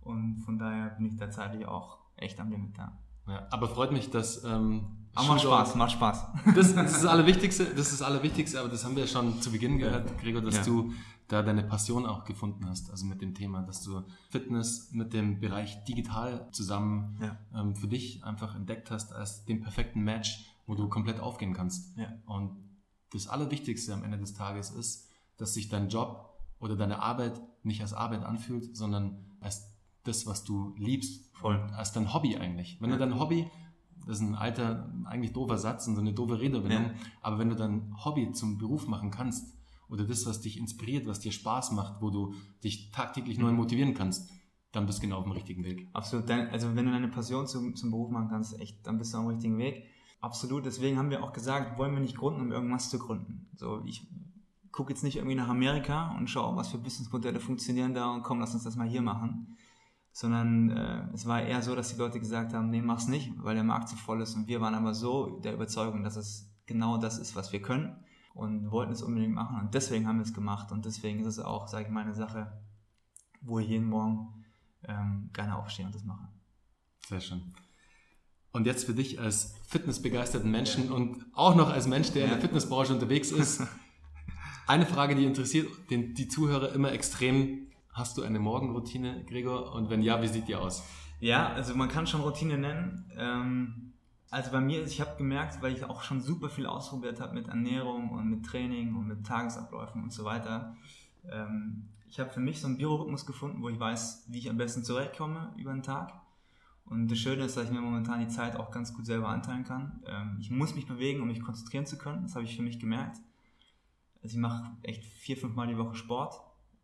Und 0.00 0.38
von 0.38 0.58
daher 0.58 0.90
bin 0.90 1.06
ich 1.06 1.16
da 1.16 1.30
zeitlich 1.30 1.66
auch 1.66 1.98
echt 2.16 2.40
am 2.40 2.50
Limit 2.50 2.78
da. 2.78 2.98
Ja, 3.26 3.46
aber 3.50 3.68
freut 3.68 3.92
mich, 3.92 4.10
dass 4.10 4.42
ähm, 4.44 4.97
aber 5.14 5.28
macht 5.28 5.42
Spaß, 5.42 5.74
macht 5.74 5.92
Spaß. 5.92 6.26
Das, 6.54 6.74
das, 6.74 6.92
ist 6.92 7.02
das 7.02 7.06
Allerwichtigste, 7.06 7.64
das 7.64 7.92
ist 7.92 8.00
das 8.00 8.02
Allerwichtigste, 8.02 8.60
aber 8.60 8.68
das 8.68 8.84
haben 8.84 8.94
wir 8.96 9.04
ja 9.04 9.08
schon 9.08 9.40
zu 9.42 9.50
Beginn 9.50 9.78
gehört, 9.78 10.18
Gregor, 10.18 10.42
dass 10.42 10.56
ja. 10.56 10.64
du 10.64 10.92
da 11.28 11.42
deine 11.42 11.62
Passion 11.62 12.06
auch 12.06 12.24
gefunden 12.24 12.66
hast, 12.66 12.90
also 12.90 13.04
mit 13.04 13.20
dem 13.20 13.34
Thema, 13.34 13.62
dass 13.62 13.82
du 13.82 14.02
Fitness 14.30 14.90
mit 14.92 15.12
dem 15.12 15.40
Bereich 15.40 15.84
digital 15.84 16.48
zusammen 16.52 17.18
ja. 17.20 17.36
ähm, 17.54 17.76
für 17.76 17.86
dich 17.86 18.24
einfach 18.24 18.54
entdeckt 18.54 18.90
hast 18.90 19.12
als 19.12 19.44
den 19.44 19.60
perfekten 19.60 20.00
Match, 20.00 20.46
wo 20.66 20.74
du 20.74 20.88
komplett 20.88 21.20
aufgehen 21.20 21.52
kannst. 21.52 21.96
Ja. 21.98 22.12
Und 22.26 22.56
das 23.12 23.28
Allerwichtigste 23.28 23.92
am 23.92 24.04
Ende 24.04 24.18
des 24.18 24.34
Tages 24.34 24.70
ist, 24.70 25.08
dass 25.36 25.54
sich 25.54 25.68
dein 25.68 25.88
Job 25.88 26.38
oder 26.60 26.76
deine 26.76 27.00
Arbeit 27.00 27.40
nicht 27.62 27.82
als 27.82 27.92
Arbeit 27.92 28.24
anfühlt, 28.24 28.76
sondern 28.76 29.18
als 29.40 29.70
das, 30.04 30.26
was 30.26 30.44
du 30.44 30.74
liebst, 30.78 31.34
voll 31.34 31.56
als 31.76 31.92
dein 31.92 32.12
Hobby 32.12 32.36
eigentlich. 32.36 32.78
Wenn 32.80 32.90
ja. 32.90 32.96
du 32.96 33.00
dein 33.00 33.18
Hobby 33.18 33.50
das 34.08 34.20
ist 34.20 34.22
ein 34.22 34.34
alter, 34.34 34.90
eigentlich 35.04 35.34
doofer 35.34 35.58
Satz 35.58 35.86
und 35.86 35.94
so 35.94 36.00
eine 36.00 36.14
doofe 36.14 36.40
Redewendung. 36.40 36.84
Ja. 36.84 36.90
Aber 37.20 37.38
wenn 37.38 37.50
du 37.50 37.54
dein 37.54 37.94
Hobby 38.02 38.32
zum 38.32 38.56
Beruf 38.56 38.88
machen 38.88 39.10
kannst 39.10 39.54
oder 39.90 40.04
das, 40.04 40.24
was 40.24 40.40
dich 40.40 40.56
inspiriert, 40.58 41.06
was 41.06 41.20
dir 41.20 41.30
Spaß 41.30 41.72
macht, 41.72 42.00
wo 42.00 42.08
du 42.08 42.32
dich 42.64 42.90
tagtäglich 42.90 43.36
mhm. 43.36 43.44
neu 43.44 43.52
motivieren 43.52 43.92
kannst, 43.92 44.30
dann 44.72 44.86
bist 44.86 44.98
du 44.98 45.02
genau 45.02 45.18
auf 45.18 45.24
dem 45.24 45.32
richtigen 45.32 45.62
Weg. 45.62 45.90
Absolut. 45.92 46.30
Also 46.30 46.74
wenn 46.74 46.86
du 46.86 46.90
deine 46.90 47.08
Passion 47.08 47.46
zum, 47.46 47.76
zum 47.76 47.90
Beruf 47.90 48.10
machen 48.10 48.28
kannst, 48.30 48.58
echt, 48.58 48.86
dann 48.86 48.96
bist 48.96 49.12
du 49.12 49.18
auf 49.18 49.24
dem 49.24 49.34
richtigen 49.34 49.58
Weg. 49.58 49.84
Absolut. 50.22 50.64
Deswegen 50.64 50.96
haben 50.96 51.10
wir 51.10 51.22
auch 51.22 51.34
gesagt, 51.34 51.78
wollen 51.78 51.92
wir 51.92 52.00
nicht 52.00 52.16
gründen, 52.16 52.40
um 52.40 52.50
irgendwas 52.50 52.88
zu 52.88 52.98
gründen. 52.98 53.50
So, 53.56 53.82
ich 53.84 54.06
gucke 54.72 54.90
jetzt 54.90 55.04
nicht 55.04 55.16
irgendwie 55.16 55.36
nach 55.36 55.48
Amerika 55.48 56.16
und 56.16 56.30
schaue, 56.30 56.56
was 56.56 56.68
für 56.68 56.78
Businessmodelle 56.78 57.40
funktionieren 57.40 57.92
da 57.92 58.10
und 58.14 58.22
komm, 58.22 58.40
lass 58.40 58.54
uns 58.54 58.64
das 58.64 58.76
mal 58.76 58.88
hier 58.88 59.02
machen 59.02 59.58
sondern 60.12 60.70
äh, 60.70 61.08
es 61.14 61.26
war 61.26 61.42
eher 61.42 61.62
so, 61.62 61.74
dass 61.74 61.90
die 61.90 61.98
Leute 61.98 62.20
gesagt 62.20 62.52
haben, 62.52 62.70
nee, 62.70 62.82
mach's 62.82 63.08
nicht, 63.08 63.32
weil 63.42 63.54
der 63.54 63.64
Markt 63.64 63.88
zu 63.88 63.96
voll 63.96 64.20
ist 64.20 64.34
und 64.34 64.48
wir 64.48 64.60
waren 64.60 64.74
aber 64.74 64.94
so 64.94 65.38
der 65.40 65.54
Überzeugung, 65.54 66.02
dass 66.02 66.16
es 66.16 66.50
genau 66.66 66.98
das 66.98 67.18
ist, 67.18 67.36
was 67.36 67.52
wir 67.52 67.62
können 67.62 67.96
und 68.34 68.70
wollten 68.70 68.92
es 68.92 69.02
unbedingt 69.02 69.34
machen 69.34 69.60
und 69.60 69.74
deswegen 69.74 70.06
haben 70.06 70.18
wir 70.18 70.24
es 70.24 70.34
gemacht 70.34 70.72
und 70.72 70.84
deswegen 70.84 71.20
ist 71.20 71.26
es 71.26 71.38
auch, 71.38 71.68
sage 71.68 71.84
ich 71.86 71.90
mal, 71.90 72.02
eine 72.02 72.14
Sache, 72.14 72.60
wo 73.40 73.58
ich 73.58 73.68
jeden 73.68 73.88
Morgen 73.88 74.44
ähm, 74.84 75.30
gerne 75.32 75.56
aufstehe 75.56 75.86
und 75.86 75.94
das 75.94 76.04
mache. 76.04 76.28
Sehr 77.06 77.20
schön. 77.20 77.54
Und 78.52 78.66
jetzt 78.66 78.84
für 78.84 78.94
dich 78.94 79.20
als 79.20 79.54
fitnessbegeisterten 79.66 80.50
Menschen 80.50 80.86
ja. 80.86 80.92
und 80.92 81.26
auch 81.32 81.54
noch 81.54 81.70
als 81.70 81.86
Mensch, 81.86 82.10
der 82.12 82.22
ja. 82.22 82.28
in 82.28 82.32
der 82.32 82.40
Fitnessbranche 82.40 82.92
unterwegs 82.92 83.30
ist, 83.30 83.62
eine 84.66 84.86
Frage, 84.86 85.14
die 85.14 85.24
interessiert 85.24 85.68
den, 85.90 86.14
die 86.14 86.28
Zuhörer 86.28 86.72
immer 86.72 86.92
extrem 86.92 87.67
Hast 87.98 88.16
du 88.16 88.22
eine 88.22 88.38
Morgenroutine, 88.38 89.24
Gregor? 89.24 89.74
Und 89.74 89.90
wenn 89.90 90.02
ja, 90.02 90.22
wie 90.22 90.28
sieht 90.28 90.46
die 90.46 90.54
aus? 90.54 90.84
Ja, 91.18 91.48
also 91.48 91.74
man 91.74 91.88
kann 91.88 92.06
schon 92.06 92.20
Routine 92.20 92.56
nennen. 92.56 93.10
Ähm, 93.16 93.92
also 94.30 94.52
bei 94.52 94.60
mir, 94.60 94.86
ich 94.86 95.00
habe 95.00 95.16
gemerkt, 95.16 95.60
weil 95.62 95.72
ich 95.72 95.82
auch 95.82 96.02
schon 96.02 96.20
super 96.20 96.48
viel 96.48 96.66
ausprobiert 96.66 97.20
habe 97.20 97.34
mit 97.34 97.48
Ernährung 97.48 98.10
und 98.10 98.30
mit 98.30 98.46
Training 98.46 98.94
und 98.94 99.08
mit 99.08 99.26
Tagesabläufen 99.26 100.00
und 100.00 100.12
so 100.12 100.24
weiter. 100.24 100.76
Ähm, 101.28 101.88
ich 102.08 102.20
habe 102.20 102.30
für 102.30 102.38
mich 102.38 102.60
so 102.60 102.68
einen 102.68 102.76
Biorhythmus 102.76 103.26
gefunden, 103.26 103.62
wo 103.62 103.68
ich 103.68 103.80
weiß, 103.80 104.26
wie 104.28 104.38
ich 104.38 104.48
am 104.48 104.58
besten 104.58 104.84
zurechtkomme 104.84 105.52
über 105.56 105.72
den 105.72 105.82
Tag. 105.82 106.12
Und 106.84 107.10
das 107.10 107.18
Schöne 107.18 107.46
ist, 107.46 107.56
dass 107.56 107.64
ich 107.64 107.72
mir 107.72 107.80
momentan 107.80 108.20
die 108.20 108.28
Zeit 108.28 108.54
auch 108.54 108.70
ganz 108.70 108.94
gut 108.94 109.06
selber 109.06 109.28
anteilen 109.28 109.64
kann. 109.64 110.04
Ähm, 110.06 110.36
ich 110.38 110.52
muss 110.52 110.76
mich 110.76 110.86
bewegen, 110.86 111.20
um 111.20 111.26
mich 111.26 111.42
konzentrieren 111.42 111.84
zu 111.84 111.98
können. 111.98 112.22
Das 112.22 112.36
habe 112.36 112.44
ich 112.44 112.54
für 112.54 112.62
mich 112.62 112.78
gemerkt. 112.78 113.18
Also 114.22 114.36
ich 114.36 114.40
mache 114.40 114.70
echt 114.84 115.04
vier, 115.04 115.36
fünf 115.36 115.56
Mal 115.56 115.66
die 115.66 115.78
Woche 115.78 115.96
Sport 115.96 116.40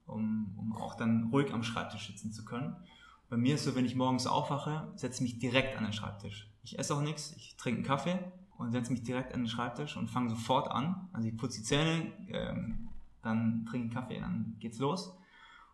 um, 0.07 0.55
um 0.57 0.76
auch 0.76 0.94
dann 0.94 1.28
ruhig 1.32 1.52
am 1.52 1.62
Schreibtisch 1.62 2.07
sitzen 2.07 2.32
zu 2.32 2.44
können. 2.44 2.76
Bei 3.28 3.36
mir 3.36 3.55
ist 3.55 3.64
so, 3.64 3.74
wenn 3.74 3.84
ich 3.84 3.96
morgens 3.96 4.26
aufwache, 4.26 4.92
setze 4.96 5.24
ich 5.24 5.32
mich 5.32 5.38
direkt 5.40 5.76
an 5.76 5.84
den 5.84 5.92
Schreibtisch. 5.92 6.50
Ich 6.62 6.78
esse 6.78 6.94
auch 6.94 7.02
nichts, 7.02 7.34
ich 7.36 7.57
trinke 7.57 7.78
einen 7.78 7.86
Kaffee 7.86 8.18
und 8.59 8.72
setze 8.72 8.92
mich 8.92 9.02
direkt 9.02 9.34
an 9.34 9.40
den 9.40 9.48
Schreibtisch 9.48 9.96
und 9.96 10.09
fange 10.09 10.30
sofort 10.30 10.70
an. 10.70 11.09
Also 11.12 11.28
ich 11.28 11.36
putze 11.36 11.59
die 11.59 11.64
Zähne, 11.64 12.12
ähm, 12.28 12.88
dann 13.22 13.66
trinke 13.66 13.84
einen 13.84 13.90
Kaffee, 13.90 14.20
dann 14.20 14.57
geht's 14.59 14.78
los. 14.78 15.16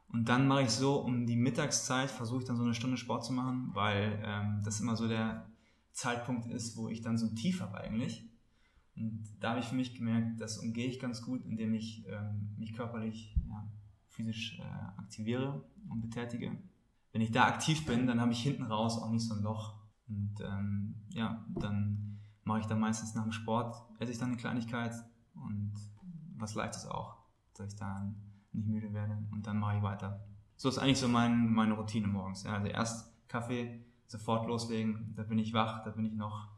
Und 0.08 0.28
dann 0.28 0.48
mache 0.48 0.62
ich 0.62 0.70
so, 0.70 0.96
um 0.96 1.26
die 1.26 1.36
Mittagszeit 1.36 2.10
versuche 2.10 2.40
ich 2.40 2.44
dann 2.44 2.56
so 2.56 2.64
eine 2.64 2.74
Stunde 2.74 2.96
Sport 2.96 3.24
zu 3.24 3.32
machen, 3.32 3.70
weil 3.74 4.20
ähm, 4.24 4.60
das 4.64 4.80
immer 4.80 4.96
so 4.96 5.06
der 5.06 5.46
Zeitpunkt 5.92 6.46
ist, 6.46 6.76
wo 6.76 6.88
ich 6.88 7.00
dann 7.00 7.18
so 7.18 7.26
ein 7.26 7.36
Tief 7.36 7.60
habe 7.60 7.78
eigentlich. 7.78 8.28
Und 8.96 9.24
da 9.40 9.50
habe 9.50 9.60
ich 9.60 9.66
für 9.66 9.76
mich 9.76 9.94
gemerkt, 9.94 10.40
das 10.40 10.58
umgehe 10.58 10.86
ich 10.86 10.98
ganz 10.98 11.22
gut, 11.22 11.44
indem 11.44 11.74
ich 11.74 12.04
ähm, 12.08 12.54
mich 12.58 12.74
körperlich 12.74 13.36
ja, 13.48 13.68
physisch 14.10 14.58
äh, 14.58 14.62
aktiviere 15.00 15.64
und 15.88 16.00
betätige. 16.00 16.56
Wenn 17.12 17.20
ich 17.20 17.32
da 17.32 17.46
aktiv 17.46 17.86
bin, 17.86 18.06
dann 18.06 18.20
habe 18.20 18.32
ich 18.32 18.42
hinten 18.42 18.64
raus 18.64 18.98
auch 18.98 19.10
nicht 19.10 19.26
so 19.26 19.34
ein 19.34 19.42
Loch. 19.42 19.74
Und 20.08 20.40
ähm, 20.40 20.94
ja, 21.10 21.44
dann 21.48 22.20
mache 22.44 22.60
ich 22.60 22.66
dann 22.66 22.80
meistens 22.80 23.14
nach 23.14 23.22
dem 23.22 23.32
Sport, 23.32 23.76
esse 23.98 24.12
ich 24.12 24.18
dann 24.18 24.30
eine 24.30 24.36
Kleinigkeit 24.38 24.94
und 25.34 25.72
was 26.36 26.54
Leichtes 26.54 26.86
auch, 26.86 27.16
dass 27.54 27.72
ich 27.72 27.78
dann 27.78 28.16
nicht 28.52 28.66
müde 28.66 28.92
werde 28.92 29.16
und 29.30 29.46
dann 29.46 29.58
mache 29.58 29.76
ich 29.76 29.82
weiter. 29.82 30.24
So 30.56 30.68
ist 30.68 30.78
eigentlich 30.78 30.98
so 30.98 31.08
mein, 31.08 31.52
meine 31.52 31.74
Routine 31.74 32.08
morgens. 32.08 32.42
Ja, 32.42 32.54
also 32.54 32.66
erst 32.66 33.28
Kaffee, 33.28 33.84
sofort 34.06 34.46
loslegen, 34.46 35.14
da 35.16 35.22
bin 35.22 35.38
ich 35.38 35.52
wach, 35.52 35.84
da 35.84 35.90
bin 35.90 36.04
ich 36.04 36.14
noch 36.14 36.48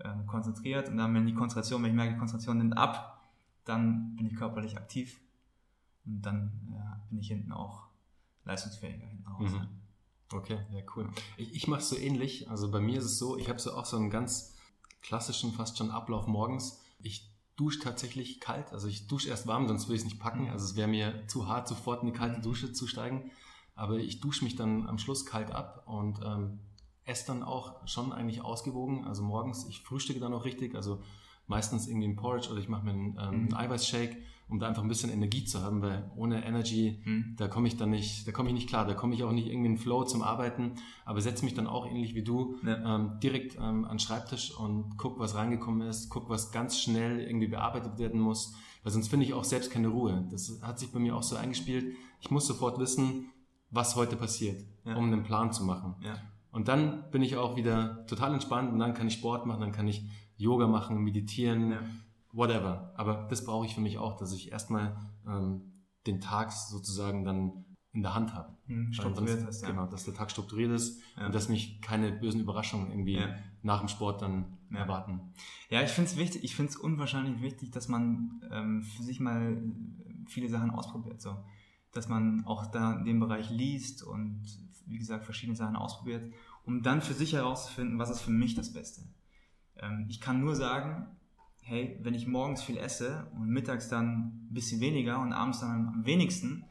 ähm, 0.00 0.26
konzentriert 0.26 0.88
und 0.88 0.96
dann, 0.96 1.14
wenn 1.14 1.26
die 1.26 1.34
Konzentration, 1.34 1.82
wenn 1.82 1.90
ich 1.90 1.96
merke, 1.96 2.14
die 2.14 2.18
Konzentration 2.18 2.58
nimmt 2.58 2.76
ab, 2.76 3.30
dann 3.64 4.16
bin 4.16 4.26
ich 4.26 4.36
körperlich 4.36 4.78
aktiv 4.78 5.20
und 6.06 6.22
dann 6.22 6.52
ja, 6.72 7.00
bin 7.10 7.18
ich 7.18 7.28
hinten 7.28 7.52
auch 7.52 7.88
leistungsfähiger 8.44 9.06
hinten 9.06 9.26
raus. 9.26 9.50
Mhm. 9.50 9.68
Okay, 10.32 10.58
ja, 10.72 10.80
cool. 10.96 11.08
Ich, 11.36 11.54
ich 11.54 11.68
mache 11.68 11.80
es 11.80 11.88
so 11.88 11.96
ähnlich. 11.96 12.50
Also 12.50 12.70
bei 12.70 12.80
mir 12.80 12.98
ist 12.98 13.04
es 13.04 13.18
so, 13.18 13.36
ich 13.36 13.48
habe 13.48 13.58
so 13.58 13.72
auch 13.72 13.84
so 13.84 13.96
einen 13.96 14.10
ganz 14.10 14.56
klassischen, 15.02 15.52
fast 15.52 15.78
schon 15.78 15.90
Ablauf 15.90 16.26
morgens. 16.26 16.80
Ich 16.98 17.32
dusche 17.56 17.80
tatsächlich 17.80 18.40
kalt. 18.40 18.72
Also 18.72 18.88
ich 18.88 19.06
dusche 19.06 19.28
erst 19.28 19.46
warm, 19.46 19.68
sonst 19.68 19.86
würde 19.86 19.94
ich 19.94 20.02
es 20.02 20.04
nicht 20.04 20.20
packen. 20.20 20.44
Mhm. 20.44 20.50
Also 20.50 20.64
es 20.64 20.76
wäre 20.76 20.88
mir 20.88 21.26
zu 21.28 21.48
hart, 21.48 21.68
sofort 21.68 22.02
in 22.02 22.08
eine 22.08 22.16
kalte 22.16 22.40
Dusche 22.40 22.72
zu 22.72 22.86
steigen. 22.86 23.30
Aber 23.74 23.98
ich 23.98 24.20
dusche 24.20 24.44
mich 24.44 24.56
dann 24.56 24.88
am 24.88 24.98
Schluss 24.98 25.26
kalt 25.26 25.50
ab 25.50 25.84
und 25.86 26.20
ähm, 26.24 26.60
esse 27.04 27.26
dann 27.28 27.42
auch 27.42 27.86
schon 27.86 28.12
eigentlich 28.12 28.42
ausgewogen. 28.42 29.04
Also 29.04 29.22
morgens, 29.22 29.66
ich 29.68 29.80
frühstücke 29.80 30.18
dann 30.18 30.34
auch 30.34 30.44
richtig. 30.44 30.74
Also 30.74 31.02
meistens 31.46 31.86
irgendwie 31.86 32.08
ein 32.08 32.16
Porridge 32.16 32.50
oder 32.50 32.58
ich 32.58 32.68
mache 32.68 32.84
mir 32.84 32.92
einen, 32.92 33.10
ähm, 33.10 33.18
einen 33.18 33.44
mhm. 33.46 33.54
Eiweißshake 33.54 34.16
um 34.48 34.60
da 34.60 34.68
einfach 34.68 34.82
ein 34.82 34.88
bisschen 34.88 35.10
Energie 35.10 35.44
zu 35.44 35.62
haben, 35.62 35.82
weil 35.82 36.08
ohne 36.14 36.44
Energy, 36.44 37.00
hm. 37.02 37.34
da 37.36 37.48
komme 37.48 37.66
ich 37.66 37.76
dann 37.76 37.90
nicht, 37.90 38.28
da 38.28 38.32
komme 38.32 38.48
ich 38.48 38.54
nicht 38.54 38.68
klar, 38.68 38.86
da 38.86 38.94
komme 38.94 39.14
ich 39.14 39.24
auch 39.24 39.32
nicht 39.32 39.48
irgendwie 39.48 39.70
in 39.70 39.78
Flow 39.78 40.04
zum 40.04 40.22
Arbeiten, 40.22 40.76
aber 41.04 41.20
setze 41.20 41.44
mich 41.44 41.54
dann 41.54 41.66
auch 41.66 41.86
ähnlich 41.86 42.14
wie 42.14 42.22
du 42.22 42.56
ja. 42.64 42.96
ähm, 42.96 43.18
direkt 43.20 43.56
ähm, 43.56 43.84
an 43.84 43.94
den 43.94 43.98
Schreibtisch 43.98 44.56
und 44.56 44.96
guck, 44.98 45.18
was 45.18 45.34
reingekommen 45.34 45.86
ist, 45.88 46.10
guck, 46.10 46.28
was 46.28 46.52
ganz 46.52 46.78
schnell 46.78 47.20
irgendwie 47.20 47.48
bearbeitet 47.48 47.98
werden 47.98 48.20
muss, 48.20 48.54
weil 48.84 48.92
sonst 48.92 49.08
finde 49.08 49.26
ich 49.26 49.34
auch 49.34 49.44
selbst 49.44 49.72
keine 49.72 49.88
Ruhe. 49.88 50.26
Das 50.30 50.60
hat 50.62 50.78
sich 50.78 50.92
bei 50.92 51.00
mir 51.00 51.16
auch 51.16 51.24
so 51.24 51.34
eingespielt. 51.34 51.96
Ich 52.20 52.30
muss 52.30 52.46
sofort 52.46 52.78
wissen, 52.78 53.32
was 53.70 53.96
heute 53.96 54.14
passiert, 54.14 54.64
ja. 54.84 54.94
um 54.96 55.06
einen 55.06 55.24
Plan 55.24 55.52
zu 55.52 55.64
machen. 55.64 55.96
Ja. 56.04 56.18
Und 56.52 56.68
dann 56.68 57.10
bin 57.10 57.22
ich 57.22 57.36
auch 57.36 57.56
wieder 57.56 58.06
total 58.06 58.32
entspannt 58.32 58.72
und 58.72 58.78
dann 58.78 58.94
kann 58.94 59.08
ich 59.08 59.14
Sport 59.14 59.44
machen, 59.44 59.60
dann 59.60 59.72
kann 59.72 59.88
ich 59.88 60.08
Yoga 60.36 60.68
machen, 60.68 61.02
meditieren, 61.02 61.74
whatever. 62.36 62.92
Aber 62.96 63.26
das 63.28 63.44
brauche 63.44 63.66
ich 63.66 63.74
für 63.74 63.80
mich 63.80 63.98
auch, 63.98 64.16
dass 64.16 64.32
ich 64.32 64.52
erstmal 64.52 64.96
ähm, 65.26 65.72
den 66.06 66.20
Tag 66.20 66.52
sozusagen 66.52 67.24
dann 67.24 67.64
in 67.92 68.02
der 68.02 68.14
Hand 68.14 68.34
habe. 68.34 68.54
Hm, 68.66 68.92
strukturiert 68.92 69.40
sonst, 69.40 69.56
ist, 69.56 69.62
ja. 69.62 69.70
Genau, 69.70 69.86
dass 69.86 70.04
der 70.04 70.14
Tag 70.14 70.30
strukturiert 70.30 70.70
ist 70.70 71.00
ja. 71.16 71.26
und 71.26 71.34
dass 71.34 71.48
mich 71.48 71.80
keine 71.80 72.12
bösen 72.12 72.40
Überraschungen 72.40 72.90
irgendwie 72.90 73.16
ja. 73.16 73.34
nach 73.62 73.80
dem 73.80 73.88
Sport 73.88 74.22
dann 74.22 74.58
erwarten. 74.70 75.20
Ja, 75.70 75.82
ich 75.82 75.90
finde 75.90 76.10
es 76.10 76.16
wichtig, 76.16 76.44
ich 76.44 76.54
finde 76.54 76.70
es 76.70 76.76
unwahrscheinlich 76.76 77.40
wichtig, 77.40 77.70
dass 77.70 77.88
man 77.88 78.42
ähm, 78.50 78.82
für 78.82 79.02
sich 79.02 79.20
mal 79.20 79.62
viele 80.26 80.48
Sachen 80.48 80.70
ausprobiert. 80.70 81.22
So. 81.22 81.36
Dass 81.92 82.08
man 82.08 82.44
auch 82.44 82.66
da 82.66 82.98
in 82.98 83.04
dem 83.04 83.20
Bereich 83.20 83.48
liest 83.48 84.02
und 84.02 84.42
wie 84.86 84.98
gesagt 84.98 85.24
verschiedene 85.24 85.56
Sachen 85.56 85.76
ausprobiert, 85.76 86.32
um 86.64 86.82
dann 86.82 87.00
für 87.00 87.14
sich 87.14 87.32
herauszufinden, 87.32 87.98
was 87.98 88.10
ist 88.10 88.20
für 88.20 88.30
mich 88.30 88.54
das 88.54 88.72
Beste. 88.72 89.02
Ähm, 89.78 90.06
ich 90.08 90.20
kann 90.20 90.40
nur 90.40 90.54
sagen, 90.54 91.15
hey, 91.66 91.98
wenn 92.00 92.14
ich 92.14 92.28
morgens 92.28 92.62
viel 92.62 92.76
esse 92.76 93.26
und 93.34 93.48
mittags 93.48 93.88
dann 93.88 94.08
ein 94.08 94.48
bisschen 94.50 94.80
weniger 94.80 95.20
und 95.20 95.32
abends 95.32 95.60
dann 95.60 95.88
am 95.88 96.06
wenigsten, 96.06 96.64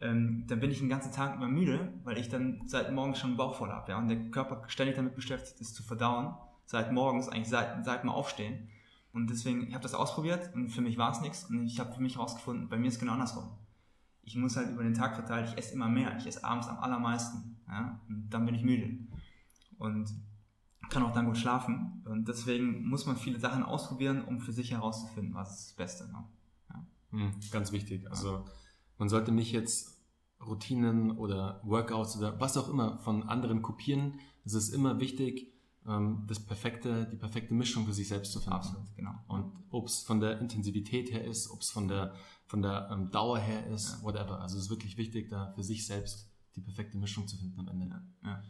ähm, 0.00 0.44
dann 0.46 0.60
bin 0.60 0.70
ich 0.70 0.78
den 0.78 0.88
ganzen 0.88 1.12
Tag 1.12 1.34
immer 1.34 1.46
müde, 1.46 1.92
weil 2.04 2.16
ich 2.16 2.30
dann 2.30 2.62
seit 2.64 2.90
morgens 2.90 3.18
schon 3.18 3.30
einen 3.30 3.36
Bauch 3.36 3.54
voll 3.54 3.68
habe. 3.68 3.92
Ja? 3.92 3.98
Und 3.98 4.08
der 4.08 4.30
Körper 4.30 4.62
ständig 4.68 4.96
damit 4.96 5.14
beschäftigt 5.14 5.60
ist 5.60 5.74
zu 5.74 5.82
verdauen, 5.82 6.34
seit 6.64 6.90
morgens, 6.90 7.28
eigentlich 7.28 7.50
seit, 7.50 7.84
seit 7.84 8.02
dem 8.02 8.08
Aufstehen. 8.08 8.70
Und 9.12 9.28
deswegen, 9.28 9.68
ich 9.68 9.74
habe 9.74 9.82
das 9.82 9.92
ausprobiert 9.92 10.54
und 10.54 10.70
für 10.70 10.80
mich 10.80 10.96
war 10.96 11.10
es 11.10 11.20
nichts. 11.20 11.44
Und 11.44 11.66
ich 11.66 11.78
habe 11.78 11.92
für 11.92 12.00
mich 12.00 12.16
herausgefunden, 12.16 12.70
bei 12.70 12.78
mir 12.78 12.88
ist 12.88 12.94
es 12.94 13.00
genau 13.00 13.12
andersrum. 13.12 13.50
Ich 14.22 14.36
muss 14.36 14.56
halt 14.56 14.70
über 14.70 14.84
den 14.84 14.94
Tag 14.94 15.16
verteilt, 15.16 15.50
ich 15.50 15.58
esse 15.58 15.74
immer 15.74 15.88
mehr. 15.88 16.16
Ich 16.16 16.26
esse 16.26 16.44
abends 16.44 16.66
am 16.66 16.78
allermeisten. 16.78 17.56
Ja? 17.68 18.00
Und 18.08 18.30
dann 18.30 18.46
bin 18.46 18.54
ich 18.54 18.62
müde. 18.62 18.96
Und 19.76 20.08
kann 20.90 21.02
auch 21.02 21.12
dann 21.12 21.26
gut 21.26 21.38
schlafen. 21.38 22.02
Und 22.04 22.28
deswegen 22.28 22.86
muss 22.86 23.06
man 23.06 23.16
viele 23.16 23.38
Sachen 23.38 23.62
ausprobieren, 23.62 24.24
um 24.24 24.40
für 24.40 24.52
sich 24.52 24.72
herauszufinden, 24.72 25.34
was 25.34 25.58
ist 25.58 25.68
das 25.68 25.76
Beste. 25.76 26.08
Ne? 26.08 26.24
Ja. 26.68 26.86
Mhm, 27.10 27.34
ganz 27.50 27.72
wichtig. 27.72 28.08
Also 28.10 28.44
man 28.98 29.08
sollte 29.08 29.32
nicht 29.32 29.52
jetzt 29.52 29.98
Routinen 30.44 31.12
oder 31.12 31.60
Workouts 31.64 32.16
oder 32.16 32.40
was 32.40 32.56
auch 32.56 32.68
immer 32.68 32.98
von 32.98 33.22
anderen 33.28 33.62
kopieren. 33.62 34.18
Es 34.44 34.54
ist 34.54 34.70
immer 34.70 35.00
wichtig, 35.00 35.52
ähm, 35.86 36.24
das 36.26 36.40
perfekte, 36.40 37.06
die 37.06 37.16
perfekte 37.16 37.54
Mischung 37.54 37.86
für 37.86 37.92
sich 37.92 38.08
selbst 38.08 38.32
zu 38.32 38.40
finden. 38.40 38.54
Absolut, 38.54 38.94
genau. 38.96 39.14
Und 39.28 39.52
ob 39.70 39.86
es 39.86 40.02
von 40.02 40.20
der 40.20 40.38
Intensivität 40.40 41.12
her 41.12 41.24
ist, 41.24 41.50
ob 41.50 41.60
es 41.60 41.70
von 41.70 41.88
der, 41.88 42.14
von 42.46 42.62
der 42.62 42.88
ähm, 42.90 43.10
Dauer 43.10 43.38
her 43.38 43.66
ist, 43.68 43.98
ja. 43.98 44.02
whatever. 44.02 44.40
Also 44.40 44.56
es 44.56 44.64
ist 44.64 44.70
wirklich 44.70 44.96
wichtig, 44.96 45.28
da 45.28 45.52
für 45.54 45.62
sich 45.62 45.86
selbst 45.86 46.30
die 46.56 46.60
perfekte 46.60 46.98
Mischung 46.98 47.28
zu 47.28 47.36
finden 47.36 47.60
am 47.60 47.68
Ende. 47.68 48.02
Ja. 48.24 48.42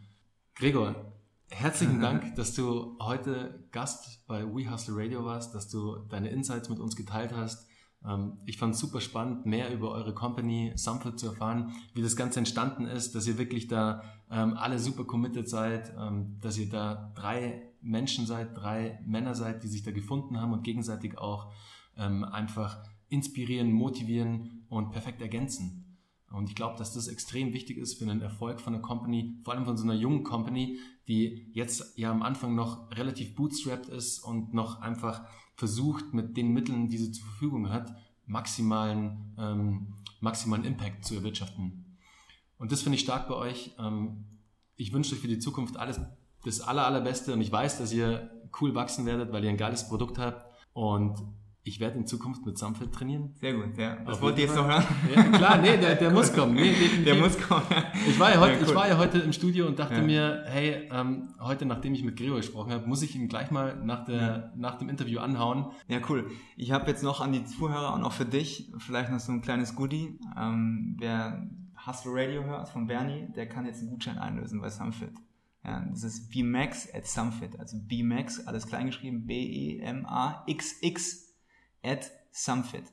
Gregor, 0.55 1.13
herzlichen 1.51 1.99
Dank, 2.01 2.35
dass 2.35 2.53
du 2.55 2.97
heute 2.99 3.63
Gast 3.71 4.25
bei 4.27 4.43
We 4.43 4.71
Hustle 4.71 4.95
Radio 4.97 5.25
warst, 5.25 5.53
dass 5.53 5.69
du 5.69 5.97
deine 6.09 6.29
Insights 6.29 6.69
mit 6.69 6.79
uns 6.79 6.95
geteilt 6.95 7.33
hast. 7.35 7.67
Ähm, 8.05 8.37
ich 8.45 8.57
fand 8.57 8.73
es 8.73 8.79
super 8.79 9.01
spannend, 9.01 9.45
mehr 9.45 9.71
über 9.73 9.91
eure 9.91 10.13
Company 10.13 10.71
Sample 10.75 11.15
zu 11.15 11.27
erfahren, 11.27 11.73
wie 11.93 12.01
das 12.01 12.15
Ganze 12.15 12.39
entstanden 12.39 12.87
ist, 12.87 13.13
dass 13.13 13.27
ihr 13.27 13.37
wirklich 13.37 13.67
da 13.67 14.01
ähm, 14.31 14.55
alle 14.55 14.79
super 14.79 15.03
committed 15.03 15.47
seid, 15.49 15.93
ähm, 15.99 16.37
dass 16.41 16.57
ihr 16.57 16.69
da 16.69 17.11
drei 17.15 17.61
Menschen 17.81 18.25
seid, 18.25 18.55
drei 18.55 18.99
Männer 19.05 19.35
seid, 19.35 19.63
die 19.63 19.67
sich 19.67 19.83
da 19.83 19.91
gefunden 19.91 20.39
haben 20.39 20.53
und 20.53 20.63
gegenseitig 20.63 21.17
auch 21.17 21.51
einfach 21.93 22.77
inspirieren, 23.09 23.71
motivieren 23.73 24.63
und 24.69 24.91
perfekt 24.91 25.21
ergänzen. 25.21 25.90
Und 26.31 26.49
ich 26.49 26.55
glaube, 26.55 26.77
dass 26.77 26.93
das 26.93 27.07
extrem 27.07 27.53
wichtig 27.53 27.77
ist 27.77 27.99
für 27.99 28.05
den 28.05 28.21
Erfolg 28.21 28.61
von 28.61 28.73
einer 28.73 28.81
Company, 28.81 29.37
vor 29.43 29.53
allem 29.53 29.65
von 29.65 29.77
so 29.77 29.83
einer 29.83 29.93
jungen 29.93 30.23
Company, 30.23 30.79
die 31.07 31.49
jetzt 31.53 31.97
ja 31.97 32.11
am 32.11 32.21
Anfang 32.21 32.55
noch 32.55 32.89
relativ 32.91 33.35
bootstrapped 33.35 33.89
ist 33.89 34.19
und 34.19 34.53
noch 34.53 34.81
einfach 34.81 35.25
versucht, 35.55 36.13
mit 36.13 36.37
den 36.37 36.53
Mitteln, 36.53 36.89
die 36.89 36.97
sie 36.97 37.11
zur 37.11 37.25
Verfügung 37.25 37.69
hat, 37.69 37.93
maximalen, 38.25 39.35
ähm, 39.37 39.93
maximalen 40.21 40.63
Impact 40.63 41.03
zu 41.03 41.15
erwirtschaften. 41.15 41.97
Und 42.57 42.71
das 42.71 42.81
finde 42.81 42.95
ich 42.95 43.01
stark 43.01 43.27
bei 43.27 43.35
euch. 43.35 43.75
Ähm, 43.77 44.25
ich 44.75 44.93
wünsche 44.93 45.15
euch 45.15 45.21
für 45.21 45.27
die 45.27 45.39
Zukunft 45.39 45.77
alles 45.77 45.99
das 46.43 46.61
aller, 46.61 46.85
allerbeste 46.85 47.33
und 47.33 47.41
ich 47.41 47.51
weiß, 47.51 47.77
dass 47.77 47.93
ihr 47.93 48.31
cool 48.59 48.73
wachsen 48.73 49.05
werdet, 49.05 49.31
weil 49.31 49.43
ihr 49.43 49.49
ein 49.49 49.57
geiles 49.57 49.87
Produkt 49.87 50.17
habt 50.17 50.45
und 50.73 51.21
ich 51.63 51.79
werde 51.79 51.99
in 51.99 52.07
Zukunft 52.07 52.43
mit 52.45 52.57
Samfeld 52.57 52.91
trainieren. 52.91 53.35
Sehr 53.39 53.53
gut, 53.53 53.77
ja. 53.77 53.97
Was 54.05 54.19
wollt 54.19 54.37
ihr 54.39 54.45
jetzt 54.45 54.55
noch 54.55 54.67
hören? 54.67 54.83
Ja, 55.13 55.23
klar, 55.23 55.57
nee, 55.59 55.77
der, 55.77 55.95
der 55.95 56.09
muss 56.09 56.33
kommen. 56.33 56.55
Nee, 56.55 56.73
der 57.05 57.15
muss 57.15 57.37
kommen. 57.37 57.63
Ich 58.07 58.19
war, 58.19 58.31
ja 58.31 58.39
heute, 58.39 58.53
ja, 58.53 58.59
cool. 58.61 58.67
ich 58.67 58.75
war 58.75 58.87
ja 58.87 58.97
heute 58.97 59.19
im 59.19 59.31
Studio 59.31 59.67
und 59.67 59.77
dachte 59.77 59.95
ja. 59.95 60.01
mir, 60.01 60.43
hey, 60.47 60.89
ähm, 60.91 61.35
heute, 61.39 61.67
nachdem 61.67 61.93
ich 61.93 62.03
mit 62.03 62.17
Gregor 62.17 62.37
gesprochen 62.37 62.71
habe, 62.71 62.87
muss 62.87 63.03
ich 63.03 63.15
ihn 63.15 63.27
gleich 63.27 63.51
mal 63.51 63.75
nach, 63.83 64.05
der, 64.05 64.53
nach 64.55 64.79
dem 64.79 64.89
Interview 64.89 65.19
anhauen. 65.19 65.67
Ja, 65.87 65.99
cool. 66.09 66.31
Ich 66.57 66.71
habe 66.71 66.89
jetzt 66.89 67.03
noch 67.03 67.21
an 67.21 67.31
die 67.31 67.45
Zuhörer 67.45 67.93
und 67.93 68.03
auch 68.03 68.13
für 68.13 68.25
dich 68.25 68.71
vielleicht 68.79 69.11
noch 69.11 69.19
so 69.19 69.31
ein 69.31 69.41
kleines 69.41 69.75
Goodie. 69.75 70.19
Ähm, 70.35 70.97
wer 70.99 71.47
Hustle 71.85 72.11
Radio 72.13 72.43
hört 72.43 72.69
von 72.69 72.87
Bernie, 72.87 73.27
der 73.35 73.47
kann 73.47 73.67
jetzt 73.67 73.81
einen 73.81 73.91
Gutschein 73.91 74.17
einlösen 74.17 74.61
bei 74.61 74.69
Samfit. 74.69 75.13
Ja, 75.63 75.85
das 75.91 76.03
ist 76.03 76.31
BMAX 76.31 76.91
at 76.91 77.05
Samfit. 77.05 77.59
Also 77.59 77.77
BMAX, 77.79 78.47
alles 78.47 78.65
kleingeschrieben, 78.65 79.27
B-E-M-A-X-X 79.27 81.30
at 81.83 82.11
Sumfit. 82.31 82.83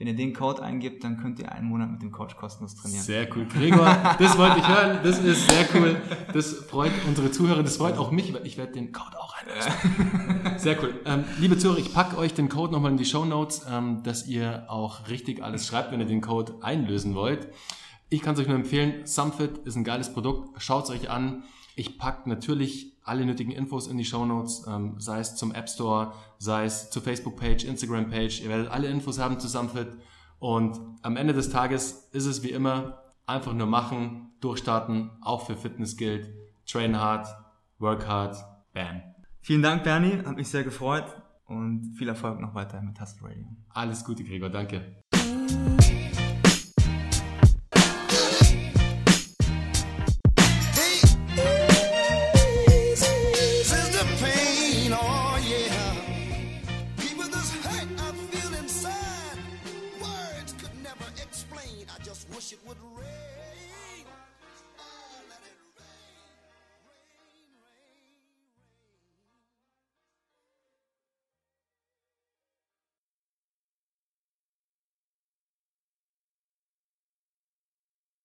Wenn 0.00 0.06
ihr 0.06 0.16
den 0.16 0.32
Code 0.32 0.62
eingibt, 0.62 1.04
dann 1.04 1.18
könnt 1.18 1.38
ihr 1.40 1.52
einen 1.52 1.68
Monat 1.68 1.90
mit 1.90 2.00
dem 2.00 2.10
Coach 2.10 2.34
kostenlos 2.34 2.74
trainieren. 2.74 3.02
Sehr 3.02 3.28
cool. 3.36 3.44
Gregor, 3.44 4.16
das 4.18 4.38
wollte 4.38 4.60
ich 4.60 4.66
hören. 4.66 5.00
Das 5.02 5.18
ist 5.18 5.46
sehr 5.50 5.66
cool. 5.74 6.00
Das 6.32 6.54
freut 6.54 6.92
unsere 7.06 7.30
Zuhörer, 7.30 7.62
das 7.62 7.76
freut 7.76 7.98
auch 7.98 8.10
mich, 8.10 8.32
weil 8.32 8.46
ich 8.46 8.56
werde 8.56 8.72
den 8.72 8.92
Code 8.92 9.20
auch 9.20 9.34
einlösen. 9.34 10.58
Sehr 10.58 10.82
cool. 10.82 10.98
Ähm, 11.04 11.24
liebe 11.38 11.58
Zuhörer, 11.58 11.78
ich 11.78 11.92
packe 11.92 12.16
euch 12.16 12.32
den 12.32 12.48
Code 12.48 12.72
nochmal 12.72 12.92
in 12.92 12.96
die 12.96 13.04
Show 13.04 13.26
Notes, 13.26 13.66
ähm, 13.70 14.02
dass 14.02 14.26
ihr 14.26 14.64
auch 14.68 15.08
richtig 15.08 15.42
alles 15.42 15.66
schreibt, 15.66 15.92
wenn 15.92 16.00
ihr 16.00 16.06
den 16.06 16.22
Code 16.22 16.54
einlösen 16.62 17.14
wollt. 17.14 17.48
Ich 18.08 18.22
kann 18.22 18.32
es 18.32 18.40
euch 18.40 18.48
nur 18.48 18.56
empfehlen. 18.56 19.06
Sumfit 19.06 19.58
ist 19.66 19.76
ein 19.76 19.84
geiles 19.84 20.14
Produkt. 20.14 20.62
Schaut 20.62 20.84
es 20.84 20.90
euch 20.90 21.10
an. 21.10 21.44
Ich 21.76 21.98
packe 21.98 22.26
natürlich 22.26 22.89
alle 23.02 23.24
nötigen 23.24 23.52
Infos 23.52 23.86
in 23.86 23.96
die 23.96 24.04
Show 24.04 24.24
Notes, 24.24 24.64
ähm, 24.68 24.94
sei 24.98 25.20
es 25.20 25.36
zum 25.36 25.52
App 25.52 25.68
Store, 25.68 26.12
sei 26.38 26.64
es 26.64 26.90
zur 26.90 27.02
Facebook-Page, 27.02 27.64
Instagram-Page. 27.64 28.42
Ihr 28.42 28.48
werdet 28.48 28.70
alle 28.70 28.88
Infos 28.88 29.18
haben 29.18 29.40
zu 29.40 29.48
Samfit. 29.48 29.88
Und 30.38 30.78
am 31.02 31.16
Ende 31.16 31.32
des 31.32 31.50
Tages 31.50 32.08
ist 32.12 32.26
es 32.26 32.42
wie 32.42 32.50
immer 32.50 33.02
einfach 33.26 33.52
nur 33.52 33.66
machen, 33.66 34.32
durchstarten, 34.40 35.10
auch 35.22 35.46
für 35.46 35.56
Fitness 35.56 35.96
gilt. 35.96 36.30
Train 36.66 36.98
hard, 36.98 37.26
work 37.78 38.06
hard, 38.06 38.36
bam. 38.72 39.02
Vielen 39.40 39.62
Dank, 39.62 39.84
Bernie, 39.84 40.22
hat 40.24 40.36
mich 40.36 40.48
sehr 40.48 40.64
gefreut 40.64 41.04
und 41.46 41.94
viel 41.96 42.08
Erfolg 42.08 42.40
noch 42.40 42.54
weiter 42.54 42.80
mit 42.82 43.00
Hustle 43.00 43.28
Radio. 43.28 43.46
Alles 43.70 44.04
Gute, 44.04 44.24
Gregor, 44.24 44.50
danke. 44.50 45.02